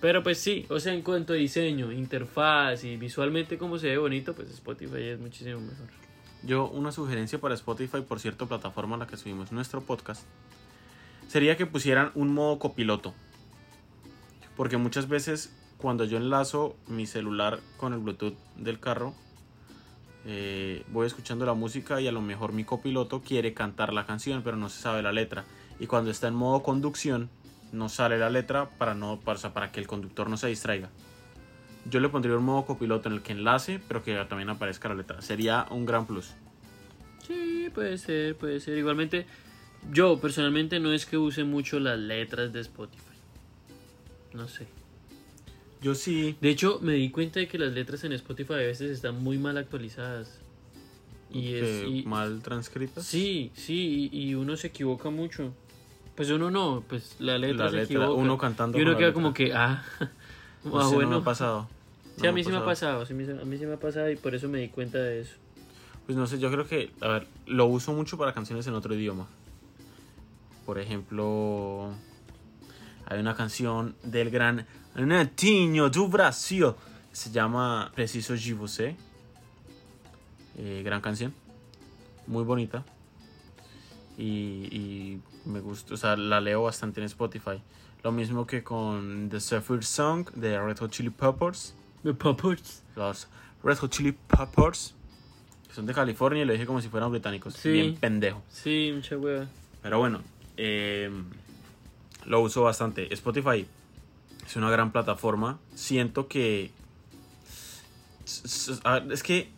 Pero 0.00 0.22
pues 0.22 0.38
sí, 0.38 0.64
o 0.70 0.80
sea, 0.80 0.94
en 0.94 1.02
cuanto 1.02 1.34
a 1.34 1.36
diseño, 1.36 1.92
interfaz 1.92 2.84
y 2.84 2.96
visualmente 2.96 3.58
cómo 3.58 3.78
se 3.78 3.88
ve 3.88 3.98
bonito, 3.98 4.34
pues 4.34 4.50
Spotify 4.50 5.02
es 5.02 5.20
muchísimo 5.20 5.60
mejor. 5.60 5.88
Yo, 6.42 6.68
una 6.68 6.90
sugerencia 6.90 7.38
para 7.38 7.54
Spotify, 7.54 8.00
por 8.00 8.18
cierto, 8.18 8.48
plataforma 8.48 8.96
a 8.96 9.00
la 9.00 9.06
que 9.06 9.18
subimos 9.18 9.52
nuestro 9.52 9.82
podcast, 9.82 10.24
sería 11.28 11.56
que 11.58 11.66
pusieran 11.66 12.12
un 12.14 12.32
modo 12.32 12.58
copiloto. 12.58 13.12
Porque 14.56 14.78
muchas 14.78 15.06
veces 15.06 15.54
cuando 15.80 16.04
yo 16.04 16.18
enlazo 16.18 16.76
mi 16.88 17.06
celular 17.06 17.60
con 17.76 17.92
el 17.92 18.00
Bluetooth 18.00 18.36
del 18.56 18.78
carro, 18.78 19.14
eh, 20.26 20.84
voy 20.88 21.06
escuchando 21.06 21.46
la 21.46 21.54
música 21.54 22.00
y 22.00 22.06
a 22.06 22.12
lo 22.12 22.20
mejor 22.20 22.52
mi 22.52 22.64
copiloto 22.64 23.22
quiere 23.22 23.54
cantar 23.54 23.92
la 23.92 24.06
canción, 24.06 24.42
pero 24.42 24.56
no 24.56 24.68
se 24.68 24.80
sabe 24.80 25.02
la 25.02 25.12
letra. 25.12 25.44
Y 25.78 25.86
cuando 25.86 26.10
está 26.10 26.28
en 26.28 26.34
modo 26.34 26.62
conducción, 26.62 27.30
no 27.72 27.88
sale 27.88 28.18
la 28.18 28.28
letra 28.28 28.68
para, 28.68 28.94
no, 28.94 29.20
para, 29.20 29.72
que 29.72 29.80
el 29.80 29.86
conductor 29.86 30.28
no 30.28 30.36
se 30.36 30.48
distraiga. 30.48 30.90
Yo 31.86 32.00
le 32.00 32.10
pondría 32.10 32.36
un 32.36 32.44
modo 32.44 32.66
copiloto 32.66 33.08
en 33.08 33.14
el 33.14 33.22
que 33.22 33.32
enlace, 33.32 33.80
pero 33.88 34.02
que 34.02 34.14
también 34.28 34.50
aparezca 34.50 34.90
la 34.90 34.96
letra. 34.96 35.22
Sería 35.22 35.66
un 35.70 35.86
gran 35.86 36.06
plus. 36.06 36.34
Sí, 37.26 37.70
puede 37.74 37.96
ser, 37.96 38.36
puede 38.36 38.60
ser. 38.60 38.76
Igualmente, 38.76 39.26
yo 39.90 40.20
personalmente 40.20 40.78
no 40.78 40.92
es 40.92 41.06
que 41.06 41.16
use 41.16 41.44
mucho 41.44 41.80
las 41.80 41.98
letras 41.98 42.52
de 42.52 42.60
Spotify. 42.60 43.04
No 44.34 44.46
sé. 44.46 44.79
Yo 45.82 45.94
sí. 45.94 46.36
De 46.40 46.50
hecho, 46.50 46.78
me 46.82 46.92
di 46.94 47.10
cuenta 47.10 47.40
de 47.40 47.48
que 47.48 47.58
las 47.58 47.72
letras 47.72 48.04
en 48.04 48.12
Spotify 48.12 48.52
a 48.54 48.56
veces 48.56 48.90
están 48.90 49.22
muy 49.22 49.38
mal 49.38 49.56
actualizadas. 49.56 50.38
Y 51.32 51.54
es. 51.54 51.84
y- 51.88 52.02
mal 52.06 52.42
transcritas. 52.42 53.04
Sí, 53.06 53.50
sí, 53.54 54.10
y, 54.12 54.30
y 54.30 54.34
uno 54.34 54.56
se 54.56 54.66
equivoca 54.68 55.10
mucho. 55.10 55.54
Pues 56.16 56.28
uno 56.30 56.50
no, 56.50 56.84
pues 56.86 57.16
la 57.18 57.38
letra 57.38 57.66
La 57.66 57.70
se 57.70 57.76
letra, 57.78 57.94
equivoca. 57.96 58.10
uno 58.20 58.36
cantando 58.36 58.76
Y 58.78 58.82
uno 58.82 58.90
queda 58.96 59.06
letra. 59.08 59.14
como 59.14 59.32
que, 59.32 59.54
ah, 59.54 59.82
Ese 60.00 60.08
ah 60.68 60.70
no 60.82 60.90
bueno. 60.92 61.10
me 61.10 61.16
ha 61.16 61.20
pasado. 61.24 61.68
sí, 62.16 62.22
No 62.24 62.28
a 62.28 62.32
mí 62.32 62.44
sí 62.44 62.50
me 62.50 62.56
ha 62.58 62.64
pasado, 62.64 63.06
sí, 63.06 63.12
a 63.14 63.16
mí 63.16 63.56
sí 63.58 63.64
me 63.64 63.74
ha 63.74 63.78
pasado 63.80 64.10
y 64.10 64.16
por 64.16 64.34
eso 64.34 64.48
me 64.48 64.58
di 64.58 64.68
cuenta 64.68 64.98
de 64.98 65.20
eso. 65.22 65.36
Pues 66.04 66.18
no 66.18 66.26
sé, 66.26 66.38
yo 66.38 66.50
creo 66.50 66.66
que, 66.66 66.90
a 67.00 67.08
ver, 67.08 67.26
lo 67.46 67.66
uso 67.66 67.92
mucho 67.94 68.18
para 68.18 68.34
canciones 68.34 68.66
en 68.66 68.74
otro 68.74 68.94
idioma. 68.94 69.28
Por 70.66 70.78
ejemplo, 70.78 71.90
hay 73.06 73.18
una 73.20 73.34
canción 73.34 73.94
del 74.02 74.30
gran 74.30 74.66
Netinho 74.94 75.88
do 75.88 76.08
Brasil. 76.08 76.74
Se 77.12 77.30
llama 77.30 77.90
Preciso 77.94 78.34
de 78.34 78.54
Você. 78.54 78.96
Eh, 80.56 80.82
gran 80.84 81.00
canción. 81.00 81.34
Muy 82.26 82.44
bonita. 82.44 82.84
Y, 84.18 84.68
y 84.70 85.20
me 85.46 85.60
gusta, 85.60 85.94
o 85.94 85.96
sea, 85.96 86.16
la 86.16 86.40
leo 86.40 86.62
bastante 86.62 87.00
en 87.00 87.06
Spotify. 87.06 87.62
Lo 88.02 88.12
mismo 88.12 88.46
que 88.46 88.62
con 88.62 89.28
The 89.30 89.40
Zephyr 89.40 89.84
Song 89.84 90.28
de 90.34 90.58
Red 90.58 90.78
Hot 90.78 90.90
Chili 90.90 91.10
Peppers. 91.10 91.74
The 92.02 92.14
Poppers. 92.14 92.82
Los 92.96 93.28
Red 93.62 93.78
Hot 93.78 93.90
Chili 93.90 94.12
Peppers. 94.12 94.94
Que 95.68 95.74
son 95.74 95.86
de 95.86 95.94
California 95.94 96.42
y 96.42 96.46
lo 96.46 96.52
dije 96.52 96.66
como 96.66 96.80
si 96.80 96.88
fueran 96.88 97.10
británicos. 97.10 97.54
Sí. 97.54 97.70
Bien 97.70 97.96
pendejo. 97.96 98.42
Sí, 98.48 98.92
mucha 98.94 99.16
hueva. 99.16 99.46
Pero 99.82 99.98
bueno, 99.98 100.22
eh, 100.56 101.10
lo 102.26 102.40
uso 102.40 102.62
bastante. 102.62 103.12
Spotify 103.14 103.66
es 104.46 104.56
una 104.56 104.70
gran 104.70 104.92
plataforma. 104.92 105.58
Siento 105.74 106.28
que. 106.28 106.70
s- 108.24 108.42
s- 108.72 108.80
a 108.84 109.00
ver, 109.00 109.12
Es 109.12 109.22
que 109.22 109.50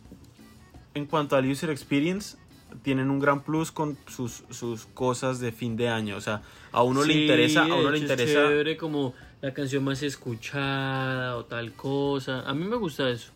en 0.93 1.05
cuanto 1.05 1.35
al 1.35 1.49
user 1.49 1.69
experience, 1.69 2.37
tienen 2.83 3.09
un 3.09 3.19
gran 3.19 3.43
plus 3.43 3.71
con 3.71 3.97
sus, 4.07 4.43
sus 4.49 4.85
cosas 4.87 5.39
de 5.39 5.51
fin 5.51 5.75
de 5.77 5.89
año. 5.89 6.17
O 6.17 6.21
sea, 6.21 6.41
a 6.71 6.83
uno 6.83 7.03
le 7.03 7.13
interesa. 7.13 7.63
A 7.63 7.65
uno 7.75 7.89
le 7.91 7.97
hecho 7.97 8.05
es 8.05 8.11
interesa. 8.11 8.47
chévere 8.47 8.77
como 8.77 9.13
la 9.41 9.53
canción 9.53 9.83
más 9.83 10.01
escuchada 10.03 11.35
o 11.37 11.45
tal 11.45 11.73
cosa. 11.73 12.41
A 12.49 12.53
mí 12.53 12.65
me 12.65 12.75
gusta 12.77 13.09
eso. 13.09 13.31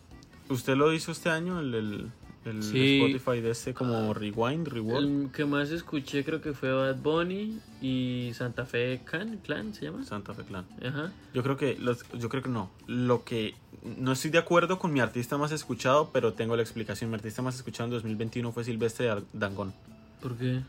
¿Usted 0.48 0.76
lo 0.76 0.92
hizo 0.92 1.12
este 1.12 1.28
año? 1.30 1.60
El, 1.60 1.74
el, 1.74 2.10
el 2.48 2.62
Sí. 2.62 3.00
Spotify 3.02 3.40
de 3.40 3.50
este 3.50 3.74
como 3.74 4.12
Rewind, 4.14 4.66
Reward. 4.68 5.04
El 5.04 5.30
que 5.32 5.44
más 5.44 5.70
escuché 5.70 6.24
creo 6.24 6.40
que 6.40 6.52
fue 6.52 6.72
Bad 6.72 6.96
Bunny 6.96 7.58
y 7.80 8.30
Santa 8.34 8.64
Fe 8.66 9.00
Clan, 9.04 9.38
Clan 9.44 9.74
¿se 9.74 9.84
llama? 9.86 10.04
Santa 10.04 10.34
Fe 10.34 10.42
Clan. 10.44 10.64
Ajá. 10.84 11.12
Yo 11.34 11.42
creo 11.42 11.56
que 11.56 11.76
los- 11.78 12.04
yo 12.18 12.28
creo 12.28 12.42
que 12.42 12.48
no. 12.48 12.70
Lo 12.86 13.24
que 13.24 13.54
no 13.96 14.12
estoy 14.12 14.30
de 14.30 14.38
acuerdo 14.38 14.78
con 14.78 14.92
mi 14.92 15.00
artista 15.00 15.38
más 15.38 15.52
escuchado, 15.52 16.10
pero 16.12 16.32
tengo 16.32 16.56
la 16.56 16.62
explicación. 16.62 17.10
Mi 17.10 17.16
artista 17.16 17.42
más 17.42 17.54
escuchado 17.56 17.84
en 17.86 17.90
2021 17.92 18.50
fue 18.52 18.64
Silvestre 18.64 19.10
Dangond. 19.32 19.72
¿Por 20.20 20.36
qué? 20.36 20.60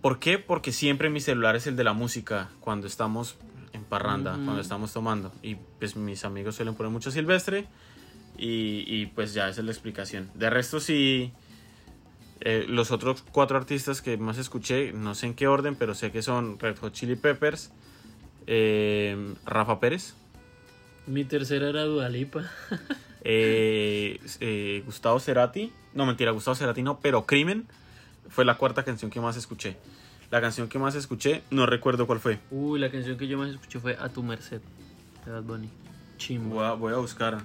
¿Por 0.00 0.18
qué? 0.20 0.38
Porque 0.38 0.72
siempre 0.72 1.10
mi 1.10 1.20
celular 1.20 1.56
es 1.56 1.66
el 1.66 1.74
de 1.76 1.84
la 1.84 1.92
música 1.92 2.48
cuando 2.60 2.86
estamos 2.86 3.36
en 3.72 3.82
parranda, 3.84 4.32
cuando 4.32 4.60
estamos 4.60 4.92
tomando. 4.92 5.32
Y 5.42 5.56
pues 5.78 5.96
mis 5.96 6.24
amigos 6.24 6.54
suelen 6.54 6.74
poner 6.74 6.92
mucho 6.92 7.10
Silvestre 7.10 7.66
y, 8.38 8.84
y, 8.86 9.06
pues 9.06 9.34
ya 9.34 9.48
esa 9.48 9.60
es 9.60 9.64
la 9.64 9.72
explicación. 9.72 10.30
De 10.34 10.50
resto 10.50 10.80
sí, 10.80 11.32
eh, 12.40 12.66
los 12.68 12.90
otros 12.90 13.24
cuatro 13.32 13.56
artistas 13.56 14.02
que 14.02 14.16
más 14.16 14.38
escuché, 14.38 14.92
no 14.92 15.14
sé 15.14 15.26
en 15.26 15.34
qué 15.34 15.48
orden, 15.48 15.74
pero 15.74 15.94
sé 15.94 16.10
que 16.10 16.22
son 16.22 16.58
Red 16.58 16.78
Hot 16.78 16.92
Chili 16.92 17.16
Peppers, 17.16 17.72
eh, 18.46 19.34
Rafa 19.44 19.80
Pérez. 19.80 20.14
Mi 21.06 21.24
tercera 21.24 21.68
era 21.68 21.84
Dualipa. 21.84 22.50
Eh, 23.28 24.20
eh, 24.38 24.84
Gustavo 24.86 25.18
Cerati, 25.18 25.72
no 25.94 26.06
mentira, 26.06 26.30
Gustavo 26.30 26.54
Cerati 26.54 26.84
no, 26.84 27.00
pero 27.00 27.26
Crimen 27.26 27.66
fue 28.28 28.44
la 28.44 28.56
cuarta 28.56 28.84
canción 28.84 29.10
que 29.10 29.20
más 29.20 29.36
escuché. 29.36 29.76
La 30.30 30.40
canción 30.40 30.68
que 30.68 30.78
más 30.78 30.94
escuché, 30.94 31.42
no 31.50 31.66
recuerdo 31.66 32.06
cuál 32.06 32.20
fue. 32.20 32.38
Uy, 32.52 32.78
la 32.78 32.88
canción 32.88 33.18
que 33.18 33.26
yo 33.26 33.36
más 33.36 33.50
escuché 33.50 33.80
fue 33.80 33.96
A 33.98 34.10
tu 34.10 34.22
merced 34.22 34.60
de 35.24 35.32
Bad 35.32 35.42
Bunny. 35.42 35.68
Chimbo. 36.18 36.54
Voy 36.54 36.64
a, 36.64 36.72
voy 36.74 36.92
a 36.92 36.98
buscar. 36.98 37.38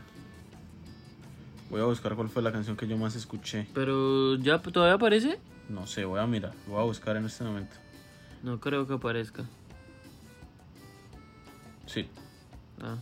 Voy 1.71 1.79
a 1.79 1.85
buscar 1.85 2.15
cuál 2.15 2.27
fue 2.27 2.41
la 2.41 2.51
canción 2.51 2.75
que 2.75 2.85
yo 2.85 2.97
más 2.97 3.15
escuché. 3.15 3.65
Pero 3.73 4.35
ya 4.35 4.59
todavía 4.61 4.95
aparece? 4.95 5.39
No 5.69 5.87
sé, 5.87 6.03
voy 6.03 6.19
a 6.19 6.27
mirar. 6.27 6.51
Voy 6.67 6.77
a 6.79 6.83
buscar 6.83 7.15
en 7.15 7.25
este 7.25 7.45
momento. 7.45 7.73
No 8.43 8.59
creo 8.59 8.85
que 8.85 8.93
aparezca. 8.93 9.45
Sí, 11.85 12.07
Ah, 12.81 12.97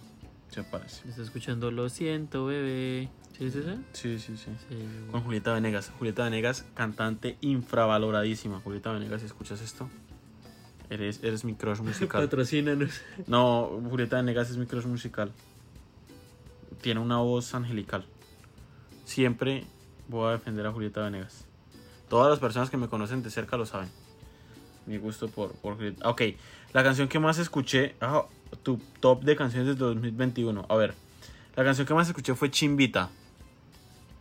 sí 0.49 0.59
aparece. 0.59 1.07
está 1.09 1.21
escuchando 1.21 1.71
Lo 1.71 1.89
siento, 1.89 2.45
bebé. 2.45 3.09
¿Sí 3.37 3.45
es 3.45 3.55
esa? 3.55 3.75
Sí, 3.93 4.19
sí, 4.19 4.37
sí. 4.37 4.51
Sí. 4.67 4.75
Con 5.11 5.21
Julieta 5.23 5.53
Venegas. 5.53 5.91
Julieta 5.97 6.25
Venegas, 6.25 6.65
cantante 6.75 7.37
infravaloradísima. 7.41 8.59
Julieta 8.59 8.91
Venegas, 8.91 9.23
escuchas 9.23 9.61
esto, 9.61 9.89
eres, 10.91 11.23
eres 11.23 11.43
mi 11.43 11.55
crush 11.55 11.79
musical. 11.79 12.21
Patrocínanos. 12.25 13.01
No, 13.25 13.81
Julieta 13.89 14.17
Venegas 14.17 14.49
es 14.51 14.57
mi 14.57 14.65
crush 14.67 14.85
musical. 14.85 15.31
Tiene 16.81 16.99
una 16.99 17.17
voz 17.17 17.55
angelical. 17.55 18.05
Siempre 19.09 19.63
voy 20.07 20.27
a 20.27 20.31
defender 20.33 20.67
a 20.67 20.71
Julieta 20.71 21.01
Venegas. 21.01 21.47
Todas 22.09 22.29
las 22.29 22.37
personas 22.37 22.69
que 22.69 22.77
me 22.77 22.87
conocen 22.89 23.23
de 23.23 23.31
cerca 23.31 23.57
lo 23.57 23.65
saben. 23.65 23.89
Mi 24.85 24.97
gusto 24.97 25.27
por, 25.29 25.53
por 25.53 25.77
Julieta. 25.77 26.07
Ok, 26.07 26.21
la 26.73 26.83
canción 26.83 27.07
que 27.07 27.17
más 27.17 27.39
escuché. 27.39 27.95
ah, 28.01 28.25
tu 28.61 28.77
top 28.99 29.23
de 29.23 29.35
canciones 29.35 29.67
de 29.69 29.73
2021. 29.73 30.63
A 30.69 30.75
ver, 30.75 30.93
la 31.55 31.63
canción 31.63 31.87
que 31.87 31.93
más 31.95 32.07
escuché 32.07 32.35
fue 32.35 32.51
Chimbita. 32.51 33.09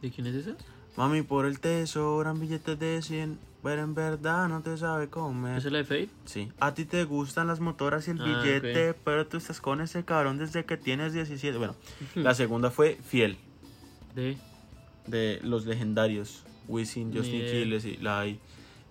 ¿De 0.00 0.10
quién 0.10 0.26
es 0.26 0.36
esa? 0.36 0.52
Mami, 0.96 1.20
por 1.20 1.44
el 1.44 1.60
te 1.60 1.86
sobran 1.86 2.40
billetes 2.40 2.78
de 2.78 3.02
100. 3.02 3.38
Pero 3.62 3.82
en 3.82 3.94
verdad 3.94 4.48
no 4.48 4.62
te 4.62 4.74
sabe 4.78 5.10
comer. 5.10 5.58
¿Esa 5.58 5.66
es 5.68 5.72
la 5.72 5.78
de 5.80 5.84
Fate? 5.84 6.08
Sí. 6.24 6.50
A 6.60 6.72
ti 6.72 6.86
te 6.86 7.04
gustan 7.04 7.46
las 7.46 7.60
motoras 7.60 8.08
y 8.08 8.12
el 8.12 8.22
Ah, 8.22 8.24
billete, 8.24 8.94
pero 9.04 9.26
tú 9.26 9.36
estás 9.36 9.60
con 9.60 9.82
ese 9.82 10.02
cabrón 10.06 10.38
desde 10.38 10.64
que 10.64 10.78
tienes 10.78 11.12
17. 11.12 11.58
Bueno, 11.58 11.74
la 12.14 12.34
segunda 12.34 12.70
fue 12.70 12.98
Fiel, 13.06 13.36
De. 14.14 14.38
De 15.08 15.40
los 15.42 15.66
legendarios. 15.66 16.44
Wisin, 16.68 17.14
Justin. 17.14 17.40
Quiles 17.46 17.84
y 17.84 17.96
Lai. 17.96 18.38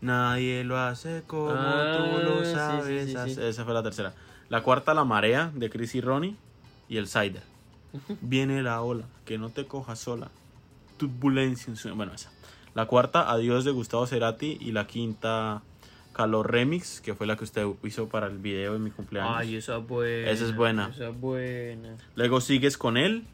Nadie 0.01 0.63
lo 0.63 0.77
hace 0.77 1.23
como 1.25 1.51
Ah, 1.51 1.97
tú 1.97 2.23
lo 2.23 2.83
sí, 2.85 3.33
sí. 3.33 3.41
Esa 3.41 3.65
fue 3.65 3.73
la 3.73 3.83
tercera. 3.83 4.13
La 4.49 4.61
cuarta, 4.61 4.93
La 4.93 5.03
Marea, 5.03 5.51
de 5.53 5.69
Chris 5.69 5.95
y 5.95 6.01
Ronnie. 6.01 6.35
Y 6.87 6.97
el 6.97 7.07
Cider. 7.07 7.43
Viene 8.21 8.61
la 8.63 8.81
ola, 8.81 9.05
que 9.25 9.37
no 9.37 9.49
te 9.49 9.65
cojas 9.65 9.99
sola. 9.99 10.29
Turbulencia 10.97 11.69
en 11.71 11.77
su... 11.77 11.93
Bueno, 11.95 12.13
esa. 12.13 12.31
La 12.73 12.85
cuarta, 12.85 13.31
Adiós 13.31 13.65
de 13.65 13.71
Gustavo 13.71 14.05
Cerati. 14.05 14.57
Y 14.61 14.71
la 14.71 14.87
quinta, 14.87 15.63
Calor 16.13 16.51
Remix, 16.51 17.01
que 17.01 17.15
fue 17.15 17.27
la 17.27 17.35
que 17.35 17.43
usted 17.43 17.65
hizo 17.83 18.07
para 18.07 18.27
el 18.27 18.37
video 18.37 18.73
de 18.73 18.79
mi 18.79 18.91
cumpleaños. 18.91 19.33
Ay, 19.35 19.55
esa 19.55 19.77
es 19.77 19.87
buena. 19.87 20.29
Esa 20.31 20.45
es 20.45 20.55
buena. 20.55 20.89
Esa 20.93 21.09
es 21.09 21.19
buena. 21.19 21.97
Luego 22.15 22.39
sigues 22.39 22.77
con 22.77 22.97
él. 22.97 23.25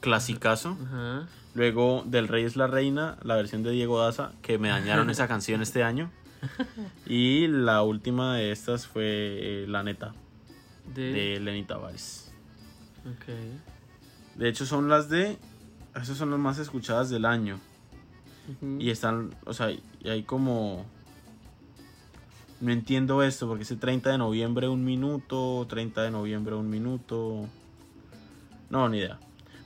Clasicazo. 0.00 0.78
Ajá. 0.86 1.28
Luego 1.58 2.04
Del 2.06 2.28
Rey 2.28 2.44
es 2.44 2.54
la 2.54 2.68
Reina, 2.68 3.18
la 3.24 3.34
versión 3.34 3.64
de 3.64 3.72
Diego 3.72 3.98
Daza, 3.98 4.30
que 4.42 4.58
me 4.58 4.68
dañaron 4.68 5.10
esa 5.10 5.26
canción 5.34 5.60
este 5.60 5.82
año. 5.82 6.10
Y 7.04 7.48
la 7.48 7.82
última 7.82 8.36
de 8.36 8.52
estas 8.52 8.86
fue 8.86 9.02
eh, 9.04 9.66
La 9.66 9.82
Neta, 9.82 10.14
De... 10.94 11.12
de 11.12 11.40
Lenny 11.40 11.64
Tavares. 11.64 12.32
Ok. 13.00 13.26
De 14.36 14.48
hecho, 14.48 14.66
son 14.66 14.88
las 14.88 15.08
de. 15.08 15.36
Esas 15.96 16.16
son 16.16 16.30
las 16.30 16.38
más 16.38 16.60
escuchadas 16.60 17.10
del 17.10 17.24
año. 17.24 17.58
Y 18.78 18.90
están. 18.90 19.34
O 19.44 19.52
sea, 19.52 19.72
y 19.72 19.82
hay 20.04 20.22
como. 20.22 20.86
No 22.60 22.70
entiendo 22.70 23.24
esto, 23.24 23.48
porque 23.48 23.64
ese 23.64 23.74
30 23.74 24.10
de 24.10 24.18
noviembre 24.18 24.68
un 24.68 24.84
minuto, 24.84 25.66
30 25.68 26.02
de 26.02 26.10
noviembre 26.12 26.54
un 26.54 26.70
minuto. 26.70 27.48
No, 28.70 28.88
ni 28.88 28.98
idea. 28.98 29.18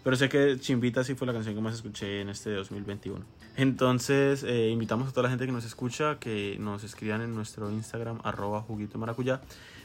Pero 0.05 0.17
sé 0.17 0.29
que 0.29 0.59
Chimbita 0.59 1.05
sí 1.05 1.15
fue 1.15 1.27
la 1.27 1.33
canción 1.33 1.55
que 1.55 1.61
más 1.61 1.75
escuché 1.75 2.21
en 2.21 2.29
este 2.29 2.51
2021. 2.53 3.25
Entonces, 3.57 4.43
eh, 4.43 4.71
invitamos 4.71 5.09
a 5.09 5.11
toda 5.13 5.25
la 5.25 5.29
gente 5.29 5.47
que 5.47 5.53
nos 5.53 5.65
escucha 5.65 6.19
que 6.19 6.57
nos 6.59 6.83
escriban 6.83 7.21
en 7.21 7.35
nuestro 7.35 7.71
Instagram, 7.71 8.21
arroba 8.25 8.63
juguito 8.63 8.99
maracuyá. 8.99 9.41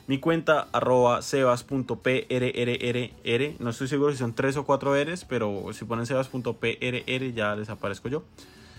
Mi 0.07 0.20
cuenta, 0.20 0.68
arroba 0.72 1.22
sebas.prrrr. 1.22 1.91
No 3.59 3.70
estoy 3.70 3.88
seguro 3.89 4.11
si 4.13 4.18
son 4.18 4.34
tres 4.34 4.55
o 4.55 4.65
cuatro 4.65 4.95
R's, 4.95 5.26
pero 5.26 5.65
si 5.74 5.86
ponen 5.86 6.05
sebas.prr 6.05 7.34
ya 7.34 7.55
les 7.55 7.70
aparezco 7.70 8.07
yo. 8.07 8.24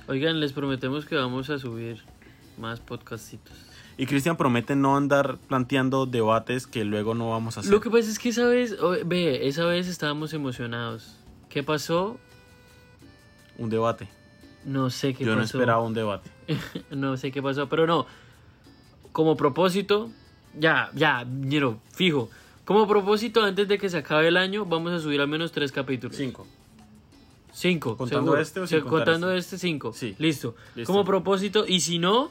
Oigan, 0.08 0.40
les 0.40 0.54
prometemos 0.54 1.04
que 1.04 1.16
vamos 1.16 1.50
a 1.50 1.58
subir 1.58 2.02
más 2.56 2.80
podcastitos. 2.80 3.52
Y 3.98 4.06
Cristian 4.06 4.36
promete 4.36 4.74
no 4.74 4.96
andar 4.96 5.36
planteando 5.48 6.06
debates 6.06 6.66
que 6.66 6.84
luego 6.84 7.14
no 7.14 7.30
vamos 7.30 7.56
a 7.56 7.60
hacer. 7.60 7.72
Lo 7.72 7.80
que 7.80 7.90
pasa 7.90 8.08
es 8.08 8.18
que 8.18 8.30
esa 8.30 8.46
vez, 8.46 8.76
ve, 9.04 9.46
esa 9.48 9.66
vez 9.66 9.86
estábamos 9.86 10.32
emocionados. 10.32 11.17
¿Qué 11.48 11.62
pasó? 11.62 12.18
Un 13.56 13.70
debate. 13.70 14.08
No 14.64 14.90
sé 14.90 15.14
qué 15.14 15.24
Yo 15.24 15.34
no 15.34 15.42
pasó. 15.42 15.58
esperaba 15.58 15.82
un 15.82 15.94
debate. 15.94 16.30
no 16.90 17.16
sé 17.16 17.30
qué 17.32 17.42
pasó, 17.42 17.68
pero 17.68 17.86
no. 17.86 18.06
Como 19.12 19.36
propósito, 19.36 20.10
ya, 20.58 20.90
ya, 20.94 21.24
ñero, 21.24 21.80
fijo. 21.92 22.28
Como 22.64 22.86
propósito, 22.86 23.42
antes 23.42 23.66
de 23.66 23.78
que 23.78 23.88
se 23.88 23.98
acabe 23.98 24.28
el 24.28 24.36
año, 24.36 24.66
vamos 24.66 24.92
a 24.92 25.00
subir 25.00 25.20
al 25.20 25.28
menos 25.28 25.52
tres 25.52 25.72
capítulos. 25.72 26.16
Cinco. 26.16 26.46
Cinco. 27.52 27.96
¿Contando 27.96 28.26
seguro. 28.32 28.40
este 28.42 28.60
o 28.60 28.66
sin 28.66 28.80
contar 28.80 28.90
Contando 28.98 29.28
este? 29.32 29.56
este, 29.56 29.58
cinco. 29.66 29.92
Sí. 29.94 30.14
Listo. 30.18 30.54
Listo. 30.74 30.92
Como 30.92 31.04
propósito, 31.04 31.64
y 31.66 31.80
si 31.80 31.98
no, 31.98 32.30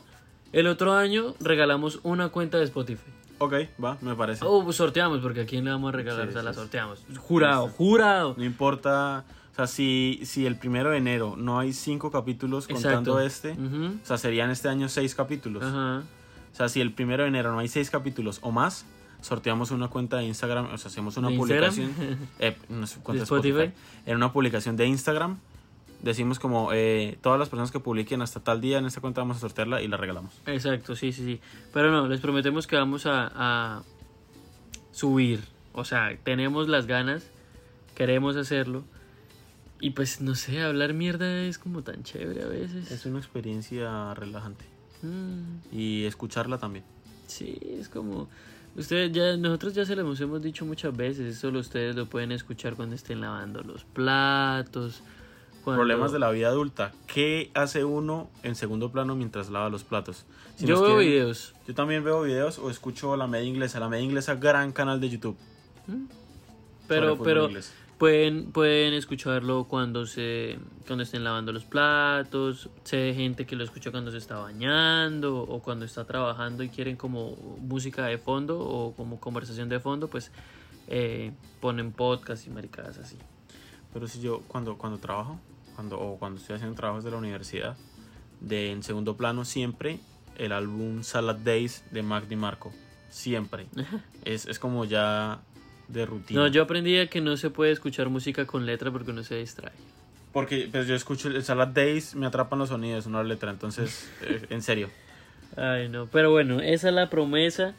el 0.54 0.68
otro 0.68 0.94
año 0.94 1.34
regalamos 1.40 2.00
una 2.04 2.30
cuenta 2.30 2.60
de 2.60 2.66
Spotify. 2.66 3.12
Ok, 3.40 3.54
va, 3.84 3.98
me 4.02 4.16
parece. 4.16 4.44
O 4.46 4.64
pues, 4.64 4.76
sorteamos, 4.76 5.20
porque 5.20 5.42
a 5.42 5.46
quién 5.46 5.64
le 5.66 5.72
vamos 5.72 5.90
a 5.90 5.92
regalar, 5.96 6.24
Sí, 6.26 6.30
o 6.30 6.32
sea, 6.34 6.42
sí, 6.42 6.46
la 6.46 6.54
sorteamos. 6.54 7.04
Jurado, 7.20 7.68
jurado. 7.70 8.36
No 8.38 8.44
importa. 8.44 9.26
O 9.52 9.56
sea, 9.56 9.68
si, 9.68 10.20
si 10.24 10.46
el 10.46 10.56
primero 10.56 10.92
de 10.92 10.98
enero 10.98 11.36
no 11.38 11.58
hay 11.60 11.74
cinco 11.74 12.12
capítulos 12.12 12.68
contando 12.68 13.20
Exacto. 13.20 13.54
este, 13.54 13.62
Ujú. 13.62 13.98
o 14.04 14.06
sea, 14.06 14.18
serían 14.18 14.52
este 14.52 14.70
año 14.70 14.88
seis 14.88 15.16
capítulos. 15.16 15.64
Ajá. 15.64 16.04
O 16.54 16.56
sea, 16.56 16.70
si 16.70 16.80
el 16.82 16.92
primero 16.94 17.24
de 17.24 17.30
enero 17.30 17.52
no 17.52 17.60
hay 17.60 17.68
seis 17.68 17.90
capítulos 17.90 18.40
o 18.42 18.52
más, 18.52 18.86
sorteamos 19.22 19.72
una 19.72 19.88
cuenta 19.88 20.18
de 20.18 20.26
Instagram, 20.26 20.74
o 20.74 20.78
sea, 20.78 20.90
hacemos 20.90 21.18
una 21.18 21.30
publicación. 21.30 21.92
eh, 22.40 22.56
no 22.70 22.84
es 22.84 22.94
cuenta 23.02 23.14
¿De 23.14 23.20
de 23.20 23.24
Spotify. 23.24 23.50
Spotify? 23.66 23.74
En 24.06 24.16
una 24.18 24.32
publicación 24.32 24.76
de 24.78 24.86
Instagram, 24.88 25.40
decimos 26.02 26.40
como 26.40 26.72
eh, 26.74 27.18
todas 27.22 27.40
las 27.40 27.50
personas 27.50 27.72
que 27.72 27.80
publiquen 27.80 28.22
hasta 28.22 28.40
tal 28.40 28.62
día 28.62 28.78
en 28.78 28.86
esta 28.86 29.02
cuenta 29.02 29.22
vamos 29.22 29.38
a 29.38 29.40
sortearla 29.40 29.82
y 29.82 29.88
la 29.88 29.98
regalamos. 29.98 30.34
Exacto, 30.46 30.96
sí, 30.96 31.12
sí, 31.12 31.24
sí. 31.24 31.40
Pero 31.74 31.92
no, 31.92 32.08
les 32.08 32.20
prometemos 32.20 32.68
que 32.68 32.76
vamos 32.76 33.06
a, 33.06 33.32
a 33.36 33.84
subir. 34.92 35.42
O 35.74 35.84
sea, 35.86 36.18
tenemos 36.24 36.68
las 36.68 36.88
ganas, 36.88 37.30
queremos 37.96 38.36
hacerlo. 38.36 38.84
Y 39.80 39.92
pues, 39.92 40.22
no 40.22 40.34
sé, 40.34 40.62
hablar 40.64 40.94
mierda 40.94 41.42
es 41.44 41.60
como 41.60 41.84
tan 41.84 42.04
chévere 42.04 42.42
a 42.44 42.48
veces. 42.48 42.90
Es 42.92 43.06
una 43.06 43.20
experiencia 43.20 44.14
relajante. 44.16 44.66
Mm, 45.04 45.60
Y 45.72 46.06
escucharla 46.06 46.58
también. 46.58 46.84
sí, 47.28 47.58
es 47.80 47.90
como... 47.90 48.28
Ustedes 48.76 49.12
ya, 49.12 49.36
nosotros 49.38 49.74
ya 49.74 49.86
se 49.86 49.96
los 49.96 50.22
hemos 50.22 50.40
dicho 50.44 50.64
muchas 50.64 50.96
veces, 50.96 51.40
solo 51.40 51.60
ustedes 51.60 51.96
lo 51.96 52.06
pueden 52.06 52.32
escuchar 52.32 52.76
cuando 52.76 52.94
estén 52.94 53.22
lavando 53.22 53.62
los 53.64 53.84
platos. 53.86 55.02
Cuando... 55.68 55.82
Problemas 55.82 56.14
de 56.14 56.20
la 56.20 56.32
vida 56.32 56.48
adulta. 56.48 56.94
¿Qué 57.14 57.52
hace 57.54 57.84
uno 57.84 58.30
en 58.42 58.56
segundo 58.56 58.90
plano 58.90 59.18
mientras 59.18 59.50
lava 59.50 59.70
los 59.70 59.84
platos? 59.84 60.26
Si 60.56 60.66
Yo 60.66 60.76
veo 60.82 60.96
quieren- 60.96 61.08
videos. 61.12 61.54
Yo 61.68 61.76
también 61.76 62.06
veo 62.06 62.22
videos 62.22 62.58
o 62.58 62.70
escucho 62.70 63.18
La 63.18 63.28
Media 63.28 63.50
Inglesa. 63.50 63.78
La 63.82 63.90
Media 63.90 64.06
Inglesa, 64.06 64.36
gran 64.36 64.72
canal 64.72 65.02
de 65.02 65.10
YouTube. 65.10 65.36
sobre 65.86 66.08
Pero, 66.88 67.18
pero 67.22 67.46
inglés. 67.48 67.74
pueden, 67.98 68.54
pueden 68.54 68.94
escucharlo 68.94 69.66
cuando 69.66 70.06
se 70.06 70.58
cuando 70.86 71.04
estén 71.04 71.26
lavando 71.26 71.52
los 71.52 71.66
platos. 71.66 72.70
Sé 72.86 72.96
de 72.96 73.14
gente 73.14 73.46
que 73.46 73.58
lo 73.58 73.66
escucha 73.66 73.92
cuando 73.92 74.10
se 74.12 74.20
está 74.20 74.38
bañando 74.38 75.38
o 75.42 75.62
cuando 75.62 75.84
está 75.84 76.06
trabajando 76.06 76.64
y 76.64 76.70
quieren 76.70 76.96
como 76.96 77.36
música 77.60 78.06
de 78.06 78.18
fondo 78.18 78.58
o 78.58 78.94
como 78.96 79.20
conversación 79.20 79.68
de 79.68 79.82
fondo, 79.82 80.08
pues 80.08 80.32
eh, 80.88 81.34
ponen 81.60 81.92
podcast 81.92 82.48
y 82.48 82.52
maricadas 82.52 82.98
así. 83.00 83.18
Pero 83.94 84.08
si 84.08 84.22
yo 84.22 84.42
cuando, 84.48 84.78
cuando 84.78 84.98
trabajo, 85.00 85.40
cuando, 85.78 86.00
o 86.00 86.18
cuando 86.18 86.42
estoy 86.42 86.56
haciendo 86.56 86.76
trabajos 86.76 87.04
de 87.04 87.12
la 87.12 87.18
universidad, 87.18 87.78
de 88.42 88.72
en 88.72 88.82
segundo 88.82 89.16
plano 89.16 89.46
siempre 89.46 90.00
el 90.38 90.52
álbum 90.52 91.04
Salad 91.04 91.36
Days 91.36 91.84
de 91.92 92.02
Mac 92.02 92.28
DiMarco. 92.28 92.74
Siempre. 93.10 93.68
es, 94.26 94.48
es 94.48 94.58
como 94.58 94.86
ya 94.86 95.40
de 95.88 96.08
rutina. 96.08 96.42
No, 96.42 96.48
yo 96.48 96.64
aprendí 96.64 96.98
a 96.98 97.08
que 97.08 97.22
no 97.22 97.38
se 97.38 97.52
puede 97.52 97.72
escuchar 97.72 98.10
música 98.10 98.48
con 98.48 98.66
letra 98.66 98.92
porque 98.92 99.12
uno 99.12 99.24
se 99.24 99.36
distrae. 99.36 99.72
Porque 100.34 100.68
pues, 100.72 100.88
yo 100.88 100.96
escucho 100.96 101.28
el 101.28 101.44
Salad 101.44 101.68
Days, 101.68 102.16
me 102.16 102.26
atrapan 102.26 102.58
los 102.58 102.70
sonidos, 102.70 103.06
no 103.06 103.22
la 103.22 103.30
letra. 103.30 103.52
Entonces, 103.52 104.10
eh, 104.24 104.48
en 104.50 104.64
serio. 104.64 104.90
Ay, 105.56 105.90
no. 105.90 106.08
Pero 106.08 106.32
bueno, 106.32 106.60
esa 106.60 106.90
es 106.90 106.96
la 106.96 107.12
promesa. 107.12 107.76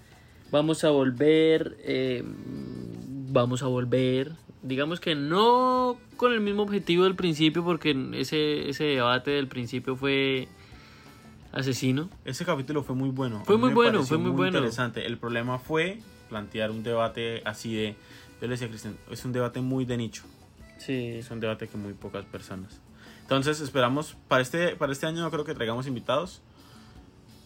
Vamos 0.53 0.85
a 0.85 0.91
volver. 0.91 1.77
eh, 1.81 2.23
vamos 2.25 3.65
a 3.65 3.67
volver. 3.67 4.33
Digamos 4.63 5.01
que 5.01 5.15
no 5.15 5.97
con 6.17 6.33
el 6.33 6.41
mismo 6.41 6.63
objetivo 6.63 7.05
del 7.05 7.15
principio, 7.15 7.65
porque 7.65 7.97
ese, 8.15 8.69
ese 8.69 8.85
debate 8.85 9.31
del 9.31 9.49
principio 9.49 9.97
fue 9.97 10.49
asesino. 11.53 12.11
Ese 12.25 12.45
capítulo 12.45 12.83
fue 12.83 12.95
muy 12.95 13.11
bueno. 13.11 13.43
Fue 13.45 13.57
muy 13.57 13.73
bueno, 13.73 14.03
fue 14.03 14.19
muy 14.19 14.31
bueno. 14.31 14.59
interesante. 14.59 15.07
El 15.07 15.19
problema 15.19 15.59
fue 15.59 16.01
plantear 16.29 16.71
un 16.71 16.83
debate 16.83 17.43
así 17.45 17.75
de. 17.75 17.97
Yo 18.41 18.47
le 18.47 18.49
decía 18.49 18.67
a 18.67 18.71
Cristian, 18.71 18.97
es 19.11 19.25
un 19.25 19.33
debate 19.33 19.61
muy 19.61 19.85
de 19.85 19.97
nicho. 19.97 20.23
Sí. 20.79 21.07
Es 21.19 21.31
un 21.31 21.41
debate 21.41 21.69
que 21.69 21.77
muy 21.77 21.93
pocas 21.93 22.25
personas. 22.25 22.81
Entonces 23.23 23.61
esperamos, 23.61 24.17
para 24.29 24.43
este, 24.43 24.77
para 24.77 24.93
este 24.93 25.07
año 25.07 25.21
no 25.21 25.31
creo 25.31 25.45
que 25.45 25.55
traigamos 25.55 25.87
invitados. 25.87 26.41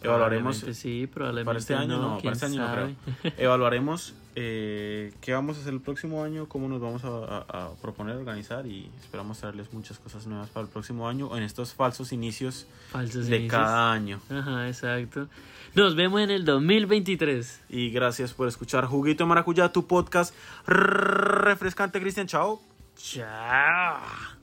Evaluaremos, 0.01 0.57
sí, 0.73 1.07
probablemente 1.07 1.45
para 1.45 1.59
este 1.59 1.75
año 1.75 1.97
no, 1.97 2.17
para 2.19 2.33
este 2.33 2.45
año 2.45 2.67
no 2.67 2.73
creo. 2.73 3.33
Evaluaremos 3.37 4.13
eh, 4.35 5.13
qué 5.21 5.33
vamos 5.33 5.57
a 5.57 5.61
hacer 5.61 5.73
el 5.73 5.81
próximo 5.81 6.23
año, 6.23 6.47
cómo 6.49 6.67
nos 6.67 6.81
vamos 6.81 7.03
a, 7.03 7.07
a- 7.09 7.45
a 7.65 7.69
proponer, 7.81 8.15
organizar 8.15 8.65
y 8.65 8.89
esperamos 9.01 9.39
traerles 9.39 9.71
muchas 9.73 9.99
cosas 9.99 10.25
nuevas 10.27 10.49
para 10.49 10.65
el 10.65 10.71
próximo 10.71 11.07
año 11.07 11.35
en 11.37 11.43
estos 11.43 11.73
falsos 11.73 12.11
inicios 12.11 12.65
Falsos 12.91 13.27
de 13.27 13.37
inicios. 13.37 13.51
cada 13.61 13.91
año. 13.91 14.19
Ajá, 14.29 14.67
exacto. 14.67 15.27
Nos 15.75 15.95
vemos 15.95 16.21
en 16.21 16.29
el 16.31 16.45
2023. 16.45 17.61
Y 17.69 17.89
gracias 17.89 18.33
por 18.33 18.47
escuchar 18.47 18.85
Juguito 18.85 19.25
Maracuyá, 19.25 19.71
tu 19.71 19.87
podcast 19.87 20.35
refrescante, 20.65 21.99
Cristian. 21.99 22.27
Chao. 22.27 22.61
Chao. 22.95 24.42